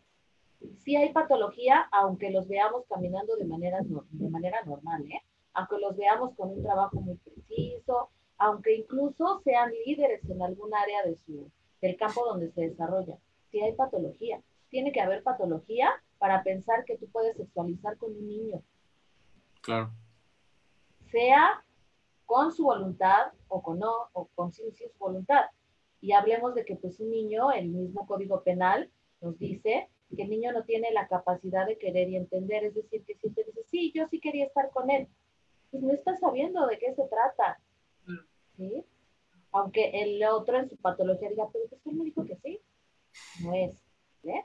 Sí 0.78 0.96
hay 0.96 1.12
patología, 1.12 1.88
aunque 1.92 2.30
los 2.32 2.48
veamos 2.48 2.86
caminando 2.88 3.36
de 3.36 3.46
manera, 3.46 3.80
de 3.82 4.30
manera 4.30 4.62
normal, 4.64 5.04
¿eh? 5.12 5.22
Aunque 5.54 5.78
los 5.80 5.96
veamos 5.98 6.36
con 6.36 6.50
un 6.50 6.64
trabajo 6.64 7.02
muy 7.02 7.16
preciso, 7.18 8.10
aunque 8.38 8.76
incluso 8.76 9.42
sean 9.44 9.72
líderes 9.86 10.24
en 10.30 10.42
algún 10.42 10.74
área 10.74 11.04
de 11.04 11.16
su, 11.26 11.52
del 11.84 11.98
campo 11.98 12.26
donde 12.26 12.50
se 12.52 12.62
desarrolla. 12.70 13.18
Sí 13.52 13.60
hay 13.60 13.74
patología. 13.74 14.42
Tiene 14.70 14.94
que 14.94 15.02
haber 15.02 15.22
patología 15.22 15.90
para 16.18 16.42
pensar 16.42 16.86
que 16.86 16.98
tú 16.98 17.08
puedes 17.10 17.36
sexualizar 17.36 17.98
con 17.98 18.12
un 18.12 18.26
niño. 18.26 18.64
Claro. 19.62 19.92
Sea 21.12 21.62
con 22.26 22.54
su 22.54 22.64
voluntad 22.64 23.34
o 23.50 23.62
con 23.62 23.80
no, 23.80 23.92
o 24.14 24.30
con 24.34 24.54
sin, 24.54 24.74
su 24.74 24.98
voluntad. 24.98 25.44
Y 26.00 26.14
hablemos 26.14 26.56
de 26.56 26.64
que 26.64 26.78
pues 26.78 27.02
un 27.02 27.12
niño, 27.12 27.52
el 27.52 27.68
mismo 27.68 28.08
código 28.08 28.44
penal 28.44 28.90
nos 29.20 29.38
dice 29.38 29.90
que 30.16 30.24
el 30.24 30.30
niño 30.30 30.54
no 30.54 30.64
tiene 30.64 30.90
la 30.92 31.10
capacidad 31.10 31.68
de 31.68 31.78
querer 31.78 32.08
y 32.08 32.16
entender, 32.16 32.64
es 32.64 32.76
decir, 32.76 33.04
que 33.04 33.16
si 33.16 33.30
te 33.30 33.44
dice, 33.44 33.62
sí, 33.66 33.92
yo 33.94 34.08
sí 34.08 34.22
quería 34.22 34.46
estar 34.46 34.70
con 34.70 34.90
él, 34.90 35.10
pues 35.70 35.84
no 35.84 35.92
está 35.92 36.16
sabiendo 36.16 36.66
de 36.66 36.80
qué 36.80 36.94
se 36.94 37.04
trata. 37.08 37.60
¿sí? 38.56 38.86
Aunque 39.54 39.92
el 39.94 40.24
otro 40.26 40.58
en 40.58 40.70
su 40.70 40.78
patología 40.78 41.30
diga, 41.30 41.48
pero 41.54 41.66
pues 41.70 41.86
él 41.86 41.94
me 41.96 42.06
dijo 42.06 42.26
que 42.26 42.36
sí. 42.38 42.60
No 43.44 43.54
es. 43.54 43.84
¿eh? 44.24 44.44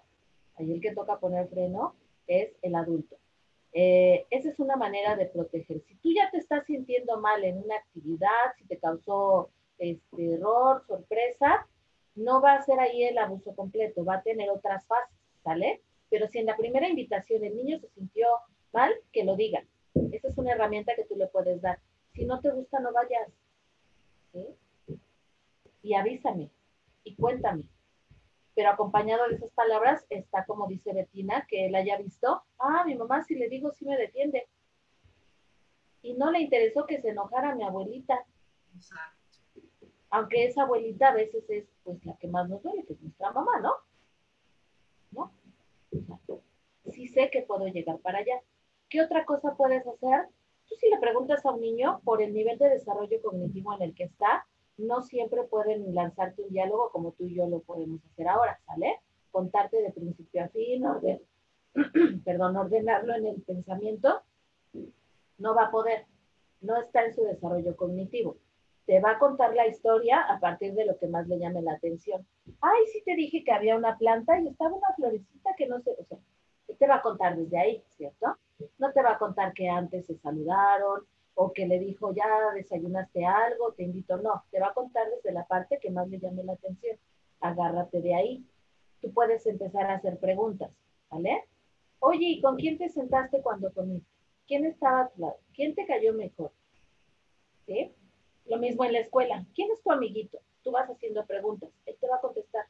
Ahí 0.57 0.73
el 0.73 0.81
que 0.81 0.95
toca 0.95 1.19
poner 1.19 1.49
freno 1.49 1.95
es 2.27 2.55
el 2.63 2.75
adulto. 2.75 3.17
Eh, 3.73 4.27
esa 4.31 4.51
es 4.51 4.59
una 4.59 4.77
manera 4.77 5.17
de 5.17 5.27
proteger. 5.27 5.81
Si 5.83 5.95
tú 5.97 6.11
ya 6.13 6.31
te 6.31 6.39
estás 6.39 6.67
sintiendo 6.67 7.21
mal 7.21 7.45
en 7.45 7.59
una 7.59 7.77
actividad, 7.77 8.53
si 8.57 8.65
te 8.67 8.79
causó 8.79 9.51
este 9.79 10.35
error, 10.35 10.85
sorpresa, 10.87 11.67
no 12.15 12.41
va 12.41 12.55
a 12.55 12.63
ser 12.63 12.81
ahí 12.81 13.05
el 13.05 13.19
abuso 13.19 13.55
completo, 13.55 14.05
va 14.05 14.17
a 14.17 14.23
tener 14.23 14.51
otras 14.51 14.87
fases, 14.87 15.17
¿sale? 15.43 15.83
Pero 16.11 16.27
si 16.27 16.39
en 16.39 16.47
la 16.47 16.57
primera 16.57 16.89
invitación 16.89 17.45
el 17.45 17.57
niño 17.57 17.79
se 17.79 17.89
sintió 17.91 18.27
mal, 18.73 18.93
que 19.13 19.25
lo 19.25 19.37
diga. 19.37 19.65
Esa 20.13 20.29
es 20.29 20.39
una 20.39 20.53
herramienta 20.53 20.95
que 20.95 21.05
tú 21.05 21.17
le 21.17 21.29
puedes 21.29 21.61
dar. 21.61 21.79
Si 22.13 22.25
no 22.25 22.41
te 22.41 22.51
gusta, 22.51 22.81
no 22.81 22.93
vayas. 22.93 23.29
Y 25.89 25.95
avísame 25.95 26.51
y 27.03 27.17
cuéntame. 27.17 27.65
Pero 28.55 28.69
acompañado 28.69 29.27
de 29.27 29.37
esas 29.37 29.51
palabras 29.53 30.05
está, 30.11 30.45
como 30.45 30.67
dice 30.67 30.93
Betina, 30.93 31.47
que 31.49 31.65
él 31.65 31.75
haya 31.75 31.97
visto, 31.97 32.43
ah, 32.59 32.85
mi 32.85 32.95
mamá 32.95 33.23
si 33.23 33.37
le 33.37 33.49
digo 33.49 33.73
sí 33.73 33.87
me 33.87 33.97
defiende. 33.97 34.47
Y 36.03 36.13
no 36.13 36.31
le 36.31 36.41
interesó 36.41 36.85
que 36.85 37.01
se 37.01 37.09
enojara 37.09 37.55
mi 37.55 37.65
abuelita. 37.65 38.23
Aunque 40.11 40.45
esa 40.45 40.65
abuelita 40.65 41.09
a 41.09 41.15
veces 41.15 41.49
es 41.49 41.65
pues 41.85 42.05
la 42.05 42.15
que 42.19 42.29
más 42.29 42.47
nos 42.51 42.63
duele, 42.63 42.85
que 42.85 42.93
es 42.93 43.01
nuestra 43.01 43.33
mamá, 43.33 43.59
¿no? 43.61 43.73
¿No? 45.13 45.33
sí 46.85 47.09
sé 47.09 47.31
que 47.31 47.45
puedo 47.45 47.67
llegar 47.69 47.99
para 48.01 48.19
allá. 48.19 48.43
¿Qué 48.91 49.01
otra 49.01 49.25
cosa 49.25 49.57
puedes 49.57 49.87
hacer? 49.87 50.29
Tú 50.67 50.75
si 50.75 50.91
le 50.91 50.99
preguntas 50.99 51.47
a 51.47 51.53
un 51.53 51.63
niño 51.63 52.03
por 52.05 52.21
el 52.21 52.35
nivel 52.35 52.59
de 52.59 52.69
desarrollo 52.69 53.23
cognitivo 53.23 53.73
en 53.73 53.81
el 53.81 53.95
que 53.95 54.05
está, 54.05 54.47
no 54.79 55.03
siempre 55.03 55.43
pueden 55.45 55.95
lanzarte 55.95 56.43
un 56.43 56.51
diálogo 56.51 56.91
como 56.91 57.13
tú 57.13 57.27
y 57.27 57.35
yo 57.35 57.47
lo 57.47 57.61
podemos 57.61 58.01
hacer 58.07 58.29
ahora, 58.29 58.59
¿sale? 58.65 59.01
Contarte 59.31 59.83
de 59.83 59.91
principio 59.91 60.45
a 60.45 60.49
fin, 60.49 60.85
perdón, 62.25 62.57
ordenarlo 62.57 63.15
en 63.15 63.27
el 63.27 63.43
pensamiento, 63.43 64.23
no 65.39 65.55
va 65.55 65.65
a 65.65 65.71
poder, 65.71 66.07
no 66.61 66.77
está 66.81 67.05
en 67.05 67.15
su 67.15 67.23
desarrollo 67.25 67.77
cognitivo. 67.77 68.37
Te 68.87 69.01
va 69.01 69.13
a 69.13 69.19
contar 69.19 69.55
la 69.55 69.67
historia 69.67 70.23
a 70.23 70.41
partir 70.41 70.73
de 70.75 70.87
lo 70.87 70.99
que 70.99 71.09
más 71.09 71.29
le 71.29 71.39
llame 71.39 71.61
la 71.61 71.75
atención. 71.75 72.27
Ay, 72.61 72.87
sí 72.93 73.03
te 73.05 73.15
dije 73.15 73.45
que 73.45 73.53
había 73.53 73.77
una 73.77 73.99
planta 73.99 74.41
y 74.41 74.49
estaba 74.49 74.75
una 74.75 74.95
florecita 74.97 75.51
que 75.57 75.67
no 75.67 75.81
sé, 75.81 75.95
o 75.99 76.05
sea, 76.05 76.19
te 76.79 76.87
va 76.87 76.97
a 76.97 77.03
contar 77.03 77.37
desde 77.37 77.59
ahí, 77.59 77.83
¿cierto? 77.97 78.39
No 78.79 78.93
te 78.93 79.03
va 79.03 79.13
a 79.13 79.19
contar 79.19 79.53
que 79.53 79.69
antes 79.69 80.07
se 80.07 80.17
saludaron 80.19 81.03
o 81.41 81.53
que 81.53 81.69
le 81.69 81.79
dijo, 81.79 82.13
ya 82.13 82.27
desayunaste 82.57 83.25
algo, 83.25 83.73
te 83.75 83.85
invito. 83.85 84.17
No, 84.17 84.43
te 84.51 84.59
va 84.59 84.71
a 84.71 84.75
contar 84.75 85.09
desde 85.09 85.31
la 85.31 85.47
parte 85.47 85.79
que 85.81 85.89
más 85.89 86.09
le 86.09 86.19
llame 86.19 86.43
la 86.43 86.55
atención. 86.55 86.99
Agárrate 87.41 88.01
de 88.01 88.13
ahí. 88.13 88.45
Tú 89.01 89.13
puedes 89.13 89.47
empezar 89.47 89.87
a 89.87 89.95
hacer 89.95 90.19
preguntas, 90.19 90.73
¿vale? 91.09 91.45
Oye, 92.01 92.27
¿y 92.27 92.41
con 92.41 92.57
quién 92.57 92.77
te 92.77 92.89
sentaste 92.89 93.41
cuando 93.41 93.73
comiste? 93.73 94.11
¿Quién 94.49 94.65
estaba 94.65 95.03
a 95.03 95.09
tu 95.11 95.21
lado? 95.21 95.37
¿Quién 95.55 95.77
te 95.77 95.87
cayó 95.87 96.13
mejor? 96.13 96.51
¿Sí? 97.67 97.93
Lo 98.47 98.59
mismo 98.59 98.85
en 98.85 98.95
la 98.95 98.99
escuela. 98.99 99.47
¿Quién 99.55 99.71
es 99.71 99.81
tu 99.81 99.93
amiguito? 99.93 100.41
Tú 100.65 100.73
vas 100.73 100.91
haciendo 100.91 101.25
preguntas. 101.25 101.71
Él 101.87 101.97
te 102.01 102.09
va 102.09 102.17
a 102.17 102.21
contestar. 102.21 102.65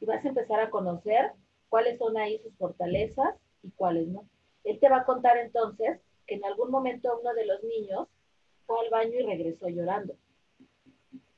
Y 0.00 0.06
vas 0.06 0.24
a 0.24 0.28
empezar 0.28 0.58
a 0.58 0.70
conocer 0.70 1.30
cuáles 1.68 1.98
son 1.98 2.16
ahí 2.16 2.40
sus 2.40 2.56
fortalezas 2.56 3.36
y 3.62 3.70
cuáles 3.70 4.08
no. 4.08 4.28
Él 4.64 4.80
te 4.80 4.88
va 4.88 4.96
a 4.96 5.04
contar 5.04 5.36
entonces 5.36 6.00
que 6.26 6.34
en 6.34 6.44
algún 6.44 6.70
momento 6.70 7.18
uno 7.20 7.32
de 7.34 7.46
los 7.46 7.62
niños 7.62 8.08
fue 8.66 8.80
al 8.80 8.90
baño 8.90 9.20
y 9.20 9.26
regresó 9.26 9.68
llorando. 9.68 10.16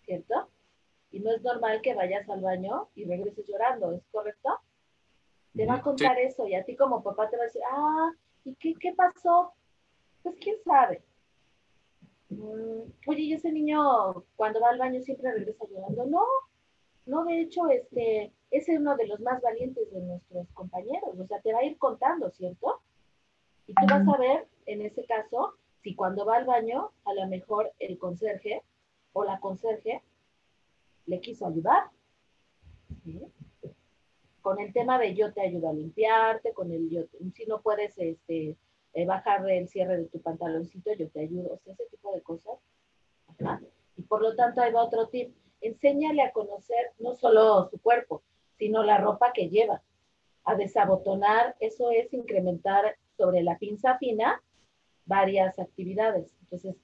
¿Cierto? 0.05 0.49
Y 1.11 1.21
no 1.21 1.33
es 1.35 1.43
normal 1.43 1.81
que 1.83 1.95
vayas 1.95 2.29
al 2.29 2.41
baño 2.41 2.89
y 2.95 3.05
regreses 3.05 3.47
llorando, 3.47 3.93
¿es 3.93 4.03
correcto? 4.11 4.61
Te 5.55 5.67
va 5.67 5.75
a 5.75 5.83
contar 5.83 6.19
eso 6.19 6.47
y 6.47 6.55
a 6.55 6.65
ti 6.65 6.77
como 6.77 7.03
papá 7.03 7.29
te 7.29 7.37
va 7.37 7.45
a 7.45 7.47
decir, 7.47 7.63
ah, 7.71 8.13
¿y 8.45 8.55
qué, 8.55 8.75
qué 8.79 8.93
pasó? 8.93 9.53
Pues 10.23 10.37
quién 10.41 10.57
sabe. 10.65 11.03
Mm, 12.31 12.93
oye, 13.07 13.23
¿y 13.23 13.33
ese 13.33 13.51
niño 13.51 14.25
cuando 14.37 14.61
va 14.61 14.71
al 14.71 14.79
baño 14.79 15.01
siempre 15.01 15.33
regresa 15.33 15.65
llorando? 15.71 16.07
No, 16.07 16.25
no, 17.07 17.25
de 17.25 17.41
hecho, 17.41 17.69
este, 17.69 18.33
es 18.51 18.69
uno 18.69 18.97
de 18.97 19.07
los 19.07 19.21
más 19.21 19.41
valientes 19.41 19.91
de 19.91 20.01
nuestros 20.01 20.47
compañeros, 20.53 21.19
o 21.19 21.27
sea, 21.27 21.41
te 21.41 21.53
va 21.53 21.61
a 21.61 21.65
ir 21.65 21.79
contando, 21.79 22.31
¿cierto? 22.31 22.81
Y 23.69 23.75
tú 23.75 23.87
vas 23.87 24.09
a 24.09 24.17
ver, 24.17 24.49
en 24.65 24.81
ese 24.81 25.05
caso, 25.05 25.53
si 25.83 25.95
cuando 25.95 26.25
va 26.25 26.37
al 26.37 26.47
baño, 26.47 26.91
a 27.05 27.13
lo 27.13 27.27
mejor 27.29 27.71
el 27.79 27.99
conserje 27.99 28.63
o 29.13 29.25
la 29.25 29.39
conserje 29.41 30.03
le 31.05 31.21
quiso 31.21 31.47
ayudar. 31.47 31.91
Con 34.41 34.59
el 34.59 34.73
tema 34.73 34.99
de 34.99 35.15
yo 35.15 35.35
te 35.35 35.43
ayudo 35.43 35.69
a 35.69 35.75
limpiarte, 35.75 36.55
con 36.55 36.73
el 36.73 36.89
yo, 36.89 37.03
si 37.35 37.45
no 37.45 37.61
puedes 37.61 37.97
este, 37.99 38.57
eh, 38.95 39.05
bajar 39.05 39.49
el 39.51 39.69
cierre 39.69 39.99
de 39.99 40.07
tu 40.07 40.23
pantaloncito, 40.23 40.91
yo 40.95 41.11
te 41.11 41.21
ayudo, 41.21 41.53
o 41.53 41.59
sea, 41.59 41.75
ese 41.75 41.85
tipo 41.91 42.15
de 42.15 42.23
cosas. 42.23 42.59
Y 43.97 44.03
por 44.03 44.23
lo 44.23 44.35
tanto, 44.35 44.63
ahí 44.63 44.73
va 44.73 44.85
otro 44.85 45.09
tip. 45.09 45.37
Enséñale 45.61 46.23
a 46.23 46.33
conocer 46.33 46.93
no 46.99 47.15
solo 47.15 47.69
su 47.69 47.79
cuerpo, 47.83 48.23
sino 48.57 48.83
la 48.83 48.97
ropa 48.97 49.35
que 49.35 49.51
lleva. 49.51 49.83
A 50.45 50.55
desabotonar, 50.55 51.55
eso 51.61 51.91
es 51.91 52.15
incrementar 52.15 52.97
sobre 53.19 53.43
la 53.43 53.59
pinza 53.59 53.99
fina 53.99 54.41
varias 55.05 55.59
actividades. 55.59 56.33
Entonces, 56.43 56.77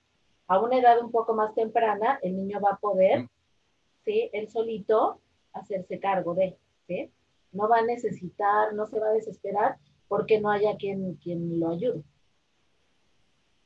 a 0.49 0.59
una 0.61 0.79
edad 0.79 1.03
un 1.03 1.11
poco 1.11 1.35
más 1.35 1.55
temprana, 1.55 2.19
el 2.23 2.37
niño 2.37 2.61
va 2.61 2.73
a 2.73 2.79
poder, 2.79 3.29
¿sí? 4.05 4.29
Él 4.33 4.51
solito 4.51 5.21
hacerse 5.53 6.01
cargo 6.01 6.35
de, 6.35 6.59
¿sí? 6.87 7.11
No 7.53 7.69
va 7.69 7.79
a 7.79 7.83
necesitar, 7.83 8.75
no 8.75 8.87
se 8.87 8.99
va 8.99 9.09
a 9.09 9.13
desesperar 9.13 9.77
porque 10.09 10.41
no 10.41 10.51
haya 10.51 10.77
quien, 10.77 11.15
quien 11.15 11.61
lo 11.61 11.71
ayude. 11.71 12.03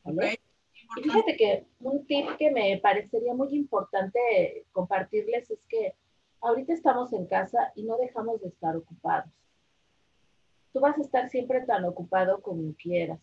¿Vale? 0.05 0.41
fíjate 0.95 1.37
que 1.37 1.66
un 1.81 2.07
tip 2.07 2.27
que 2.39 2.51
me 2.51 2.79
parecería 2.79 3.35
muy 3.35 3.55
importante 3.55 4.64
compartirles 4.73 5.51
es 5.51 5.59
que 5.69 5.95
ahorita 6.41 6.73
estamos 6.73 7.12
en 7.12 7.27
casa 7.27 7.73
y 7.75 7.83
no 7.83 7.99
dejamos 7.99 8.41
de 8.41 8.49
estar 8.49 8.75
ocupados 8.75 9.31
tú 10.73 10.81
vas 10.81 10.99
a 10.99 11.03
estar 11.03 11.29
siempre 11.29 11.62
tan 11.62 11.85
ocupado 11.85 12.41
como 12.41 12.75
quieras. 12.75 13.21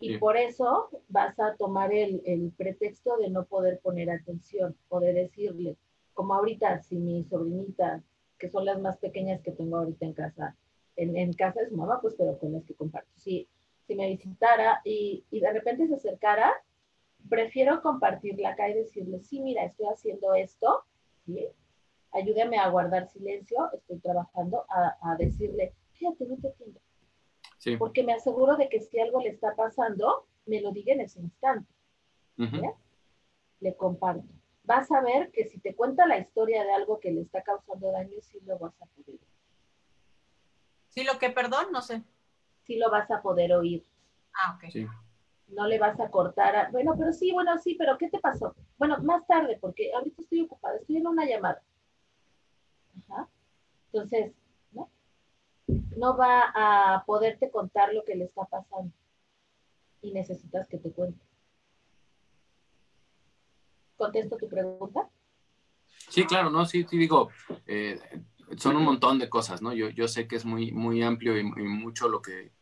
Y 0.00 0.16
por 0.18 0.36
eso 0.36 0.90
vas 1.08 1.38
a 1.40 1.56
tomar 1.56 1.92
el, 1.92 2.22
el, 2.24 2.52
pretexto 2.56 3.16
de 3.16 3.30
no 3.30 3.46
poder 3.46 3.80
poner 3.80 4.10
atención 4.10 4.76
o 4.88 5.00
de 5.00 5.12
decirle, 5.12 5.76
como 6.14 6.34
ahorita, 6.34 6.82
si 6.82 6.96
mi 6.96 7.24
sobrinita, 7.24 8.02
que 8.38 8.48
son 8.48 8.64
las 8.64 8.80
más 8.80 8.96
pequeñas 8.98 9.40
que 9.42 9.50
tengo 9.50 9.76
ahorita 9.76 10.06
en 10.06 10.12
casa, 10.12 10.56
en, 10.94 11.32
casa 11.32 11.60
de 11.60 11.68
su 11.68 11.76
mamá, 11.76 12.00
pues, 12.00 12.14
pero 12.16 12.38
con 12.38 12.52
las 12.52 12.64
que 12.64 12.74
comparto. 12.74 13.10
Si, 13.16 13.48
si 13.88 13.96
me 13.96 14.08
visitara 14.08 14.80
y, 14.84 15.24
y 15.30 15.40
de 15.40 15.52
repente 15.52 15.88
se 15.88 15.96
acercara, 15.96 16.52
prefiero 17.28 17.82
compartirla 17.82 18.50
acá 18.50 18.68
y 18.68 18.74
decirle, 18.74 19.20
sí, 19.20 19.40
mira, 19.40 19.64
estoy 19.64 19.86
haciendo 19.86 20.34
esto, 20.34 20.84
¿sí? 21.26 21.48
Ayúdame 22.12 22.58
a 22.58 22.68
guardar 22.68 23.08
silencio, 23.08 23.70
estoy 23.72 23.98
trabajando, 23.98 24.64
a, 24.68 25.16
decirle, 25.16 25.74
fíjate, 25.92 26.26
no 26.26 26.36
te 26.36 26.48
entiendo. 26.48 26.80
Sí. 27.58 27.76
Porque 27.76 28.02
me 28.02 28.12
aseguro 28.12 28.56
de 28.56 28.68
que 28.68 28.80
si 28.80 29.00
algo 29.00 29.20
le 29.20 29.30
está 29.30 29.54
pasando, 29.54 30.26
me 30.46 30.60
lo 30.60 30.72
diga 30.72 30.92
en 30.92 31.00
ese 31.00 31.20
instante. 31.20 31.72
Le 33.60 33.76
comparto. 33.76 34.28
Vas 34.62 34.90
a 34.92 35.00
ver 35.00 35.30
que 35.32 35.44
si 35.44 35.58
te 35.58 35.74
cuenta 35.74 36.06
la 36.06 36.18
historia 36.18 36.62
de 36.62 36.72
algo 36.72 37.00
que 37.00 37.10
le 37.10 37.22
está 37.22 37.42
causando 37.42 37.90
daño, 37.90 38.16
sí 38.20 38.38
lo 38.46 38.58
vas 38.58 38.74
a 38.80 38.86
poder. 38.86 39.18
¿Sí 40.88 41.04
lo 41.04 41.18
que, 41.18 41.30
perdón? 41.30 41.72
No 41.72 41.82
sé. 41.82 42.02
Sí 42.62 42.76
lo 42.76 42.90
vas 42.90 43.10
a 43.10 43.22
poder 43.22 43.52
oír. 43.54 43.84
Ah, 44.34 44.56
ok. 44.56 44.70
Sí 44.70 44.86
no 45.48 45.66
le 45.66 45.78
vas 45.78 45.98
a 46.00 46.10
cortar. 46.10 46.70
bueno, 46.72 46.94
pero 46.98 47.12
sí, 47.12 47.32
bueno, 47.32 47.56
sí, 47.58 47.74
pero 47.78 47.96
¿qué 47.98 48.08
te 48.08 48.18
pasó? 48.18 48.54
Bueno, 48.76 48.98
más 49.02 49.26
tarde, 49.26 49.58
porque 49.60 49.92
ahorita 49.92 50.22
estoy 50.22 50.42
ocupada, 50.42 50.76
estoy 50.76 50.98
en 50.98 51.06
una 51.06 51.24
llamada. 51.24 51.62
Entonces, 53.92 54.32
¿no? 54.72 54.90
No 55.96 56.16
va 56.16 56.52
a 56.54 57.04
poderte 57.04 57.50
contar 57.50 57.92
lo 57.94 58.04
que 58.04 58.16
le 58.16 58.24
está 58.24 58.44
pasando 58.44 58.92
y 60.02 60.12
necesitas 60.12 60.68
que 60.68 60.78
te 60.78 60.90
cuente. 60.90 61.24
¿Contesto 63.96 64.36
tu 64.36 64.48
pregunta? 64.48 65.10
Sí, 66.08 66.24
claro, 66.24 66.50
no, 66.50 66.64
sí, 66.64 66.86
sí, 66.88 66.96
digo, 66.96 67.30
eh, 67.66 67.98
son 68.56 68.76
un 68.76 68.84
montón 68.84 69.18
de 69.18 69.28
cosas, 69.28 69.60
¿no? 69.60 69.72
Yo, 69.72 69.88
yo 69.90 70.06
sé 70.06 70.28
que 70.28 70.36
es 70.36 70.44
muy, 70.44 70.72
muy 70.72 71.02
amplio 71.02 71.36
y 71.36 71.42
mucho 71.42 72.08
lo 72.08 72.22
que, 72.22 72.52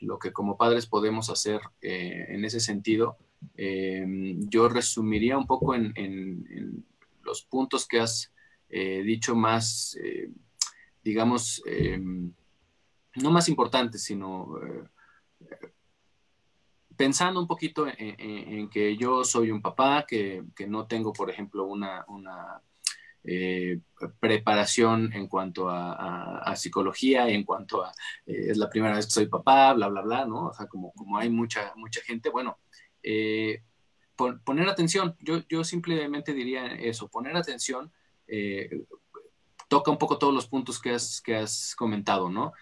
lo 0.00 0.18
que 0.18 0.32
como 0.32 0.56
padres 0.56 0.86
podemos 0.86 1.30
hacer 1.30 1.60
eh, 1.80 2.26
en 2.28 2.44
ese 2.44 2.60
sentido. 2.60 3.16
Eh, 3.56 4.04
yo 4.48 4.68
resumiría 4.68 5.38
un 5.38 5.46
poco 5.46 5.74
en, 5.74 6.84
los 7.22 7.42
puntos 7.42 7.88
que 7.88 7.98
has 7.98 8.32
eh, 8.68 9.02
dicho 9.02 9.34
más, 9.34 9.96
digamos, 11.02 11.62
no 13.14 13.30
más 13.30 13.48
importantes, 13.48 14.02
sino 14.02 14.54
pensando 16.96 17.40
un 17.40 17.46
poquito 17.46 17.86
en, 17.86 18.68
que 18.70 18.96
yo 18.96 19.24
soy 19.24 19.50
un 19.50 19.62
papá, 19.62 20.04
que, 20.06 20.44
no 20.66 20.86
tengo, 20.86 21.12
por 21.12 21.30
ejemplo, 21.30 21.66
una 21.66 22.04
eh, 23.28 23.80
preparación 24.20 25.12
en 25.12 25.26
cuanto 25.26 25.68
a, 25.68 26.54
psicología, 26.54 27.28
en 27.28 27.42
cuanto 27.42 27.84
a 27.84 27.90
eh, 28.24 28.50
es 28.50 28.56
la 28.56 28.70
primera 28.70 28.94
vez 28.94 29.06
que 29.06 29.10
soy 29.10 29.26
papá, 29.26 29.72
bla, 29.72 29.88
bla, 29.88 30.02
bla, 30.02 30.24
¿no? 30.26 30.46
O 30.46 30.54
sea, 30.54 30.68
como, 30.68 30.92
como 30.92 31.18
hay 31.18 31.28
mucha, 31.28 31.72
mucha 31.74 32.00
gente, 32.02 32.30
bueno, 32.30 32.60
eh, 33.02 33.62
poner 34.14 34.68
atención, 34.68 35.16
yo, 35.18 35.40
yo 35.48 35.64
simplemente 35.64 36.34
diría 36.34 36.66
eso, 36.66 37.08
poner 37.08 37.36
atención, 37.36 37.90
toca 39.68 39.90
un 39.90 39.98
poco 39.98 40.18
todos 40.18 40.34
los 40.34 40.46
puntos 40.46 40.80
que 40.80 40.90
has, 40.90 41.20
que 41.20 41.36
has 41.36 41.74
comentado, 41.76 42.28
¿no? 42.28 42.52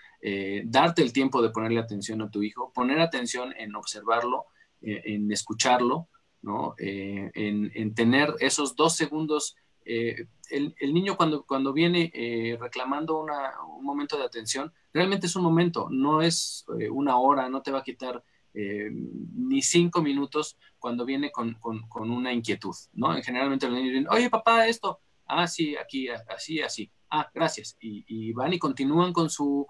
darte 0.65 1.03
el 1.03 1.13
tiempo 1.13 1.43
de 1.43 1.51
ponerle 1.51 1.81
atención 1.81 2.23
a 2.23 2.31
tu 2.31 2.43
hijo, 2.43 2.73
poner 2.73 3.01
atención 3.01 3.55
en 3.59 3.75
observarlo, 3.77 4.47
en 4.81 5.31
escucharlo, 5.31 6.09
¿no? 6.41 6.75
En, 6.79 7.71
en, 7.75 7.95
tener 7.95 8.35
esos 8.41 8.75
dos 8.75 8.97
segundos 8.97 9.57
eh, 9.85 10.27
el, 10.51 10.95
niño 10.95 11.17
cuando, 11.17 11.45
cuando 11.45 11.73
viene 11.73 12.11
eh, 12.15 12.57
reclamando 12.61 13.21
un 13.21 13.85
momento 13.85 14.17
de 14.17 14.25
atención, 14.25 14.73
realmente 14.93 15.27
es 15.27 15.37
un 15.37 15.43
momento, 15.43 15.89
no 15.91 16.23
es 16.23 16.65
eh, 16.79 16.89
una 16.89 17.17
hora, 17.17 17.49
no 17.49 17.63
te 17.63 17.71
va 17.71 17.81
a 17.81 17.85
quitar 17.85 18.23
ni 18.57 19.63
cinco 19.63 20.01
minutos 20.01 20.57
cuando 20.79 21.05
viene 21.05 21.33
con, 21.33 21.59
una 21.93 22.33
inquietud, 22.33 22.77
¿no? 22.93 23.13
Generalmente 23.21 23.67
los 23.67 23.75
niños 23.75 23.95
dicen, 23.95 24.09
oye 24.09 24.31
papá, 24.31 24.69
esto, 24.69 25.01
ah, 25.43 25.47
sí, 25.47 25.77
aquí, 25.77 26.09
así, 26.09 26.61
así, 26.61 26.91
ah, 27.11 27.31
gracias, 27.33 27.77
y, 27.81 28.33
van 28.33 28.53
y 28.53 28.59
continúan 28.59 29.13
con 29.13 29.31
su 29.31 29.67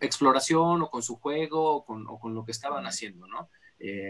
exploración 0.00 0.82
o 0.82 0.90
con 0.90 1.02
su 1.02 1.16
juego 1.16 1.76
o 1.76 1.84
con, 1.84 2.34
lo 2.34 2.44
que 2.44 2.52
estaban 2.52 2.86
haciendo, 2.86 3.26
¿no? 3.26 3.48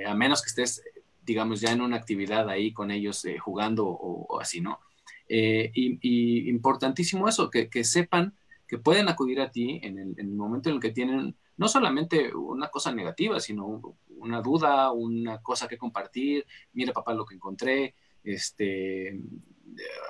a 0.07 0.15
menos 0.15 0.41
que 0.41 0.49
estés, 0.49 0.83
digamos, 1.23 1.61
ya 1.61 1.73
en 1.73 1.81
una 1.81 1.97
actividad 1.97 2.49
ahí 2.49 2.73
con 2.73 2.91
ellos 2.91 3.27
jugando 3.41 3.87
o 3.87 4.41
así, 4.41 4.61
¿no? 4.61 4.81
Eh, 5.29 5.71
y, 5.75 6.49
importantísimo 6.51 7.29
eso, 7.29 7.51
que, 7.51 7.85
sepan 7.85 8.35
que 8.67 8.79
pueden 8.79 9.09
acudir 9.09 9.41
a 9.41 9.51
ti 9.51 9.81
en 9.83 9.99
el, 9.99 10.27
momento 10.29 10.69
en 10.69 10.77
el 10.77 10.81
que 10.81 10.91
tienen 10.91 11.37
no 11.57 11.69
solamente 11.69 12.35
una 12.35 12.69
cosa 12.69 12.93
negativa, 12.93 13.41
sino 13.41 13.97
una 14.09 14.41
duda, 14.41 14.91
una 14.93 15.41
cosa 15.41 15.69
que 15.69 15.79
compartir, 15.79 16.47
mire 16.73 16.93
papá 16.93 17.15
lo 17.15 17.25
que 17.25 17.35
encontré, 17.37 17.95
este, 18.23 19.09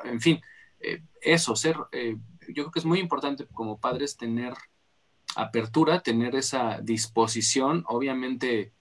en 0.05 0.21
fin, 0.21 0.41
eh, 0.85 1.03
eso, 1.21 1.57
ser, 1.57 1.77
eh, 1.93 2.17
yo 2.49 2.65
creo 2.65 2.71
que 2.71 2.79
es 2.79 2.85
muy 2.85 3.01
importante 3.01 3.47
como 3.47 3.81
padres 3.81 4.17
tener 4.17 4.55
apertura, 5.37 6.01
tener 6.01 6.35
esa 6.37 6.81
disposición, 6.81 7.85
obviamente, 7.89 8.73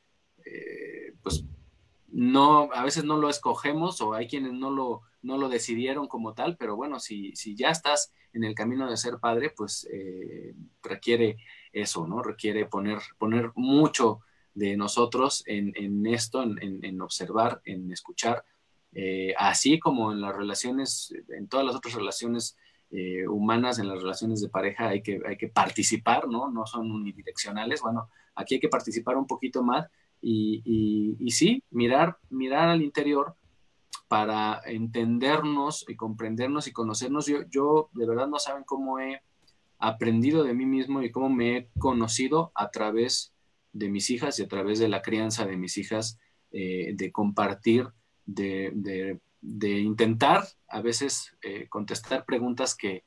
pues 1.24 1.46
no, 2.10 2.70
a 2.74 2.84
veces 2.84 3.06
no 3.06 3.18
lo 3.18 3.30
escogemos 3.30 4.00
o 4.02 4.14
hay 4.14 4.28
quienes 4.28 4.54
no 4.54 4.70
lo, 4.70 5.02
no 5.24 5.38
lo 5.38 5.50
decidieron 5.50 6.08
como 6.08 6.34
tal, 6.34 6.58
pero 6.58 6.76
bueno, 6.76 7.00
si, 7.00 7.36
si 7.36 7.56
ya 7.56 7.70
estás 7.70 8.14
en 8.34 8.44
el 8.44 8.56
camino 8.56 8.90
de 8.90 8.98
ser 8.98 9.20
padre, 9.20 9.52
pues 9.56 9.88
eh, 9.92 10.54
requiere 10.82 11.38
eso, 11.72 12.06
¿no? 12.08 12.22
Requiere 12.22 12.66
poner, 12.66 13.00
poner 13.18 13.52
mucho 13.56 14.20
de 14.54 14.76
nosotros 14.78 15.44
en, 15.48 16.06
esto, 16.06 16.44
en, 16.44 17.02
observar, 17.02 17.62
en 17.66 17.92
escuchar, 17.92 18.44
eh, 18.96 19.34
así 19.38 19.80
como 19.80 20.12
en 20.12 20.22
las 20.22 20.36
relaciones, 20.36 21.14
en 21.30 21.48
todas 21.48 21.66
las 21.66 21.76
otras 21.76 21.96
relaciones 21.96 22.58
eh, 22.92 23.28
humanas, 23.28 23.80
en 23.80 23.88
las 23.88 24.02
relaciones 24.02 24.42
de 24.42 24.50
pareja, 24.50 24.90
hay 24.90 25.02
que, 25.02 25.20
hay 25.26 25.36
que 25.36 25.48
participar, 25.48 26.28
¿no? 26.28 26.52
No 26.52 26.66
son 26.66 26.92
unidireccionales, 26.92 27.82
bueno, 27.82 28.10
aquí 28.36 28.56
hay 28.56 28.60
que 28.60 28.70
participar 28.70 29.18
un 29.18 29.26
poquito 29.26 29.64
más 29.64 29.88
y, 30.22 31.18
y, 31.20 31.32
sí, 31.32 31.64
mirar, 31.72 32.18
mirar 32.30 32.70
al 32.70 32.82
interior 32.82 33.36
para 34.08 34.62
entendernos 34.66 35.86
y 35.90 35.96
comprendernos 35.96 36.68
y 36.68 36.72
conocernos. 36.72 37.26
Yo, 37.26 37.44
yo 37.50 37.90
de 37.94 38.06
verdad 38.06 38.28
no 38.28 38.40
saben 38.40 38.64
cómo 38.64 39.00
he 39.00 39.22
aprendido 39.80 40.44
de 40.44 40.54
mí 40.54 40.66
mismo 40.66 41.02
y 41.02 41.12
cómo 41.12 41.30
me 41.30 41.58
he 41.58 41.70
conocido 41.78 42.52
a 42.56 42.70
través 42.70 43.34
de 43.74 43.90
mis 43.90 44.10
hijas 44.12 44.40
y 44.40 44.44
a 44.44 44.48
través 44.48 44.80
de 44.80 44.88
la 44.88 45.02
crianza 45.02 45.46
de 45.46 45.58
mis 45.58 45.78
hijas, 45.78 46.20
eh, 46.52 46.94
de 46.94 47.12
compartir, 47.12 47.88
de, 48.26 49.20
intentar 49.42 50.48
a 50.68 50.82
veces 50.82 51.36
eh, 51.42 51.68
contestar 51.70 52.26
preguntas 52.26 52.76
que 52.76 53.04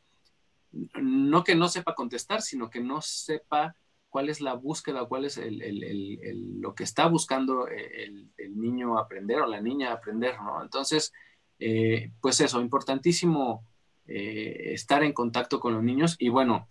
no 1.01 1.43
que 1.43 1.55
no 1.55 1.69
sepa 1.69 1.95
contestar, 1.95 2.43
sino 2.43 2.69
que 2.69 2.81
no 2.81 3.01
sepa 3.01 3.75
cuál 4.11 4.29
es 4.29 4.41
la 4.41 4.55
búsqueda, 4.55 5.07
cuál 5.07 5.25
es 5.25 5.41
lo 5.41 6.75
que 6.75 6.85
está 6.85 7.07
buscando 7.07 7.69
eh, 7.69 8.05
el, 8.37 8.61
niño 8.61 8.99
aprender 8.99 9.41
o 9.41 9.47
la 9.47 9.61
niña 9.61 9.93
aprender, 9.93 10.37
¿no? 10.43 10.63
Entonces, 10.63 11.13
eh, 11.59 12.11
pues 12.21 12.41
eso, 12.41 12.61
importantísimo 12.61 13.65
estar 14.09 15.03
en 15.03 15.13
contacto 15.13 15.59
con 15.59 15.75
los 15.75 15.83
niños 15.83 16.15
y 16.21 16.29
bueno, 16.29 16.69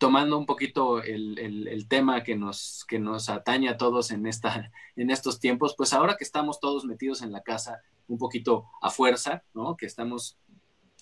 tomando 0.00 0.38
un 0.38 0.46
poquito 0.46 1.02
el, 1.02 1.86
tema 1.86 2.24
que 2.24 2.34
nos, 2.34 2.86
que 2.88 2.98
nos 2.98 3.28
atañe 3.28 3.68
a 3.68 3.76
todos 3.76 4.10
en, 4.10 4.26
esta, 4.26 4.72
en 4.96 5.10
estos 5.10 5.38
tiempos, 5.38 5.74
pues 5.76 5.92
ahora 5.92 6.16
que 6.16 6.24
estamos 6.24 6.58
todos 6.58 6.86
metidos 6.86 7.20
en 7.20 7.30
la 7.30 7.42
casa 7.42 7.82
un 8.08 8.16
poquito 8.16 8.64
a 8.80 8.90
fuerza, 8.90 9.44
¿no? 9.52 9.76
Que 9.76 9.84
estamos 9.84 10.38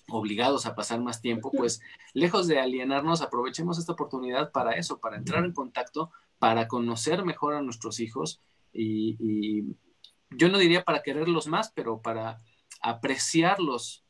obligados 0.09 0.65
a 0.65 0.75
pasar 0.75 0.99
más 1.01 1.21
tiempo, 1.21 1.49
pues 1.49 1.81
lejos 2.13 2.47
de 2.47 2.59
alienarnos, 2.59 3.21
aprovechemos 3.21 3.79
esta 3.79 3.93
oportunidad 3.93 4.51
para 4.51 4.73
eso, 4.73 4.99
para 4.99 5.15
entrar 5.15 5.45
en 5.45 5.53
contacto, 5.53 6.11
para 6.37 6.67
conocer 6.67 7.23
mejor 7.23 7.53
a 7.53 7.61
nuestros 7.61 8.01
hijos 8.01 8.41
y, 8.73 9.75
yo 10.31 10.47
no 10.49 10.59
diría 10.59 10.83
para 10.83 11.01
quererlos 11.01 11.47
más, 11.47 11.71
pero 11.71 12.03
para 12.03 12.37
apreciarlos 12.81 14.03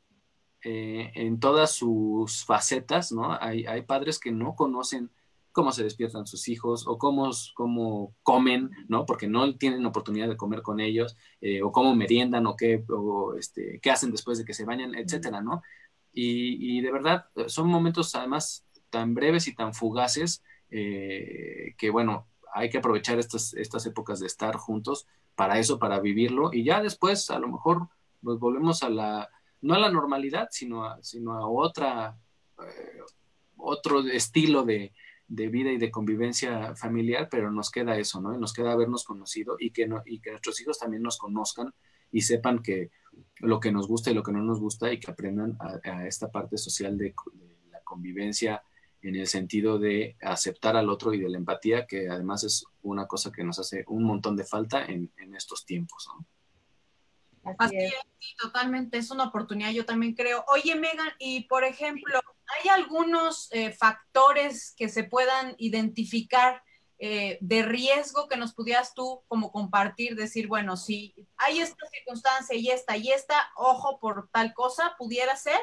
eh, 0.64 1.12
en 1.16 1.40
todas 1.40 1.72
sus 1.72 2.44
facetas, 2.44 3.14
¿no? 3.14 3.38
Hay, 3.40 3.82
padres 3.84 4.20
que 4.20 4.32
no 4.32 4.56
conocen 4.56 5.10
cómo 5.54 5.72
se 5.72 5.84
despiertan 5.84 6.28
sus 6.28 6.50
hijos 6.50 6.86
o 6.86 6.98
cómo, 6.98 7.30
cómo 7.56 8.14
comen, 8.24 8.70
¿no? 8.90 9.06
Porque 9.06 9.28
no 9.28 9.56
tienen 9.56 9.86
oportunidad 9.86 10.28
de 10.28 10.36
comer 10.36 10.62
con 10.62 10.82
ellos, 10.82 11.16
eh, 11.40 11.62
o 11.62 11.72
cómo 11.72 11.96
meriendan, 11.96 12.46
o 12.46 12.58
qué, 12.58 12.84
o 12.90 13.36
este, 13.36 13.80
qué 13.82 13.90
hacen 13.90 14.12
después 14.12 14.38
de 14.38 14.46
que 14.46 14.54
se 14.54 14.66
bañan, 14.66 14.96
etcétera, 14.96 15.42
¿no? 15.42 15.62
Y, 16.12 16.82
de 16.82 16.92
verdad, 16.92 17.28
son 17.48 17.70
momentos 17.70 18.14
además 18.16 18.66
tan 18.90 19.14
breves 19.14 19.48
y 19.48 19.56
tan 19.56 19.74
fugaces 19.74 20.44
eh, 20.70 21.76
que, 21.78 21.90
bueno, 21.90 22.28
hay 22.54 22.70
que 22.70 22.80
aprovechar 22.80 23.20
estas, 23.20 23.54
estas 23.54 23.86
épocas 23.86 24.20
de 24.20 24.28
estar 24.28 24.58
juntos 24.58 25.08
para 25.36 25.60
eso, 25.60 25.80
para 25.80 26.02
vivirlo. 26.02 26.52
Y 26.52 26.66
ya 26.66 26.82
después, 26.82 27.30
a 27.30 27.40
lo 27.40 27.48
mejor, 27.48 27.88
nos 28.22 28.40
volvemos 28.40 28.84
a 28.84 28.90
la, 28.90 29.30
no 29.62 29.74
a 29.74 29.80
la 29.80 29.92
normalidad, 29.92 30.48
sino 30.52 30.86
a, 30.86 31.02
sino 31.04 31.34
a 31.34 31.48
otra, 31.48 32.18
eh, 32.60 33.00
otro 33.58 34.02
estilo 34.08 34.64
de, 34.64 34.94
vida 35.28 35.72
y 35.72 35.78
de 35.78 35.92
convivencia 35.92 36.76
familiar, 36.76 37.28
pero 37.30 37.52
nos 37.52 37.70
queda 37.70 37.98
eso, 37.98 38.20
¿no? 38.20 38.36
Nos 38.38 38.54
queda 38.54 38.72
habernos 38.72 39.04
conocido 39.04 39.58
y 39.60 39.72
que, 39.72 39.88
y 40.06 40.20
que 40.20 40.32
nuestros 40.32 40.60
hijos 40.60 40.80
también 40.80 41.04
nos 41.04 41.18
conozcan 41.18 41.74
y 42.12 42.22
sepan 42.22 42.64
que 42.64 42.90
lo 43.40 43.60
que 43.60 43.72
nos 43.72 43.88
gusta 43.88 44.12
y 44.12 44.14
lo 44.14 44.24
que 44.24 44.32
no 44.32 44.42
nos 44.42 44.60
gusta 44.60 44.92
y 44.92 45.00
que 45.00 45.12
aprendan 45.12 45.58
a, 45.60 46.08
esta 46.08 46.32
parte 46.32 46.58
social 46.58 46.98
de, 46.98 47.14
la 47.72 47.82
convivencia 47.82 48.64
en 49.02 49.16
el 49.16 49.28
sentido 49.28 49.80
de 49.80 50.18
aceptar 50.22 50.76
al 50.76 50.90
otro 50.90 51.14
y 51.14 51.20
de 51.20 51.30
la 51.30 51.38
empatía, 51.38 51.86
que 51.86 52.10
además 52.10 52.44
es 52.44 52.66
una 52.82 53.08
cosa 53.08 53.32
que 53.32 53.44
nos 53.44 53.60
hace 53.60 53.86
un 53.88 54.04
montón 54.04 54.36
de 54.36 54.44
falta 54.44 54.86
en, 54.86 55.12
estos 55.36 55.66
tiempos. 55.66 56.10
¿no? 56.10 56.26
Así, 57.58 57.78
es. 57.78 57.94
sí, 58.20 58.36
totalmente, 58.42 58.98
es 58.98 59.12
una 59.12 59.26
oportunidad, 59.26 59.72
yo 59.72 59.86
también 59.86 60.14
creo. 60.14 60.44
Oye, 60.54 60.76
Megan, 60.76 61.10
y 61.20 61.46
por 61.46 61.64
ejemplo, 61.64 62.20
¿hay 62.60 62.70
algunos 62.70 63.52
eh, 63.52 63.72
factores 63.72 64.74
que 64.78 64.90
se 64.90 65.04
puedan 65.04 65.56
identificar 65.58 66.62
eh, 67.02 67.38
de 67.40 67.62
riesgo 67.62 68.28
que 68.28 68.36
nos 68.36 68.54
pudieras 68.54 68.94
tú 68.94 69.22
como 69.30 69.54
compartir, 69.54 70.18
decir, 70.18 70.50
bueno, 70.50 70.76
si 70.76 71.16
hay 71.38 71.60
esta 71.60 71.86
circunstancia 71.88 72.58
y 72.58 72.70
esta 72.70 72.98
y 72.98 73.10
esta, 73.10 73.36
ojo 73.56 74.00
por 74.00 74.28
tal 74.34 74.54
cosa, 74.54 74.96
¿pudiera 74.98 75.34
ser? 75.38 75.60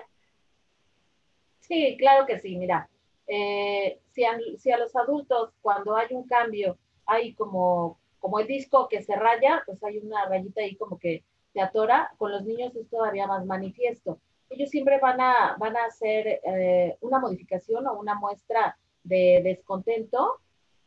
Sí, 1.60 1.96
claro 1.98 2.24
que 2.24 2.38
sí, 2.38 2.56
mira, 2.56 2.88
eh, 3.26 4.00
si, 4.12 4.24
a, 4.24 4.38
si, 4.56 4.70
a, 4.70 4.78
los 4.78 4.96
adultos 4.96 5.52
cuando 5.60 5.94
hay 5.94 6.06
un 6.10 6.26
cambio 6.26 6.78
hay 7.04 7.34
como, 7.34 8.00
como 8.18 8.40
el 8.40 8.46
disco 8.46 8.88
que 8.88 9.02
se 9.02 9.14
raya, 9.14 9.62
pues 9.66 9.84
hay 9.84 9.98
una 9.98 10.24
rayita 10.24 10.62
ahí 10.62 10.74
como 10.76 10.98
que 10.98 11.22
se 11.56 11.62
atora, 11.62 12.12
con 12.18 12.32
los 12.32 12.44
niños 12.44 12.76
es 12.76 12.86
todavía 12.90 13.26
más 13.26 13.46
manifiesto. 13.46 14.20
Ellos 14.50 14.68
siempre 14.68 15.00
van 15.00 15.22
a, 15.22 15.56
van 15.58 15.74
a 15.74 15.86
hacer 15.86 16.38
eh, 16.44 16.98
una 17.00 17.18
modificación 17.18 17.86
o 17.86 17.98
una 17.98 18.14
muestra 18.14 18.76
de 19.02 19.40
descontento 19.42 20.38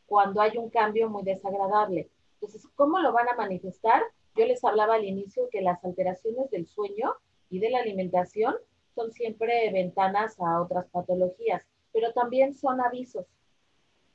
cuando 0.06 0.40
hay 0.40 0.56
un 0.58 0.70
cambio 0.70 1.10
muy 1.10 1.24
desagradable. 1.24 2.08
Entonces, 2.34 2.68
¿cómo 2.76 3.00
lo 3.00 3.12
van 3.12 3.28
a 3.28 3.34
manifestar? 3.34 4.00
Yo 4.36 4.46
les 4.46 4.62
hablaba 4.62 4.94
al 4.94 5.04
inicio 5.04 5.48
que 5.50 5.60
las 5.60 5.84
alteraciones 5.84 6.48
del 6.52 6.68
sueño 6.68 7.14
y 7.50 7.58
de 7.58 7.70
la 7.70 7.80
alimentación 7.80 8.54
son 8.94 9.10
siempre 9.10 9.72
ventanas 9.72 10.38
a 10.38 10.62
otras 10.62 10.86
patologías, 10.86 11.66
pero 11.92 12.12
también 12.12 12.54
son 12.54 12.80
avisos. 12.80 13.26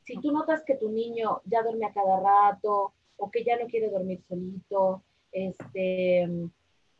Si 0.05 0.21
tú 0.21 0.31
notas 0.31 0.63
que 0.63 0.75
tu 0.75 0.89
niño 0.89 1.41
ya 1.43 1.63
duerme 1.63 1.87
a 1.87 1.93
cada 1.93 2.17
rato 2.21 2.93
o 3.17 3.29
que 3.29 3.43
ya 3.43 3.57
no 3.57 3.67
quiere 3.67 3.89
dormir 3.89 4.21
solito, 4.21 5.03
este, 5.35 6.29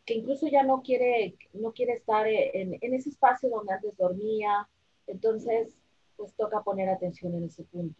que 0.06 0.14
incluso 0.14 0.48
ya 0.48 0.64
no 0.64 0.82
quiere, 0.82 1.36
no 1.54 1.72
quiere 1.72 1.94
estar 1.94 2.28
en, 2.28 2.78
ese 2.82 3.10
espacio 3.10 3.50
donde 3.50 3.74
antes 3.74 3.96
dormía, 3.98 4.68
entonces 5.08 5.74
pues 6.18 6.34
toca 6.34 6.62
poner 6.62 6.90
atención 6.90 7.34
en 7.34 7.46
ese 7.46 7.64
punto. 7.64 8.00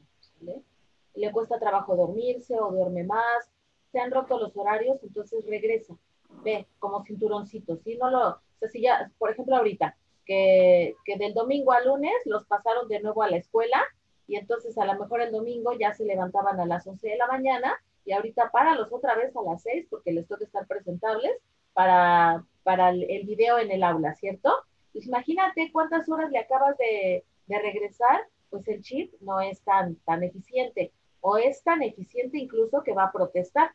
le 1.16 1.32
cuesta 1.32 1.58
trabajo 1.58 1.96
dormirse 1.96 2.60
o 2.60 2.70
duerme 2.72 3.06
más, 3.06 3.50
se 3.94 4.00
han 4.00 4.12
roto 4.12 4.38
los 4.38 4.56
horarios, 4.58 5.02
entonces 5.04 5.46
regresa, 5.46 5.96
ve, 6.44 6.68
como 6.80 7.04
cinturoncito, 7.06 7.78
¿sí? 7.78 7.96
No 7.96 8.10
lo, 8.10 8.30
o 8.32 8.40
sea, 8.60 8.70
si 8.70 8.82
ya, 8.82 9.10
por 9.18 9.32
ejemplo, 9.32 9.56
ahorita, 9.56 9.98
que, 10.26 10.96
que 11.06 11.18
del 11.18 11.34
domingo 11.34 11.72
a 11.72 11.82
lunes 11.82 12.14
los 12.26 12.46
pasaron 12.46 12.90
de 12.90 13.00
nuevo 13.00 13.24
a 13.24 13.30
la 13.30 13.38
escuela 13.38 13.82
y 14.28 14.36
entonces 14.36 14.78
a 14.78 14.86
lo 14.86 15.00
mejor 15.00 15.22
el 15.22 15.32
domingo 15.32 15.72
ya 15.80 15.94
se 15.94 16.04
levantaban 16.04 16.60
a 16.60 16.66
las 16.66 16.86
11 16.86 17.08
de 17.08 17.18
la 17.18 17.28
mañana 17.28 17.80
y 18.06 18.14
ahorita 18.14 18.52
páralos 18.52 18.92
otra 18.92 19.16
vez 19.16 19.36
a 19.36 19.42
las 19.42 19.64
6 19.64 19.88
porque 19.90 20.12
les 20.12 20.28
toca 20.28 20.46
estar 20.46 20.68
presentables 20.68 21.32
para, 21.74 22.46
para 22.64 22.90
el, 22.90 23.26
video 23.26 23.60
en 23.60 23.72
el 23.72 23.84
aula, 23.84 24.14
¿cierto? 24.16 24.52
Pues 24.94 25.08
imagínate 25.08 25.72
cuántas 25.72 26.08
horas 26.08 26.32
le 26.32 26.40
acabas 26.40 26.78
de, 26.78 27.26
de 27.48 27.60
regresar, 27.60 28.22
pues 28.50 28.68
el 28.68 28.82
chip 28.82 29.14
no 29.22 29.42
es 29.42 29.62
tan, 29.62 29.96
tan 30.06 30.24
eficiente 30.24 30.94
o 31.20 31.38
es 31.38 31.64
tan 31.64 31.82
eficiente 31.82 32.38
incluso 32.38 32.84
que 32.84 32.94
va 32.94 33.06
a 33.06 33.12
protestar. 33.12 33.72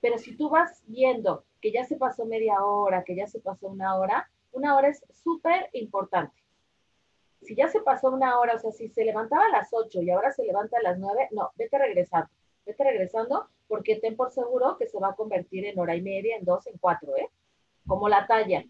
Pero 0.00 0.18
si 0.18 0.36
tú 0.36 0.50
vas 0.50 0.82
viendo 0.86 1.44
que 1.60 1.72
ya 1.72 1.84
se 1.84 1.96
pasó 1.96 2.26
media 2.26 2.62
hora, 2.64 3.04
que 3.04 3.14
ya 3.14 3.28
se 3.28 3.40
pasó 3.40 3.68
una 3.68 3.96
hora, 3.96 4.28
una 4.50 4.76
hora 4.76 4.88
es 4.88 5.04
súper 5.22 5.70
importante. 5.72 6.42
Si 7.40 7.54
ya 7.54 7.68
se 7.68 7.80
pasó 7.80 8.10
una 8.10 8.38
hora, 8.38 8.54
o 8.56 8.58
sea, 8.58 8.72
si 8.72 8.88
se 8.88 9.04
levantaba 9.04 9.46
a 9.46 9.50
las 9.50 9.72
8 9.72 10.02
y 10.02 10.10
ahora 10.10 10.32
se 10.32 10.44
levanta 10.44 10.76
a 10.78 10.82
las 10.82 10.98
9, 10.98 11.28
no, 11.30 11.50
vete 11.56 11.78
regresando, 11.78 12.28
vete 12.64 12.84
regresando 12.84 13.48
porque 13.68 13.96
ten 13.96 14.16
por 14.16 14.30
seguro 14.30 14.76
que 14.76 14.86
se 14.86 14.98
va 14.98 15.08
a 15.08 15.14
convertir 15.14 15.64
en 15.64 15.78
hora 15.78 15.96
y 15.96 16.02
media, 16.02 16.36
en 16.36 16.44
dos, 16.44 16.66
en 16.66 16.76
cuatro, 16.78 17.16
¿eh? 17.16 17.28
Como 17.86 18.08
la 18.08 18.26
talla. 18.26 18.64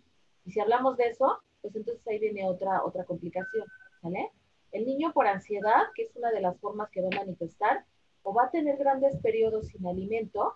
Y 0.45 0.53
si 0.53 0.61
hablamos 0.61 0.97
de 0.97 1.09
eso, 1.09 1.41
pues 1.61 1.75
entonces 1.75 2.07
ahí 2.07 2.19
viene 2.19 2.49
otra, 2.49 2.85
otra 2.85 3.05
complicación, 3.05 3.67
¿vale? 4.03 4.31
El 4.71 4.87
niño 4.87 5.13
por 5.13 5.27
ansiedad, 5.27 5.83
que 5.95 6.05
es 6.05 6.17
una 6.17 6.31
de 6.31 6.41
las 6.41 6.59
formas 6.59 6.91
que 6.91 7.03
va 7.03 7.09
a 7.13 7.25
manifestar, 7.25 7.85
o 8.23 8.33
va 8.33 8.45
a 8.45 8.51
tener 8.51 8.77
grandes 8.77 9.17
periodos 9.19 9.69
sin 9.69 9.87
alimento, 9.87 10.55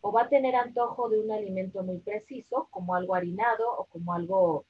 o 0.00 0.12
va 0.12 0.22
a 0.22 0.28
tener 0.28 0.56
antojo 0.56 1.08
de 1.08 1.20
un 1.20 1.30
alimento 1.30 1.82
muy 1.82 1.98
preciso, 1.98 2.68
como 2.70 2.94
algo 2.94 3.14
harinado 3.14 3.70
o 3.76 3.84
como 3.84 4.14
algo 4.14 4.64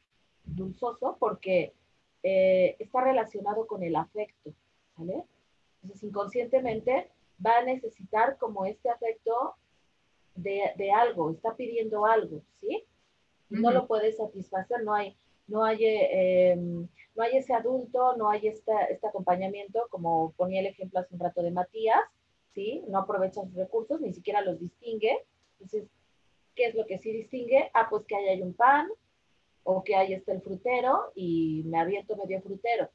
dulzoso, 0.45 1.17
porque 1.19 1.75
eh, 2.23 2.77
está 2.79 3.01
relacionado 3.03 3.67
con 3.67 3.83
el 3.83 3.97
afecto, 3.97 4.53
¿vale? 4.97 5.25
Entonces, 5.83 6.09
inconscientemente 6.09 7.11
va 7.45 7.59
a 7.59 7.65
necesitar 7.65 8.37
como 8.39 8.67
este 8.67 8.91
afecto 8.91 9.55
de, 10.35 10.91
algo, 10.93 11.31
está 11.31 11.55
pidiendo 11.55 12.07
algo, 12.07 12.43
¿sí? 12.61 12.85
No 13.49 13.73
lo 13.73 13.87
puede 13.87 14.13
satisfacer, 14.13 14.83
no 14.85 14.95
hay, 14.95 15.17
no 15.49 15.65
hay, 15.65 15.85
eh, 15.85 16.53
em, 16.53 16.89
no 17.15 17.23
hay 17.23 17.37
ese 17.37 17.53
adulto, 17.53 18.17
no 18.17 18.31
hay 18.31 18.47
este 18.49 18.73
acompañamiento, 19.03 19.87
como 19.91 20.33
ponía 20.37 20.61
el 20.61 20.67
ejemplo 20.67 21.01
hace 21.01 21.15
un 21.15 21.21
rato 21.21 21.43
de 21.43 21.51
Matías, 21.51 22.01
¿sí? 22.55 22.85
No 22.89 22.99
aprovecha 22.99 23.43
sus 23.43 23.55
recursos, 23.55 24.01
ni 24.01 24.13
siquiera 24.13 24.41
los 24.41 24.61
distingue. 24.61 25.19
Entonces, 25.55 25.89
¿qué 26.55 26.67
es 26.67 26.75
lo 26.75 26.87
que 26.87 26.99
sí 26.99 27.13
distingue? 27.13 27.71
Ah, 27.75 27.89
pues 27.91 28.05
que 28.07 28.17
ahí 28.17 28.29
hay 28.29 28.43
un 28.43 28.55
pan, 28.55 28.89
o 29.65 29.83
que 29.83 29.97
ahí 29.97 30.15
está 30.15 30.33
el 30.33 30.43
frutero, 30.43 31.13
y 31.15 31.63
me 31.67 31.79
aviento 31.79 32.17
medio 32.17 32.41
frutero. 32.41 32.89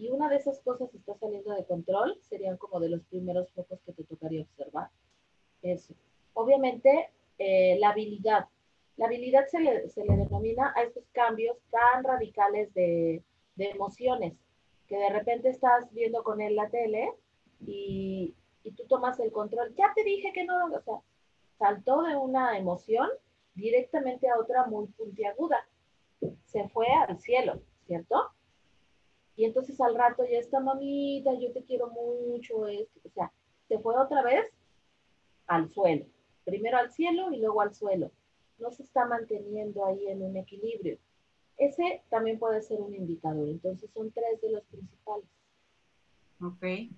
Si 0.00 0.08
una 0.08 0.30
de 0.30 0.36
esas 0.36 0.58
cosas 0.60 0.88
está 0.94 1.14
saliendo 1.18 1.52
de 1.52 1.66
control, 1.66 2.18
serían 2.22 2.56
como 2.56 2.80
de 2.80 2.88
los 2.88 3.02
primeros 3.02 3.52
focos 3.52 3.78
que 3.84 3.92
te 3.92 4.04
tocaría 4.04 4.40
observar. 4.40 4.88
Eso. 5.60 5.92
Obviamente, 6.32 7.10
eh, 7.38 7.76
la 7.78 7.90
habilidad 7.90 8.46
la 8.96 9.06
habilidad 9.06 9.46
se 9.46 9.60
le, 9.60 9.86
denomina 9.96 10.74
a 10.76 10.82
estos 10.82 11.04
cambios 11.12 11.56
tan 11.70 12.04
radicales 12.04 12.72
de, 12.74 13.22
emociones, 13.56 14.34
que 14.88 14.96
de 14.96 15.10
repente 15.10 15.50
estás 15.50 15.92
viendo 15.92 16.22
con 16.22 16.40
él 16.40 16.56
la 16.56 16.70
tele 16.70 17.12
y, 17.66 18.34
tú 18.76 18.84
tomas 18.88 19.20
el 19.20 19.32
control. 19.32 19.74
Ya 19.74 19.92
te 19.94 20.02
dije 20.02 20.32
que 20.32 20.44
no, 20.44 20.66
o 20.66 20.80
sea, 20.80 21.00
saltó 21.58 22.02
de 22.02 22.16
una 22.16 22.56
emoción 22.56 23.08
directamente 23.54 24.28
a 24.28 24.38
otra 24.38 24.66
muy 24.66 24.86
puntiaguda. 24.88 25.66
Se 26.44 26.68
fue 26.68 26.86
al 26.88 27.18
cielo, 27.18 27.60
¿cierto? 27.86 28.16
Y 29.40 29.46
entonces 29.46 29.80
al 29.80 29.94
rato 29.94 30.22
ya 30.30 30.36
está 30.36 30.60
mamita, 30.60 31.32
yo 31.32 31.50
te 31.52 31.64
quiero 31.64 31.88
mucho, 31.88 32.66
esto. 32.66 33.00
o 33.02 33.08
sea, 33.08 33.32
se 33.68 33.78
fue 33.78 33.96
otra 33.96 34.22
vez 34.22 34.44
al 35.46 35.70
suelo. 35.70 36.04
Primero 36.44 36.76
al 36.76 36.90
cielo 36.90 37.32
y 37.32 37.38
luego 37.38 37.62
al 37.62 37.72
suelo 37.74 38.12
no 38.58 38.70
se 38.70 38.82
está 38.82 39.06
manteniendo 39.06 39.86
ahí 39.86 40.08
en 40.08 40.22
un 40.22 40.36
equilibrio. 40.36 40.98
Ese 41.56 42.02
también 42.10 42.38
puede 42.38 42.60
ser 42.60 42.82
un 42.82 42.94
indicador. 42.94 43.48
Entonces 43.48 43.90
son 43.94 44.12
tres 44.12 44.42
de 44.42 44.50
los 44.50 44.62
principales. 44.64 45.24
Ok. 46.42 46.92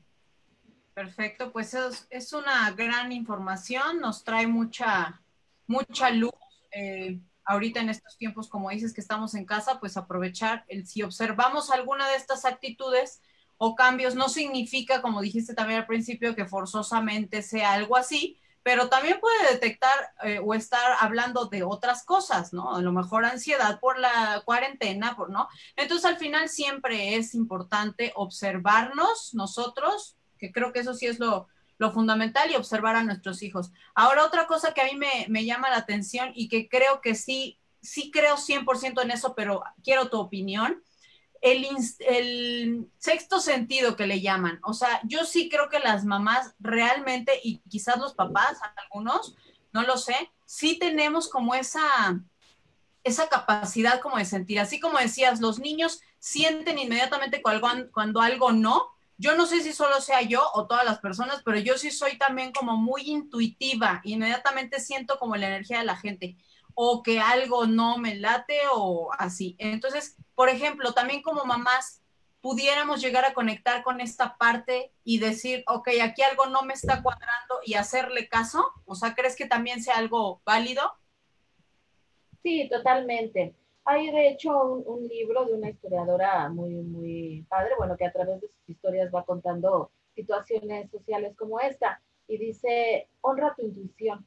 Perfecto, 0.94 1.52
pues 1.52 1.74
es, 2.10 2.32
una 2.32 2.72
gran 2.72 3.12
información, 3.12 4.00
nos 4.00 4.24
trae 4.24 4.48
mucha, 4.48 5.22
mucha 5.68 6.10
luz. 6.10 6.32
Eh, 6.72 7.20
ahorita 7.44 7.80
en 7.80 7.88
estos 7.88 8.16
tiempos, 8.16 8.48
como 8.48 8.70
dices 8.70 8.92
que 8.92 9.00
estamos 9.00 9.34
en 9.34 9.44
casa, 9.44 9.80
pues 9.80 9.96
aprovechar 9.96 10.64
el 10.68 10.86
si 10.86 11.02
observamos 11.02 11.70
alguna 11.70 12.08
de 12.08 12.16
estas 12.16 12.44
actitudes 12.44 13.20
o 13.58 13.74
cambios, 13.74 14.14
no 14.14 14.28
significa, 14.28 15.02
como 15.02 15.20
dijiste 15.20 15.54
también 15.54 15.80
al 15.80 15.86
principio, 15.86 16.34
que 16.34 16.46
forzosamente 16.46 17.42
sea 17.42 17.72
algo 17.72 17.96
así, 17.96 18.38
pero 18.62 18.88
también 18.88 19.18
puede 19.20 19.52
detectar 19.52 19.94
eh, 20.22 20.40
o 20.42 20.54
estar 20.54 20.96
hablando 21.00 21.46
de 21.46 21.62
otras 21.62 22.04
cosas, 22.04 22.52
¿no? 22.52 22.74
A 22.74 22.80
lo 22.80 22.92
mejor 22.92 23.24
ansiedad 23.24 23.80
por 23.80 23.98
la 23.98 24.42
cuarentena, 24.44 25.16
por, 25.16 25.30
¿no? 25.30 25.48
Entonces 25.76 26.04
al 26.04 26.16
final 26.16 26.48
siempre 26.48 27.16
es 27.16 27.34
importante 27.34 28.12
observarnos 28.14 29.34
nosotros, 29.34 30.16
que 30.38 30.52
creo 30.52 30.72
que 30.72 30.80
eso 30.80 30.94
sí 30.94 31.06
es 31.06 31.18
lo, 31.18 31.48
fundamental 31.90 32.50
y 32.50 32.54
observar 32.54 32.94
a 32.94 33.02
nuestros 33.02 33.42
hijos. 33.42 33.72
Ahora 33.94 34.24
otra 34.24 34.46
cosa 34.46 34.72
que 34.72 34.82
a 34.82 34.84
mí 34.84 34.94
me, 34.94 35.26
me 35.28 35.44
llama 35.44 35.70
la 35.70 35.78
atención 35.78 36.30
y 36.34 36.48
que 36.48 36.68
creo 36.68 37.00
que 37.00 37.16
sí, 37.16 37.58
sí 37.80 38.12
creo 38.12 38.36
100% 38.36 39.02
en 39.02 39.10
eso, 39.10 39.34
pero 39.34 39.64
quiero 39.82 40.08
tu 40.08 40.20
opinión 40.20 40.82
el, 41.42 42.88
sexto 42.98 43.40
sentido 43.40 43.96
que 43.96 44.06
le 44.06 44.20
llaman. 44.20 44.60
O 44.62 44.72
sea, 44.72 45.00
yo 45.04 45.24
sí 45.24 45.48
creo 45.48 45.68
que 45.68 45.80
las 45.80 46.04
mamás 46.04 46.54
realmente, 46.60 47.32
y 47.42 47.58
quizás 47.68 47.98
los 47.98 48.14
papás, 48.14 48.58
algunos, 48.76 49.34
no 49.72 49.82
lo 49.82 49.98
sé, 49.98 50.14
sí 50.46 50.78
tenemos 50.78 51.28
como 51.28 51.54
esa, 51.54 51.82
esa 53.02 53.28
capacidad 53.28 54.00
como 54.00 54.16
de 54.16 54.24
sentir. 54.24 54.60
Así 54.60 54.78
como 54.78 54.98
decías, 54.98 55.40
los 55.40 55.58
niños 55.58 56.00
sienten 56.20 56.78
inmediatamente 56.78 57.42
cuando, 57.42 57.90
cuando 57.90 58.20
algo 58.20 58.52
no, 58.52 58.86
yo 59.22 59.36
no 59.36 59.46
sé 59.46 59.60
si 59.60 59.72
solo 59.72 60.00
sea 60.00 60.20
yo 60.22 60.42
o 60.52 60.66
todas 60.66 60.84
las 60.84 60.98
personas, 60.98 61.42
pero 61.44 61.56
yo 61.56 61.78
sí 61.78 61.92
soy 61.92 62.18
también 62.18 62.50
como 62.50 62.76
muy 62.76 63.02
intuitiva, 63.02 64.00
inmediatamente 64.02 64.80
siento 64.80 65.16
como 65.16 65.36
la 65.36 65.46
energía 65.46 65.78
de 65.78 65.84
la 65.84 65.96
gente 65.96 66.36
o 66.74 67.04
que 67.04 67.20
algo 67.20 67.66
no 67.66 67.98
me 67.98 68.16
late 68.16 68.58
o 68.72 69.10
así. 69.16 69.54
Entonces, 69.60 70.16
por 70.34 70.48
ejemplo, 70.48 70.92
también 70.92 71.22
como 71.22 71.44
mamás, 71.44 72.02
pudiéramos 72.40 73.00
llegar 73.00 73.24
a 73.24 73.32
conectar 73.32 73.84
con 73.84 74.00
esta 74.00 74.36
parte 74.36 74.92
y 75.04 75.18
decir, 75.18 75.62
ok, 75.68 75.88
aquí 76.02 76.22
algo 76.22 76.46
no 76.46 76.62
me 76.62 76.74
está 76.74 77.00
cuadrando 77.00 77.60
y 77.64 77.74
hacerle 77.74 78.28
caso? 78.28 78.72
O 78.86 78.96
sea, 78.96 79.14
¿crees 79.14 79.36
que 79.36 79.46
también 79.46 79.84
sea 79.84 79.98
algo 79.98 80.42
válido? 80.44 80.82
Sí, 82.42 82.68
totalmente. 82.68 83.54
Hay 83.84 84.10
de 84.10 84.28
hecho 84.28 84.74
un, 84.74 85.08
libro 85.08 85.44
de 85.44 85.54
una 85.54 85.70
historiadora 85.70 86.48
muy, 86.48 86.74
muy 86.74 87.44
padre, 87.48 87.72
bueno, 87.76 87.96
que 87.96 88.06
a 88.06 88.12
través 88.12 88.40
de 88.40 88.48
sus 88.48 88.68
historias 88.68 89.12
va 89.12 89.24
contando 89.24 89.90
situaciones 90.14 90.90
sociales 90.90 91.34
como 91.36 91.58
esta 91.58 92.00
y 92.28 92.38
dice, 92.38 93.08
honra 93.20 93.54
tu 93.56 93.62
intuición. 93.62 94.24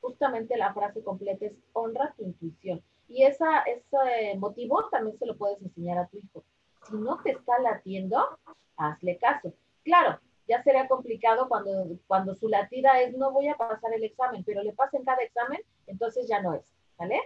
Justamente 0.00 0.56
la 0.56 0.74
frase 0.74 1.02
completa 1.02 1.46
es, 1.46 1.52
honra 1.72 2.12
tu 2.16 2.24
intuición. 2.24 2.82
Y 3.08 3.22
esa, 3.22 3.60
ese 3.60 4.36
motivo 4.38 4.88
también 4.90 5.16
se 5.18 5.26
lo 5.26 5.36
puedes 5.36 5.62
enseñar 5.62 5.98
a 5.98 6.08
tu 6.08 6.18
hijo. 6.18 6.44
Si 6.88 6.96
no 6.96 7.22
te 7.22 7.30
está 7.30 7.58
latiendo, 7.60 8.38
hazle 8.76 9.16
caso. 9.18 9.52
Claro, 9.84 10.18
ya 10.48 10.62
sería 10.62 10.88
complicado 10.88 11.48
cuando, 11.48 11.86
cuando 12.08 12.34
su 12.34 12.48
latida 12.48 13.00
es 13.00 13.16
no 13.16 13.30
voy 13.30 13.48
a 13.48 13.56
pasar 13.56 13.92
el 13.94 14.02
examen, 14.02 14.42
pero 14.44 14.62
le 14.62 14.72
pasen 14.72 15.04
cada 15.04 15.22
examen, 15.22 15.60
entonces 15.86 16.26
ya 16.26 16.42
no 16.42 16.54
es, 16.54 16.64
¿vale? 16.98 17.20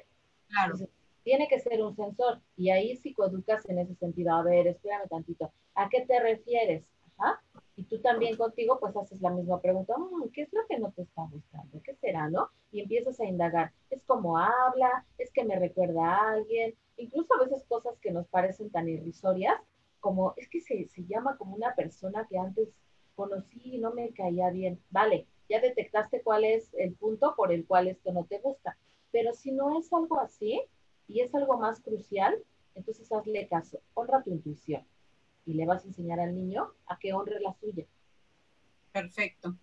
Claro. 0.49 0.77
Tiene 1.27 1.49
que 1.49 1.59
ser 1.59 1.83
un 1.83 1.97
sensor 1.97 2.41
y 2.57 2.71
ahí 2.71 2.95
psicoeducas 2.95 3.69
en 3.69 3.81
ese 3.81 3.97
sentido. 3.97 4.33
A 4.33 4.45
ver, 4.45 4.69
espérame 4.69 5.09
tantito. 5.09 5.51
¿A 5.75 5.89
qué 5.89 6.03
te 6.03 6.21
refieres? 6.21 6.85
Ajá. 7.19 7.43
Y 7.75 7.83
tú 7.83 8.01
también 8.01 8.37
contigo, 8.37 8.79
pues 8.79 8.97
haces 8.97 9.21
la 9.21 9.31
misma 9.31 9.61
pregunta. 9.61 9.93
Mm, 9.99 10.29
¿Qué 10.33 10.43
es 10.43 10.53
lo 10.53 10.65
que 10.69 10.79
no 10.79 10.93
te 10.93 11.03
está 11.03 11.27
gustando? 11.29 11.83
¿Qué 11.83 11.97
será, 11.97 12.31
no? 12.31 12.49
Y 12.71 12.81
empiezas 12.81 13.19
a 13.19 13.25
indagar. 13.25 13.73
¿Es 13.91 14.05
como 14.05 14.39
habla? 14.39 15.05
¿Es 15.19 15.33
que 15.33 15.45
me 15.45 15.59
recuerda 15.59 16.15
a 16.15 16.33
alguien? 16.35 16.75
incluso 16.97 17.35
a 17.35 17.45
veces 17.45 17.65
cosas 17.69 17.99
que 18.01 18.13
nos 18.13 18.27
parecen 18.29 18.71
tan 18.71 18.89
irrisorias, 18.89 19.61
como 20.01 20.33
es 20.37 20.49
que 20.49 20.61
se, 20.61 20.87
se 20.87 21.05
llama 21.07 21.37
como 21.37 21.57
una 21.57 21.75
persona 21.75 22.27
que 22.31 22.39
antes 22.39 22.69
conocí 23.17 23.61
y 23.65 23.79
no 23.79 23.93
me 23.93 24.13
caía 24.13 24.49
bien. 24.51 24.81
Vale, 24.91 25.27
ya 25.51 25.61
detectaste 25.61 26.23
cuál 26.23 26.45
es 26.45 26.73
el 26.75 26.95
punto 26.95 27.35
por 27.37 27.53
el 27.53 27.67
cual 27.67 27.89
esto 27.89 28.13
no 28.13 28.25
te 28.25 28.39
gusta. 28.39 28.79
Pero 29.11 29.33
si 29.33 29.51
no 29.51 29.77
es 29.79 29.93
algo 29.93 30.21
así 30.21 30.63
y 31.09 31.21
es 31.21 31.35
algo 31.35 31.59
más 31.59 31.81
crucial, 31.81 32.37
entonces 32.75 33.11
hazle 33.13 33.49
caso, 33.49 33.81
honra 33.95 34.23
tu 34.23 34.31
intuición 34.31 34.87
y 35.47 35.55
le 35.55 35.67
vas 35.67 35.85
a 35.85 35.89
enseñar 35.89 36.21
al 36.21 36.35
niño 36.35 36.73
a 36.87 36.99
que 36.99 37.13
honre 37.13 37.41
la 37.41 37.55
suya. 37.55 37.87
Perfecto. 38.93 39.57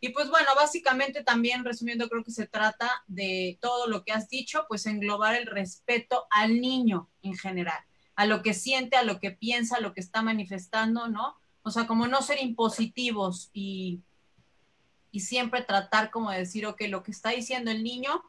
Y 0.00 0.10
pues 0.10 0.28
bueno, 0.28 0.50
básicamente 0.54 1.24
también 1.24 1.64
resumiendo, 1.64 2.08
creo 2.10 2.22
que 2.22 2.30
se 2.30 2.46
trata 2.46 3.02
de 3.06 3.58
todo 3.62 3.86
lo 3.86 4.04
que 4.04 4.12
has 4.12 4.28
dicho, 4.28 4.66
pues 4.68 4.84
englobar 4.84 5.34
el 5.34 5.46
respeto 5.46 6.26
al 6.30 6.60
niño 6.60 7.08
en 7.22 7.34
general, 7.34 7.78
a 8.14 8.26
lo 8.26 8.42
que 8.42 8.52
siente, 8.52 8.96
a 8.96 9.02
lo 9.02 9.18
que 9.18 9.30
piensa, 9.30 9.76
a 9.76 9.80
lo 9.80 9.94
que 9.94 10.00
está 10.00 10.20
manifestando, 10.20 11.08
¿no? 11.08 11.36
O 11.62 11.70
sea, 11.70 11.86
como 11.86 12.06
no 12.06 12.20
ser 12.20 12.42
impositivos 12.42 13.48
y, 13.54 14.02
y 15.10 15.20
siempre 15.20 15.62
tratar 15.62 16.10
como 16.10 16.30
de 16.30 16.40
decir, 16.40 16.66
ok, 16.66 16.82
lo 16.88 17.02
que 17.02 17.12
está 17.12 17.30
diciendo 17.30 17.70
el 17.70 17.82
niño 17.82 18.22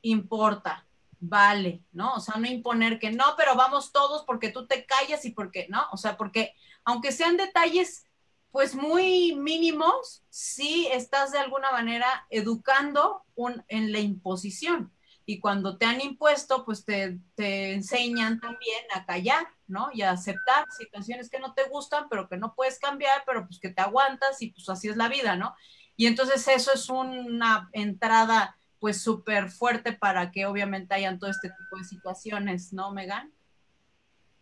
importa, 0.00 0.87
vale, 1.20 1.82
¿no? 1.92 2.14
O 2.14 2.20
sea, 2.20 2.36
no 2.38 2.46
imponer 2.46 2.98
que 2.98 3.10
no, 3.10 3.24
pero 3.36 3.54
vamos 3.56 3.92
todos 3.92 4.24
porque 4.24 4.50
tú 4.50 4.66
te 4.66 4.86
callas 4.86 5.24
y 5.24 5.30
porque, 5.30 5.66
¿no? 5.68 5.86
O 5.92 5.96
sea, 5.96 6.16
porque 6.16 6.54
aunque 6.84 7.12
sean 7.12 7.36
detalles 7.36 8.06
pues 8.50 8.74
muy 8.74 9.34
mínimos, 9.34 10.24
sí 10.30 10.88
estás 10.90 11.32
de 11.32 11.38
alguna 11.38 11.70
manera 11.70 12.26
educando 12.30 13.22
en 13.68 13.92
la 13.92 14.00
imposición. 14.00 14.92
Y 15.26 15.40
cuando 15.40 15.76
te 15.76 15.84
han 15.84 16.00
impuesto, 16.00 16.64
pues 16.64 16.86
te, 16.86 17.20
te, 17.34 17.74
enseñan 17.74 18.40
también 18.40 18.82
a 18.94 19.04
callar, 19.04 19.46
¿no? 19.66 19.90
Y 19.92 20.00
a 20.00 20.12
aceptar 20.12 20.64
situaciones 20.70 21.28
que 21.28 21.38
no 21.38 21.52
te 21.52 21.64
gustan, 21.64 22.08
pero 22.08 22.30
que 22.30 22.38
no 22.38 22.54
puedes 22.54 22.78
cambiar, 22.78 23.24
pero 23.26 23.46
pues 23.46 23.60
que 23.60 23.68
te 23.68 23.82
aguantas 23.82 24.40
y 24.40 24.52
pues 24.52 24.66
así 24.70 24.88
es 24.88 24.96
la 24.96 25.08
vida, 25.08 25.36
¿no? 25.36 25.54
Y 25.96 26.06
entonces 26.06 26.48
eso 26.48 26.72
es 26.72 26.88
una 26.88 27.68
entrada 27.72 28.56
pues 28.80 29.00
súper 29.00 29.50
fuerte 29.50 29.92
para 29.92 30.30
que 30.30 30.46
obviamente 30.46 30.94
hayan 30.94 31.18
todo 31.18 31.30
este 31.30 31.48
tipo 31.48 31.76
de 31.76 31.84
situaciones, 31.84 32.72
¿no, 32.72 32.92
Megan? 32.92 33.32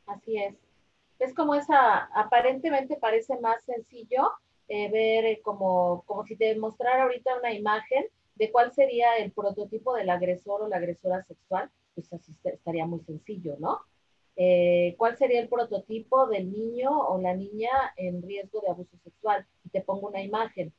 Así 0.07 0.39
es 0.39 0.55
es 1.19 1.35
como 1.35 1.55
esa, 1.55 2.05
aparentemente 2.15 2.97
parece 2.97 3.39
más 3.41 3.65
sencillo 3.65 4.31
eh, 4.69 4.91
ver 4.91 5.25
eh, 5.25 5.41
como, 5.43 6.03
como 6.07 6.25
si 6.25 6.37
te 6.37 6.57
mostrara 6.57 7.05
ahorita 7.05 7.39
una 7.39 7.53
imagen 7.53 8.07
de 8.35 8.51
cuál 8.51 8.73
sería 8.73 9.15
el 9.17 9.33
prototipo 9.33 9.95
del 9.95 10.11
agresor 10.11 10.63
o 10.63 10.69
la 10.69 10.77
agresora 10.77 11.25
sexual, 11.25 11.71
pues 11.95 12.13
así 12.13 12.35
estaría 12.45 12.85
muy 12.85 13.01
sencillo, 13.01 13.57
¿no? 13.59 13.81
Eh, 14.39 14.95
¿Cuál 14.99 15.17
sería 15.17 15.41
el 15.41 15.49
prototipo 15.49 16.27
del 16.27 16.53
niño 16.53 16.91
o 16.91 17.19
la 17.19 17.35
niña 17.35 17.71
en 17.97 18.21
riesgo 18.21 18.61
de 18.61 18.69
abuso 18.69 18.99
sexual? 19.03 19.47
Y 19.65 19.71
te 19.71 19.81
pongo 19.81 20.09
una 20.09 20.21
imagen. 20.21 20.75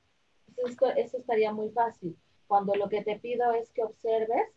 eso 0.96 1.18
estaría 1.18 1.52
muy 1.52 1.72
fácil. 1.72 2.16
Cuando 2.48 2.76
lo 2.76 2.90
que 2.90 3.04
te 3.04 3.18
pido 3.18 3.52
es 3.54 3.70
que 3.72 3.84
observes, 3.84 4.48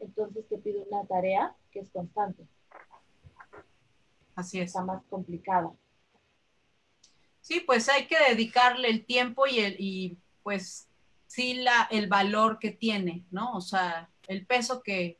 entonces 0.00 0.46
te 0.48 0.58
pido 0.58 0.82
una 0.84 1.06
tarea 1.06 1.54
que 1.70 1.80
es 1.80 1.90
constante. 1.90 2.46
Así 4.34 4.60
es. 4.60 4.66
Está 4.66 4.84
más 4.84 5.02
complicada. 5.10 5.72
Sí, 7.40 7.60
pues 7.60 7.88
hay 7.88 8.06
que 8.06 8.16
dedicarle 8.28 8.88
el 8.88 9.04
tiempo 9.04 9.46
y, 9.46 9.60
el, 9.60 9.76
y 9.78 10.18
pues 10.42 10.88
sí 11.26 11.54
la, 11.54 11.88
el 11.90 12.06
valor 12.06 12.58
que 12.58 12.70
tiene, 12.70 13.24
¿no? 13.30 13.54
O 13.54 13.60
sea, 13.60 14.10
el 14.26 14.46
peso 14.46 14.82
que, 14.82 15.18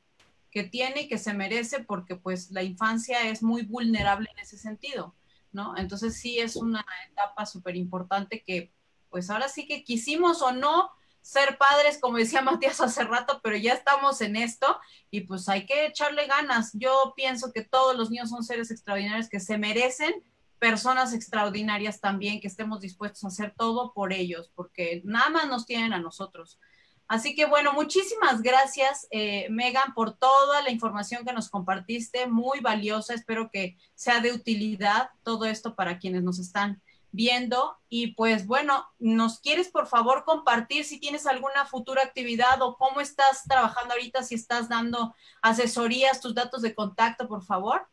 que 0.51 0.65
tiene 0.65 1.03
y 1.03 1.09
que 1.09 1.19
se 1.19 1.35
merece 1.35 1.81
porque 1.81 2.17
pues 2.17 2.51
la 2.51 2.63
infancia 2.63 3.29
es 3.29 3.43
muy 3.43 3.63
vulnerable 3.63 4.29
en 4.33 4.39
ese 4.41 4.59
sentido, 4.59 5.15
¿no? 5.53 5.77
Entonces 5.77 6.19
sí 6.19 6.39
es 6.39 6.57
una 6.57 6.85
etapa 7.11 7.47
súper 7.47 7.77
importante 7.77 8.43
que 8.43 8.71
pues 9.11 9.31
ahora 9.31 9.49
sí 9.49 9.67
que 9.67 9.85
quisimos 9.85 10.43
o 10.43 10.53
no, 10.53 10.91
ser 11.23 11.59
padres, 11.59 11.99
como 12.01 12.19
decía 12.19 12.43
Matías 12.43 12.81
hace 12.81 13.05
rato, 13.05 13.41
pero 13.43 13.57
ya 13.57 13.75
estamos 13.75 14.21
en 14.21 14.37
esto 14.37 14.79
y 15.11 15.23
pues 15.23 15.49
hay 15.49 15.67
que 15.67 15.87
echarle 15.87 16.27
ganas. 16.27 16.71
Yo 16.75 17.13
pienso 17.17 17.53
que 17.53 17.63
todos 17.63 17.97
los 17.97 18.11
niños 18.11 18.31
son 18.31 18.43
seres 18.45 18.71
extraordinarios 18.71 19.29
que 19.29 19.41
se 19.41 19.59
merecen 19.59 20.25
personas 20.59 21.13
extraordinarias 21.13 22.01
también, 22.01 22.41
que 22.41 22.49
estemos 22.49 22.81
dispuestos 22.81 23.25
a 23.25 23.29
hacer 23.29 23.55
todo 23.57 23.93
por 23.93 24.13
ellos, 24.13 24.51
porque 24.55 25.03
nada 25.05 25.31
más 25.31 25.49
nos 25.49 25.67
tienen 25.67 25.93
a 25.93 26.01
nosotros. 26.01 26.59
Así 27.07 27.35
que 27.35 27.47
bueno, 27.47 27.73
muchísimas 27.73 28.43
gracias, 28.43 29.07
eh, 29.11 29.49
Megan, 29.49 29.95
por 29.95 30.19
toda 30.19 30.61
la 30.61 30.71
información 30.71 31.25
que 31.25 31.33
nos 31.33 31.49
compartiste, 31.49 32.27
muy 32.27 32.61
valiosa. 32.61 33.15
Espero 33.15 33.51
que 33.51 33.79
sea 33.95 34.21
de 34.21 34.33
utilidad 34.33 35.09
todo 35.23 35.47
esto 35.47 35.75
para 35.75 35.99
quienes 35.99 36.23
nos 36.23 36.39
están 36.39 36.83
viendo. 37.13 37.77
Y 37.89 38.15
pues 38.15 38.47
bueno, 38.47 38.85
¿nos 38.99 39.41
quieres 39.41 39.69
por 39.69 39.87
favor 39.87 40.25
compartir 40.25 40.85
si 40.85 41.01
tienes 41.01 41.27
alguna 41.27 41.65
futura 41.67 42.03
actividad 42.03 42.61
o 42.63 42.77
cómo 42.77 43.01
estás 43.01 43.45
trabajando 43.45 43.95
ahorita, 43.95 44.23
si 44.23 44.35
estás 44.35 44.69
dando 44.69 45.15
asesorías, 45.43 46.21
tus 46.21 46.35
datos 46.35 46.63
de 46.63 46.75
contacto, 46.75 47.29
por 47.29 47.43
favor? 47.43 47.87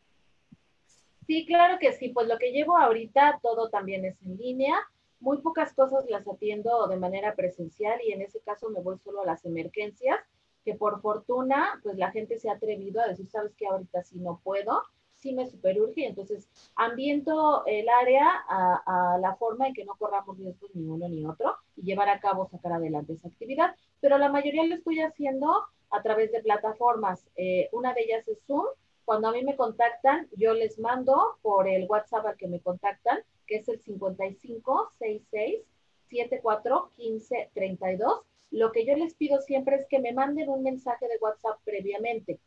Sí, 1.26 1.44
claro 1.46 1.78
que 1.80 1.92
sí. 1.92 2.10
Pues 2.10 2.28
lo 2.28 2.38
que 2.38 2.52
llevo 2.52 2.78
ahorita, 2.78 3.40
todo 3.42 3.68
también 3.68 4.04
es 4.04 4.20
en 4.22 4.36
línea. 4.36 4.76
Muy 5.18 5.38
pocas 5.38 5.72
cosas 5.72 6.04
las 6.08 6.28
atiendo 6.28 6.86
de 6.88 6.96
manera 6.96 7.34
presencial 7.34 7.98
y 8.06 8.12
en 8.12 8.22
ese 8.22 8.40
caso 8.40 8.68
me 8.70 8.80
voy 8.80 8.98
solo 8.98 9.22
a 9.22 9.26
las 9.26 9.44
emergencias, 9.44 10.20
que 10.64 10.74
por 10.74 11.00
fortuna, 11.00 11.80
pues 11.82 11.96
la 11.96 12.12
gente 12.12 12.38
se 12.38 12.50
ha 12.50 12.54
atrevido 12.54 13.00
a 13.00 13.06
decir, 13.08 13.28
sabes 13.28 13.54
que 13.56 13.66
ahorita 13.66 14.02
sí 14.02 14.18
no 14.18 14.40
puedo 14.44 14.82
sí 15.16 15.32
me 15.32 15.46
superurge, 15.46 16.06
entonces 16.06 16.48
ambiento 16.74 17.64
el 17.66 17.88
área 17.88 18.26
a, 18.48 19.18
la 19.20 19.34
forma 19.36 19.68
en 19.68 19.74
que 19.74 19.84
no 19.84 19.94
corramos 19.96 20.38
riesgos 20.38 20.74
ni 20.74 20.86
uno 20.86 21.08
ni 21.08 21.24
otro 21.24 21.56
y 21.76 21.82
llevar 21.82 22.08
a 22.08 22.20
cabo, 22.20 22.46
sacar 22.46 22.72
adelante 22.72 23.14
esa 23.14 23.28
actividad, 23.28 23.74
pero 24.00 24.18
la 24.18 24.30
mayoría 24.30 24.64
lo 24.64 24.74
estoy 24.74 25.00
haciendo 25.00 25.64
a 25.90 26.02
través 26.02 26.32
de 26.32 26.42
plataformas. 26.42 27.26
Eh, 27.36 27.68
una 27.72 27.94
de 27.94 28.02
ellas 28.02 28.26
es 28.28 28.38
Zoom. 28.46 28.66
Cuando 29.04 29.28
a 29.28 29.32
mí 29.32 29.44
me 29.44 29.56
contactan, 29.56 30.28
yo 30.36 30.52
les 30.52 30.78
mando 30.80 31.38
por 31.42 31.68
el 31.68 31.86
WhatsApp 31.88 32.26
al 32.26 32.36
que 32.36 32.48
me 32.48 32.60
contactan, 32.60 33.20
que 33.46 33.56
es 33.56 33.68
el 33.68 33.80
5566 33.80 35.62
74 36.08 36.90
15 36.96 37.50
32. 37.54 38.22
Lo 38.50 38.72
que 38.72 38.84
yo 38.84 38.96
les 38.96 39.14
pido 39.14 39.40
siempre 39.40 39.76
es 39.76 39.86
que 39.86 40.00
me 40.00 40.12
manden 40.12 40.48
un 40.48 40.62
mensaje 40.62 41.06
de 41.06 41.18
WhatsApp 41.20 41.58
previamente 41.64 42.40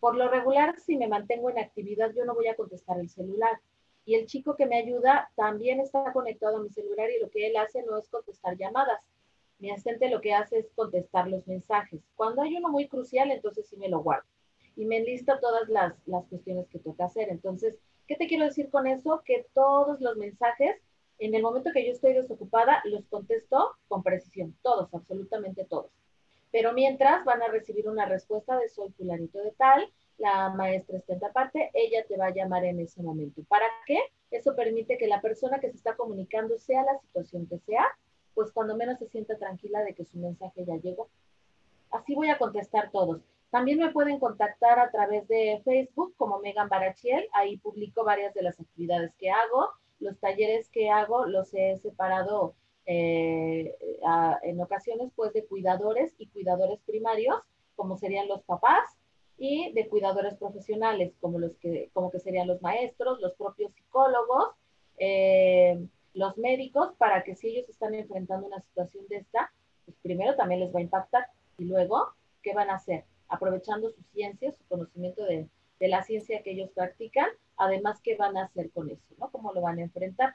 por 0.00 0.16
lo 0.16 0.28
regular, 0.28 0.78
si 0.80 0.96
me 0.96 1.08
mantengo 1.08 1.50
en 1.50 1.58
actividad, 1.58 2.12
yo 2.16 2.24
no 2.24 2.34
voy 2.34 2.48
a 2.48 2.56
contestar 2.56 2.98
el 2.98 3.10
celular. 3.10 3.60
Y 4.06 4.14
el 4.14 4.26
chico 4.26 4.56
que 4.56 4.66
me 4.66 4.78
ayuda 4.78 5.30
también 5.36 5.78
está 5.78 6.12
conectado 6.12 6.56
a 6.56 6.62
mi 6.62 6.70
celular 6.70 7.10
y 7.10 7.20
lo 7.20 7.30
que 7.30 7.46
él 7.46 7.56
hace 7.56 7.82
no 7.82 7.98
es 7.98 8.08
contestar 8.08 8.56
llamadas. 8.56 9.00
Mi 9.58 9.70
asistente 9.70 10.08
lo 10.08 10.22
que 10.22 10.32
hace 10.32 10.58
es 10.58 10.70
contestar 10.74 11.28
los 11.28 11.46
mensajes. 11.46 12.00
Cuando 12.16 12.40
hay 12.42 12.56
uno 12.56 12.70
muy 12.70 12.88
crucial, 12.88 13.30
entonces 13.30 13.68
sí 13.68 13.76
me 13.76 13.90
lo 13.90 14.00
guardo. 14.02 14.26
Y 14.74 14.86
me 14.86 14.96
enlista 14.96 15.38
todas 15.38 15.68
las, 15.68 15.94
las 16.06 16.26
cuestiones 16.28 16.66
que 16.68 16.78
toca 16.78 17.04
hacer. 17.04 17.28
Entonces, 17.28 17.78
¿qué 18.06 18.16
te 18.16 18.26
quiero 18.26 18.46
decir 18.46 18.70
con 18.70 18.86
eso? 18.86 19.22
Que 19.24 19.46
todos 19.54 20.00
los 20.00 20.16
mensajes 20.16 20.76
En 21.18 21.34
el 21.34 21.42
momento 21.42 21.70
que 21.72 21.84
yo 21.84 21.92
estoy 21.92 22.14
desocupada, 22.14 22.80
los 22.84 23.06
contesto 23.08 23.76
con 23.88 24.02
precisión, 24.02 24.56
todos, 24.62 24.92
absolutamente 24.94 25.66
todos. 25.66 25.99
Pero 26.52 26.72
mientras 26.72 27.24
van 27.24 27.42
a 27.42 27.48
recibir 27.48 27.88
una 27.88 28.06
respuesta 28.06 28.58
de 28.58 28.68
soy 28.68 28.90
fulanito 28.92 29.38
de 29.42 29.52
tal, 29.52 29.90
la 30.18 30.50
maestra 30.50 30.98
está 30.98 31.14
en 31.14 31.20
parte, 31.32 31.70
ella 31.72 32.04
te 32.06 32.16
va 32.16 32.26
a 32.26 32.34
llamar 32.34 32.64
en 32.64 32.80
ese 32.80 33.02
momento. 33.02 33.42
¿Para 33.48 33.66
qué? 33.86 33.98
Eso 34.30 34.54
permite 34.54 34.98
que 34.98 35.06
la 35.06 35.20
persona 35.20 35.60
que 35.60 35.70
se 35.70 35.76
está 35.76 35.96
comunicando, 35.96 36.58
sea 36.58 36.82
la 36.84 36.98
situación 36.98 37.46
que 37.46 37.58
sea, 37.58 37.86
pues 38.34 38.52
cuando 38.52 38.76
menos 38.76 38.98
se 38.98 39.08
sienta 39.08 39.38
tranquila 39.38 39.82
de 39.82 39.94
que 39.94 40.04
su 40.04 40.18
mensaje 40.18 40.64
ya 40.64 40.76
llegó. 40.76 41.08
Así 41.90 42.14
voy 42.14 42.28
a 42.28 42.38
contestar 42.38 42.90
todos. 42.90 43.22
También 43.50 43.78
me 43.78 43.90
pueden 43.90 44.20
contactar 44.20 44.78
a 44.78 44.90
través 44.90 45.26
de 45.26 45.60
Facebook 45.64 46.14
como 46.16 46.38
Megan 46.38 46.68
Barachiel. 46.68 47.28
Ahí 47.32 47.58
publico 47.58 48.04
varias 48.04 48.32
de 48.34 48.42
las 48.42 48.60
actividades 48.60 49.12
que 49.16 49.30
hago. 49.30 49.70
Los 49.98 50.18
talleres 50.18 50.68
que 50.68 50.88
hago 50.88 51.26
los 51.26 51.52
he 51.54 51.76
separado 51.78 52.54
eh, 52.92 53.76
en 54.42 54.60
ocasiones 54.60 55.12
pues 55.14 55.32
de 55.32 55.44
cuidadores 55.44 56.12
y 56.18 56.26
cuidadores 56.26 56.80
primarios, 56.84 57.36
como 57.76 57.96
serían 57.96 58.26
los 58.26 58.42
papás, 58.42 58.82
y 59.38 59.72
de 59.74 59.88
cuidadores 59.88 60.34
profesionales, 60.34 61.12
como, 61.20 61.38
los 61.38 61.52
que, 61.58 61.88
como 61.92 62.10
que 62.10 62.18
serían 62.18 62.48
los 62.48 62.60
maestros, 62.62 63.20
los 63.20 63.34
propios 63.34 63.72
psicólogos, 63.74 64.56
eh, 64.98 65.80
los 66.14 66.36
médicos, 66.36 66.92
para 66.98 67.22
que 67.22 67.36
si 67.36 67.50
ellos 67.50 67.68
están 67.68 67.94
enfrentando 67.94 68.48
una 68.48 68.60
situación 68.60 69.06
de 69.08 69.18
esta, 69.18 69.52
pues 69.84 69.96
primero 70.02 70.34
también 70.34 70.58
les 70.58 70.74
va 70.74 70.80
a 70.80 70.82
impactar 70.82 71.26
y 71.58 71.66
luego, 71.66 72.08
¿qué 72.42 72.54
van 72.54 72.70
a 72.70 72.74
hacer? 72.74 73.04
Aprovechando 73.28 73.90
su 73.90 74.02
ciencia, 74.12 74.50
su 74.50 74.64
conocimiento 74.64 75.24
de, 75.24 75.46
de 75.78 75.88
la 75.88 76.02
ciencia 76.02 76.42
que 76.42 76.50
ellos 76.50 76.70
practican, 76.74 77.28
además, 77.56 78.00
¿qué 78.02 78.16
van 78.16 78.36
a 78.36 78.46
hacer 78.46 78.70
con 78.72 78.90
eso? 78.90 79.14
¿no? 79.16 79.30
¿Cómo 79.30 79.52
lo 79.52 79.60
van 79.60 79.78
a 79.78 79.82
enfrentar? 79.82 80.34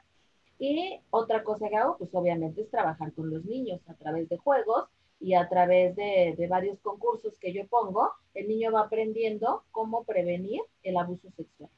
Y 0.58 1.00
otra 1.10 1.44
cosa 1.44 1.68
que 1.68 1.76
hago, 1.76 1.98
pues 1.98 2.10
obviamente 2.14 2.62
es 2.62 2.70
trabajar 2.70 3.12
con 3.12 3.30
los 3.30 3.44
niños 3.44 3.80
a 3.88 3.94
través 3.94 4.28
de 4.28 4.38
juegos 4.38 4.88
y 5.20 5.34
a 5.34 5.48
través 5.48 5.96
de, 5.96 6.46
varios 6.48 6.78
concursos 6.80 7.34
que 7.38 7.52
yo 7.52 7.66
pongo, 7.66 8.12
el 8.34 8.48
niño 8.48 8.72
va 8.72 8.82
aprendiendo 8.82 9.64
cómo 9.70 10.04
prevenir 10.04 10.60
el 10.82 10.96
abuso 10.96 11.30
sexual. 11.36 11.70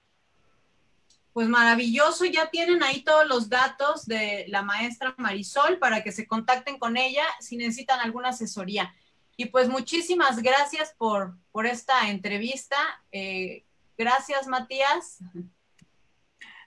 Pues 1.32 1.48
maravilloso, 1.48 2.24
ya 2.24 2.50
tienen 2.50 2.82
ahí 2.82 3.02
todos 3.02 3.26
los 3.28 3.48
datos 3.48 4.06
de 4.06 4.46
la 4.48 4.62
maestra 4.62 5.14
Marisol 5.18 5.78
para 5.78 6.02
que 6.02 6.10
se 6.10 6.26
contacten 6.26 6.78
con 6.78 6.96
ella 6.96 7.24
si 7.38 7.56
necesitan 7.56 8.00
alguna 8.00 8.30
asesoría. 8.30 8.92
Y 9.36 9.46
pues 9.46 9.68
muchísimas 9.68 10.42
gracias 10.42 10.94
por, 10.98 11.36
por 11.52 11.66
esta 11.66 12.10
entrevista. 12.10 12.76
Eh, 13.12 13.64
gracias, 13.96 14.48
Matías. 14.48 15.20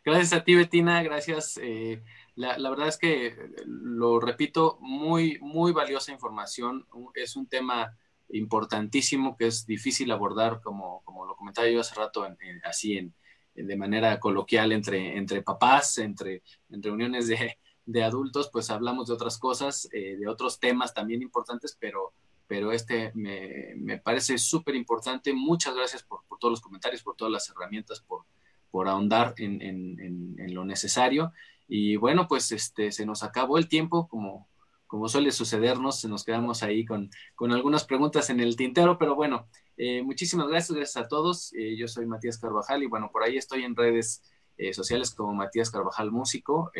Gracias 0.04 0.34
a 0.34 0.43
ti, 0.43 0.56
Betina. 0.56 1.04
Gracias. 1.04 1.60
Eh, 1.62 2.02
la, 2.36 2.70
verdad 2.70 2.88
es 2.88 2.97
que, 2.97 3.36
lo 3.66 4.20
repito, 4.20 4.78
muy, 4.82 5.38
muy 5.41 5.74
valiosa 5.74 6.12
información. 6.12 6.88
Es 7.14 7.36
un 7.36 7.47
tema 7.47 7.95
importantísimo 8.30 9.38
que 9.38 9.47
es 9.47 9.66
difícil 9.68 10.12
abordar, 10.12 10.62
como, 10.62 11.04
como 11.04 11.26
lo 11.26 11.36
comentaba 11.36 11.68
yo 11.70 11.82
hace 11.82 11.95
rato, 11.95 12.28
así 12.64 12.97
en, 12.97 13.14
de 13.54 13.76
manera 13.76 14.20
coloquial 14.20 14.72
entre, 14.72 15.18
entre 15.18 15.43
papás, 15.43 15.97
entre 15.99 16.41
en 16.70 16.82
reuniones 16.82 17.28
de, 17.28 17.60
de, 17.86 18.04
adultos, 18.04 18.49
pues 18.52 18.70
hablamos 18.72 19.08
de 19.08 19.14
otras 19.14 19.38
cosas, 19.38 19.88
eh, 19.91 20.16
de 20.18 20.28
otros 20.28 20.60
temas 20.60 20.93
también 20.93 21.22
importantes, 21.22 21.78
pero, 21.80 22.14
pero 22.47 22.72
este 22.72 23.12
me, 23.14 23.76
me 23.76 23.99
parece 23.99 24.38
súper 24.39 24.76
importante. 24.76 25.34
Muchas 25.34 25.76
gracias 25.76 26.02
por, 26.02 26.24
por, 26.24 26.39
todos 26.39 26.54
los 26.54 26.62
comentarios, 26.62 27.04
por 27.04 27.16
todas 27.16 27.32
las 27.34 27.49
herramientas, 27.49 27.99
por, 27.99 28.26
por 28.72 28.88
ahondar 28.88 29.36
en, 29.38 29.61
en, 29.61 30.36
en 30.39 30.53
lo 30.53 30.65
necesario. 30.65 31.34
Y 31.67 31.95
bueno, 31.95 32.28
pues 32.28 32.51
este, 32.51 32.91
se 32.91 33.05
nos 33.05 33.24
acabó 33.24 33.57
el 33.57 33.69
tiempo, 33.69 34.07
como, 34.09 34.49
como 34.88 35.07
suele 35.07 35.32
sucedernos, 35.32 36.03
nos 36.03 36.26
quedamos 36.26 36.63
ahí 36.63 36.84
con, 36.84 37.09
con 37.34 37.53
algunas 37.53 37.86
preguntas 37.86 38.30
en 38.30 38.41
el 38.41 38.57
tintero, 38.57 38.97
pero 38.97 39.15
bueno, 39.15 39.47
eh, 39.78 40.01
muchísimas 40.03 40.49
gracias, 40.49 40.76
gracias 40.76 41.05
a 41.05 41.07
todos. 41.07 41.53
Eh, 41.53 41.78
yo 41.78 41.88
soy 41.88 42.05
Matías 42.05 42.38
Carvajal 42.38 42.84
y 42.84 42.88
bueno, 42.88 43.09
por 43.09 43.24
ahí 43.24 43.38
estoy 43.38 43.63
en 43.63 43.78
redes 43.78 44.22
eh, 44.57 44.74
sociales 44.74 45.15
como 45.15 45.34
Matías 45.34 45.72
Carvajal 45.72 46.11
Músico. 46.11 46.72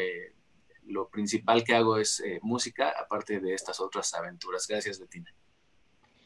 lo 0.84 1.08
principal 1.08 1.64
que 1.64 1.74
hago 1.74 1.96
es 1.96 2.22
música, 2.42 2.94
aparte 3.00 3.40
de 3.40 3.54
estas 3.54 3.80
otras 3.80 4.14
aventuras. 4.14 4.68
Gracias, 4.68 5.00
Betina. 5.00 5.34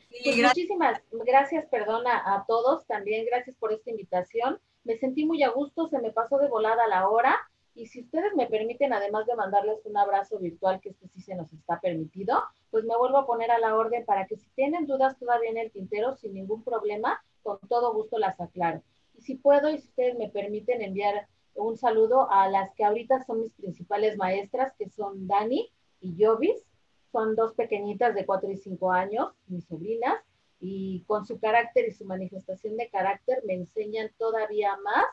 Muchísimas 0.10 1.04
gracias, 1.12 1.68
perdona 1.70 2.18
a 2.34 2.46
todos, 2.48 2.88
también 2.88 3.28
gracias 3.28 3.56
por 3.58 3.72
esta 3.72 3.92
invitación. 3.92 4.60
Me 4.86 4.98
sentí 4.98 5.26
muy 5.26 5.44
a 5.44 5.50
gusto, 5.50 5.88
se 5.88 6.00
me 6.00 6.12
pasó 6.12 6.38
de 6.38 6.48
volada 6.48 6.88
la 6.88 7.10
hora 7.10 7.36
y 7.74 7.88
si 7.88 8.02
ustedes 8.02 8.34
me 8.36 8.48
permiten, 8.48 8.94
además 8.94 9.26
de 9.26 9.36
mandarles 9.36 9.86
un 9.86 9.98
abrazo 9.98 10.40
virtual, 10.40 10.80
que 10.80 10.90
este 10.90 11.10
sí 11.10 11.22
se 11.22 11.36
nos 11.36 11.52
está 11.52 11.82
permitido, 11.82 12.42
pues 12.72 12.86
me 12.86 12.96
vuelvo 12.96 13.18
a 13.18 13.26
poner 13.26 13.52
a 13.52 13.60
la 13.60 13.76
orden 13.76 14.06
para 14.06 14.28
que 14.28 14.38
si 14.38 14.48
tienen 14.56 14.88
dudas 14.88 15.20
todavía 15.20 15.50
en 15.50 15.58
el 15.58 15.72
tintero, 15.72 16.16
sin 16.16 16.34
ningún 16.34 16.64
problema, 16.64 17.22
con 17.44 17.60
todo 17.68 17.94
gusto 17.94 18.18
las 18.18 18.40
aclaro. 18.40 18.82
Y 19.18 19.22
si 19.22 19.36
puedo, 19.36 19.70
y 19.70 19.80
si 19.80 19.90
ustedes 19.90 20.18
me 20.18 20.30
permiten 20.30 20.82
enviar 20.82 21.28
un 21.56 21.78
saludo 21.78 22.30
a 22.32 22.48
las 22.50 22.74
que 22.76 22.86
ahorita 22.86 23.24
son 23.26 23.42
mis 23.42 23.54
principales 23.54 24.18
maestras, 24.18 24.74
que 24.78 24.90
son 24.90 25.28
Dani 25.28 25.70
y 26.02 26.16
Jovis. 26.24 26.66
Son 27.12 27.36
dos 27.36 27.54
pequeñitas 27.54 28.14
de 28.14 28.26
4 28.26 28.52
y 28.52 28.58
5 28.58 28.92
años, 28.92 29.34
mis 29.48 29.66
sobrinas, 29.66 30.16
y 30.60 31.04
con 31.08 31.26
su 31.26 31.40
carácter 31.40 31.88
y 31.88 31.94
su 31.94 32.06
manifestación 32.06 32.78
de 32.78 32.90
carácter 32.90 33.44
me 33.46 33.54
enseñan 33.54 34.12
todavía 34.18 34.76
más 34.84 35.06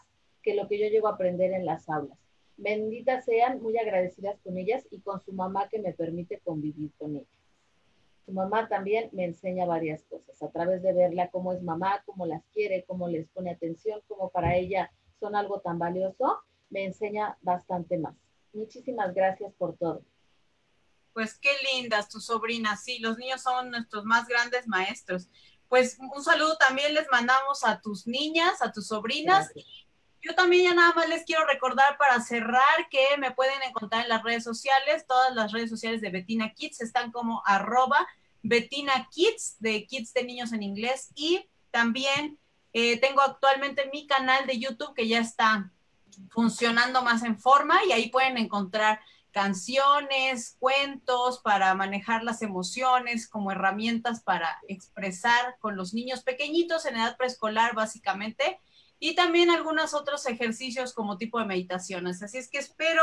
que 0.43 0.55
lo 0.55 0.69
que 0.69 0.79
yo 0.79 0.87
llevo 0.89 1.09
a 1.09 1.13
aprender 1.13 1.53
en 1.53 1.67
las 1.67 1.89
aulas 1.89 2.19
benditas 2.57 3.25
sean, 3.25 3.61
muy 3.61 3.77
agradecidas 3.77 4.39
con 4.41 4.57
ellas 4.57 4.87
y 4.91 5.01
con 5.01 5.21
su 5.21 5.33
mamá 5.33 5.69
que 5.69 5.81
me 5.81 5.93
permite 5.93 6.39
convivir 6.41 6.93
con 6.99 7.17
ellas. 7.17 7.29
Su 8.25 8.33
mamá 8.33 8.69
también 8.69 9.11
me 9.13 9.25
enseña 9.25 9.67
varias 9.67 10.05
cosas 10.05 10.41
a 10.43 10.51
través 10.51 10.81
de 10.83 10.93
verla 10.93 11.29
cómo 11.31 11.53
es 11.53 11.63
mamá, 11.63 12.03
cómo 12.07 12.25
las 12.25 12.45
quiere, 12.53 12.85
cómo 12.85 13.09
les 13.09 13.29
pone 13.29 13.51
atención, 13.51 14.01
cómo 14.07 14.31
para 14.31 14.57
ella 14.57 14.93
son 15.19 15.35
algo 15.35 15.61
tan 15.61 15.79
valioso, 15.79 16.39
me 16.71 16.85
enseña 16.85 17.37
bastante 17.43 17.99
más. 17.99 18.15
Muchísimas 18.53 19.13
gracias 19.13 19.53
por 19.55 19.77
todo. 19.77 20.03
Pues 21.13 21.39
qué 21.39 21.51
lindas 21.73 22.09
tus 22.09 22.27
sobrinas, 22.27 22.83
sí, 22.85 22.99
los 22.99 23.19
niños 23.19 23.43
son 23.43 23.71
nuestros 23.71 24.05
más 24.05 24.27
grandes 24.27 24.67
maestros. 24.67 25.29
Pues 25.69 25.99
un 25.99 26.23
saludo 26.23 26.57
también 26.57 26.95
les 26.95 27.07
mandamos 27.11 27.65
a 27.65 27.81
tus 27.81 28.07
niñas, 28.07 28.61
a 28.61 28.73
tus 28.73 28.89
sobrinas 28.89 29.51
yo 30.23 30.35
también 30.37 30.65
ya 30.65 30.75
nada 30.75 30.95
más 30.95 31.09
les 31.09 31.25
quiero 31.25 31.45
recordar 31.47 31.99
para 31.99 32.21
cerrar 32.21 32.89
que 32.91 33.05
me 33.19 33.33
pueden 33.33 33.61
encontrar 33.63 34.05
en 34.05 34.09
las 34.09 34.23
redes 34.23 34.45
sociales. 34.45 35.05
Todas 35.07 35.35
las 35.35 35.51
redes 35.51 35.69
sociales 35.69 36.01
de 36.01 36.11
Betina 36.11 36.55
Kids 36.55 36.81
están 36.81 37.11
como 37.11 37.43
arroba 37.45 38.07
Betina 38.43 39.09
Kids, 39.11 39.57
de 39.59 39.85
Kids 39.85 40.15
de 40.15 40.23
Niños 40.23 40.53
en 40.53 40.63
inglés. 40.63 41.11
Y 41.17 41.45
también 41.73 42.39
eh, 42.73 42.99
tengo 43.01 43.21
actualmente 43.21 43.91
mi 43.93 44.07
canal 44.07 44.47
de 44.47 44.61
YouTube 44.61 44.95
que 44.95 45.09
ya 45.09 45.19
está 45.19 45.73
funcionando 46.31 47.03
más 47.03 47.25
en 47.25 47.39
forma 47.39 47.85
y 47.85 47.91
ahí 47.91 48.09
pueden 48.09 48.39
encontrar 48.39 49.01
canciones, 49.33 50.57
cuentos 50.61 51.41
para 51.41 51.75
manejar 51.75 52.23
las 52.23 52.43
emociones 52.43 53.29
como 53.29 53.51
herramientas 53.51 54.23
para 54.23 54.59
expresar 54.69 55.57
con 55.59 55.77
los 55.77 55.95
niños 55.95 56.23
pequeñitos 56.23 56.87
en 56.87 56.97
edad 56.97 57.17
preescolar 57.17 57.75
básicamente 57.75 58.61
y 58.99 59.15
también 59.15 59.51
algunos 59.51 59.95
otros 59.95 60.27
ejercicios 60.27 60.93
como 60.93 61.17
tipo 61.19 61.41
de 61.41 61.47
meditaciones. 61.47 62.23
Así 62.23 62.39
es 62.39 62.49
que 62.49 62.59
espero 62.59 63.03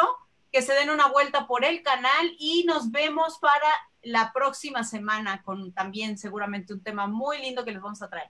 que 0.51 0.61
se 0.61 0.73
den 0.73 0.89
una 0.89 1.07
vuelta 1.07 1.45
por 1.47 1.65
el 1.65 1.83
canal 1.83 2.35
y 2.39 2.63
nos 2.65 2.91
vemos 2.91 3.37
para 3.39 3.67
la 4.01 4.31
próxima 4.31 4.83
semana 4.83 5.43
con 5.43 5.73
también 5.73 6.17
seguramente 6.17 6.73
un 6.73 6.81
tema 6.81 7.07
muy 7.07 7.39
lindo 7.39 7.65
que 7.65 7.71
les 7.71 7.81
vamos 7.81 8.01
a 8.01 8.09
traer. 8.09 8.29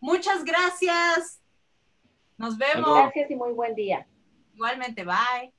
Muchas 0.00 0.44
gracias. 0.44 1.40
Nos 2.36 2.58
vemos. 2.58 2.94
Gracias 2.94 3.30
y 3.30 3.34
muy 3.34 3.52
buen 3.52 3.74
día. 3.74 4.06
Igualmente, 4.54 5.04
bye. 5.04 5.55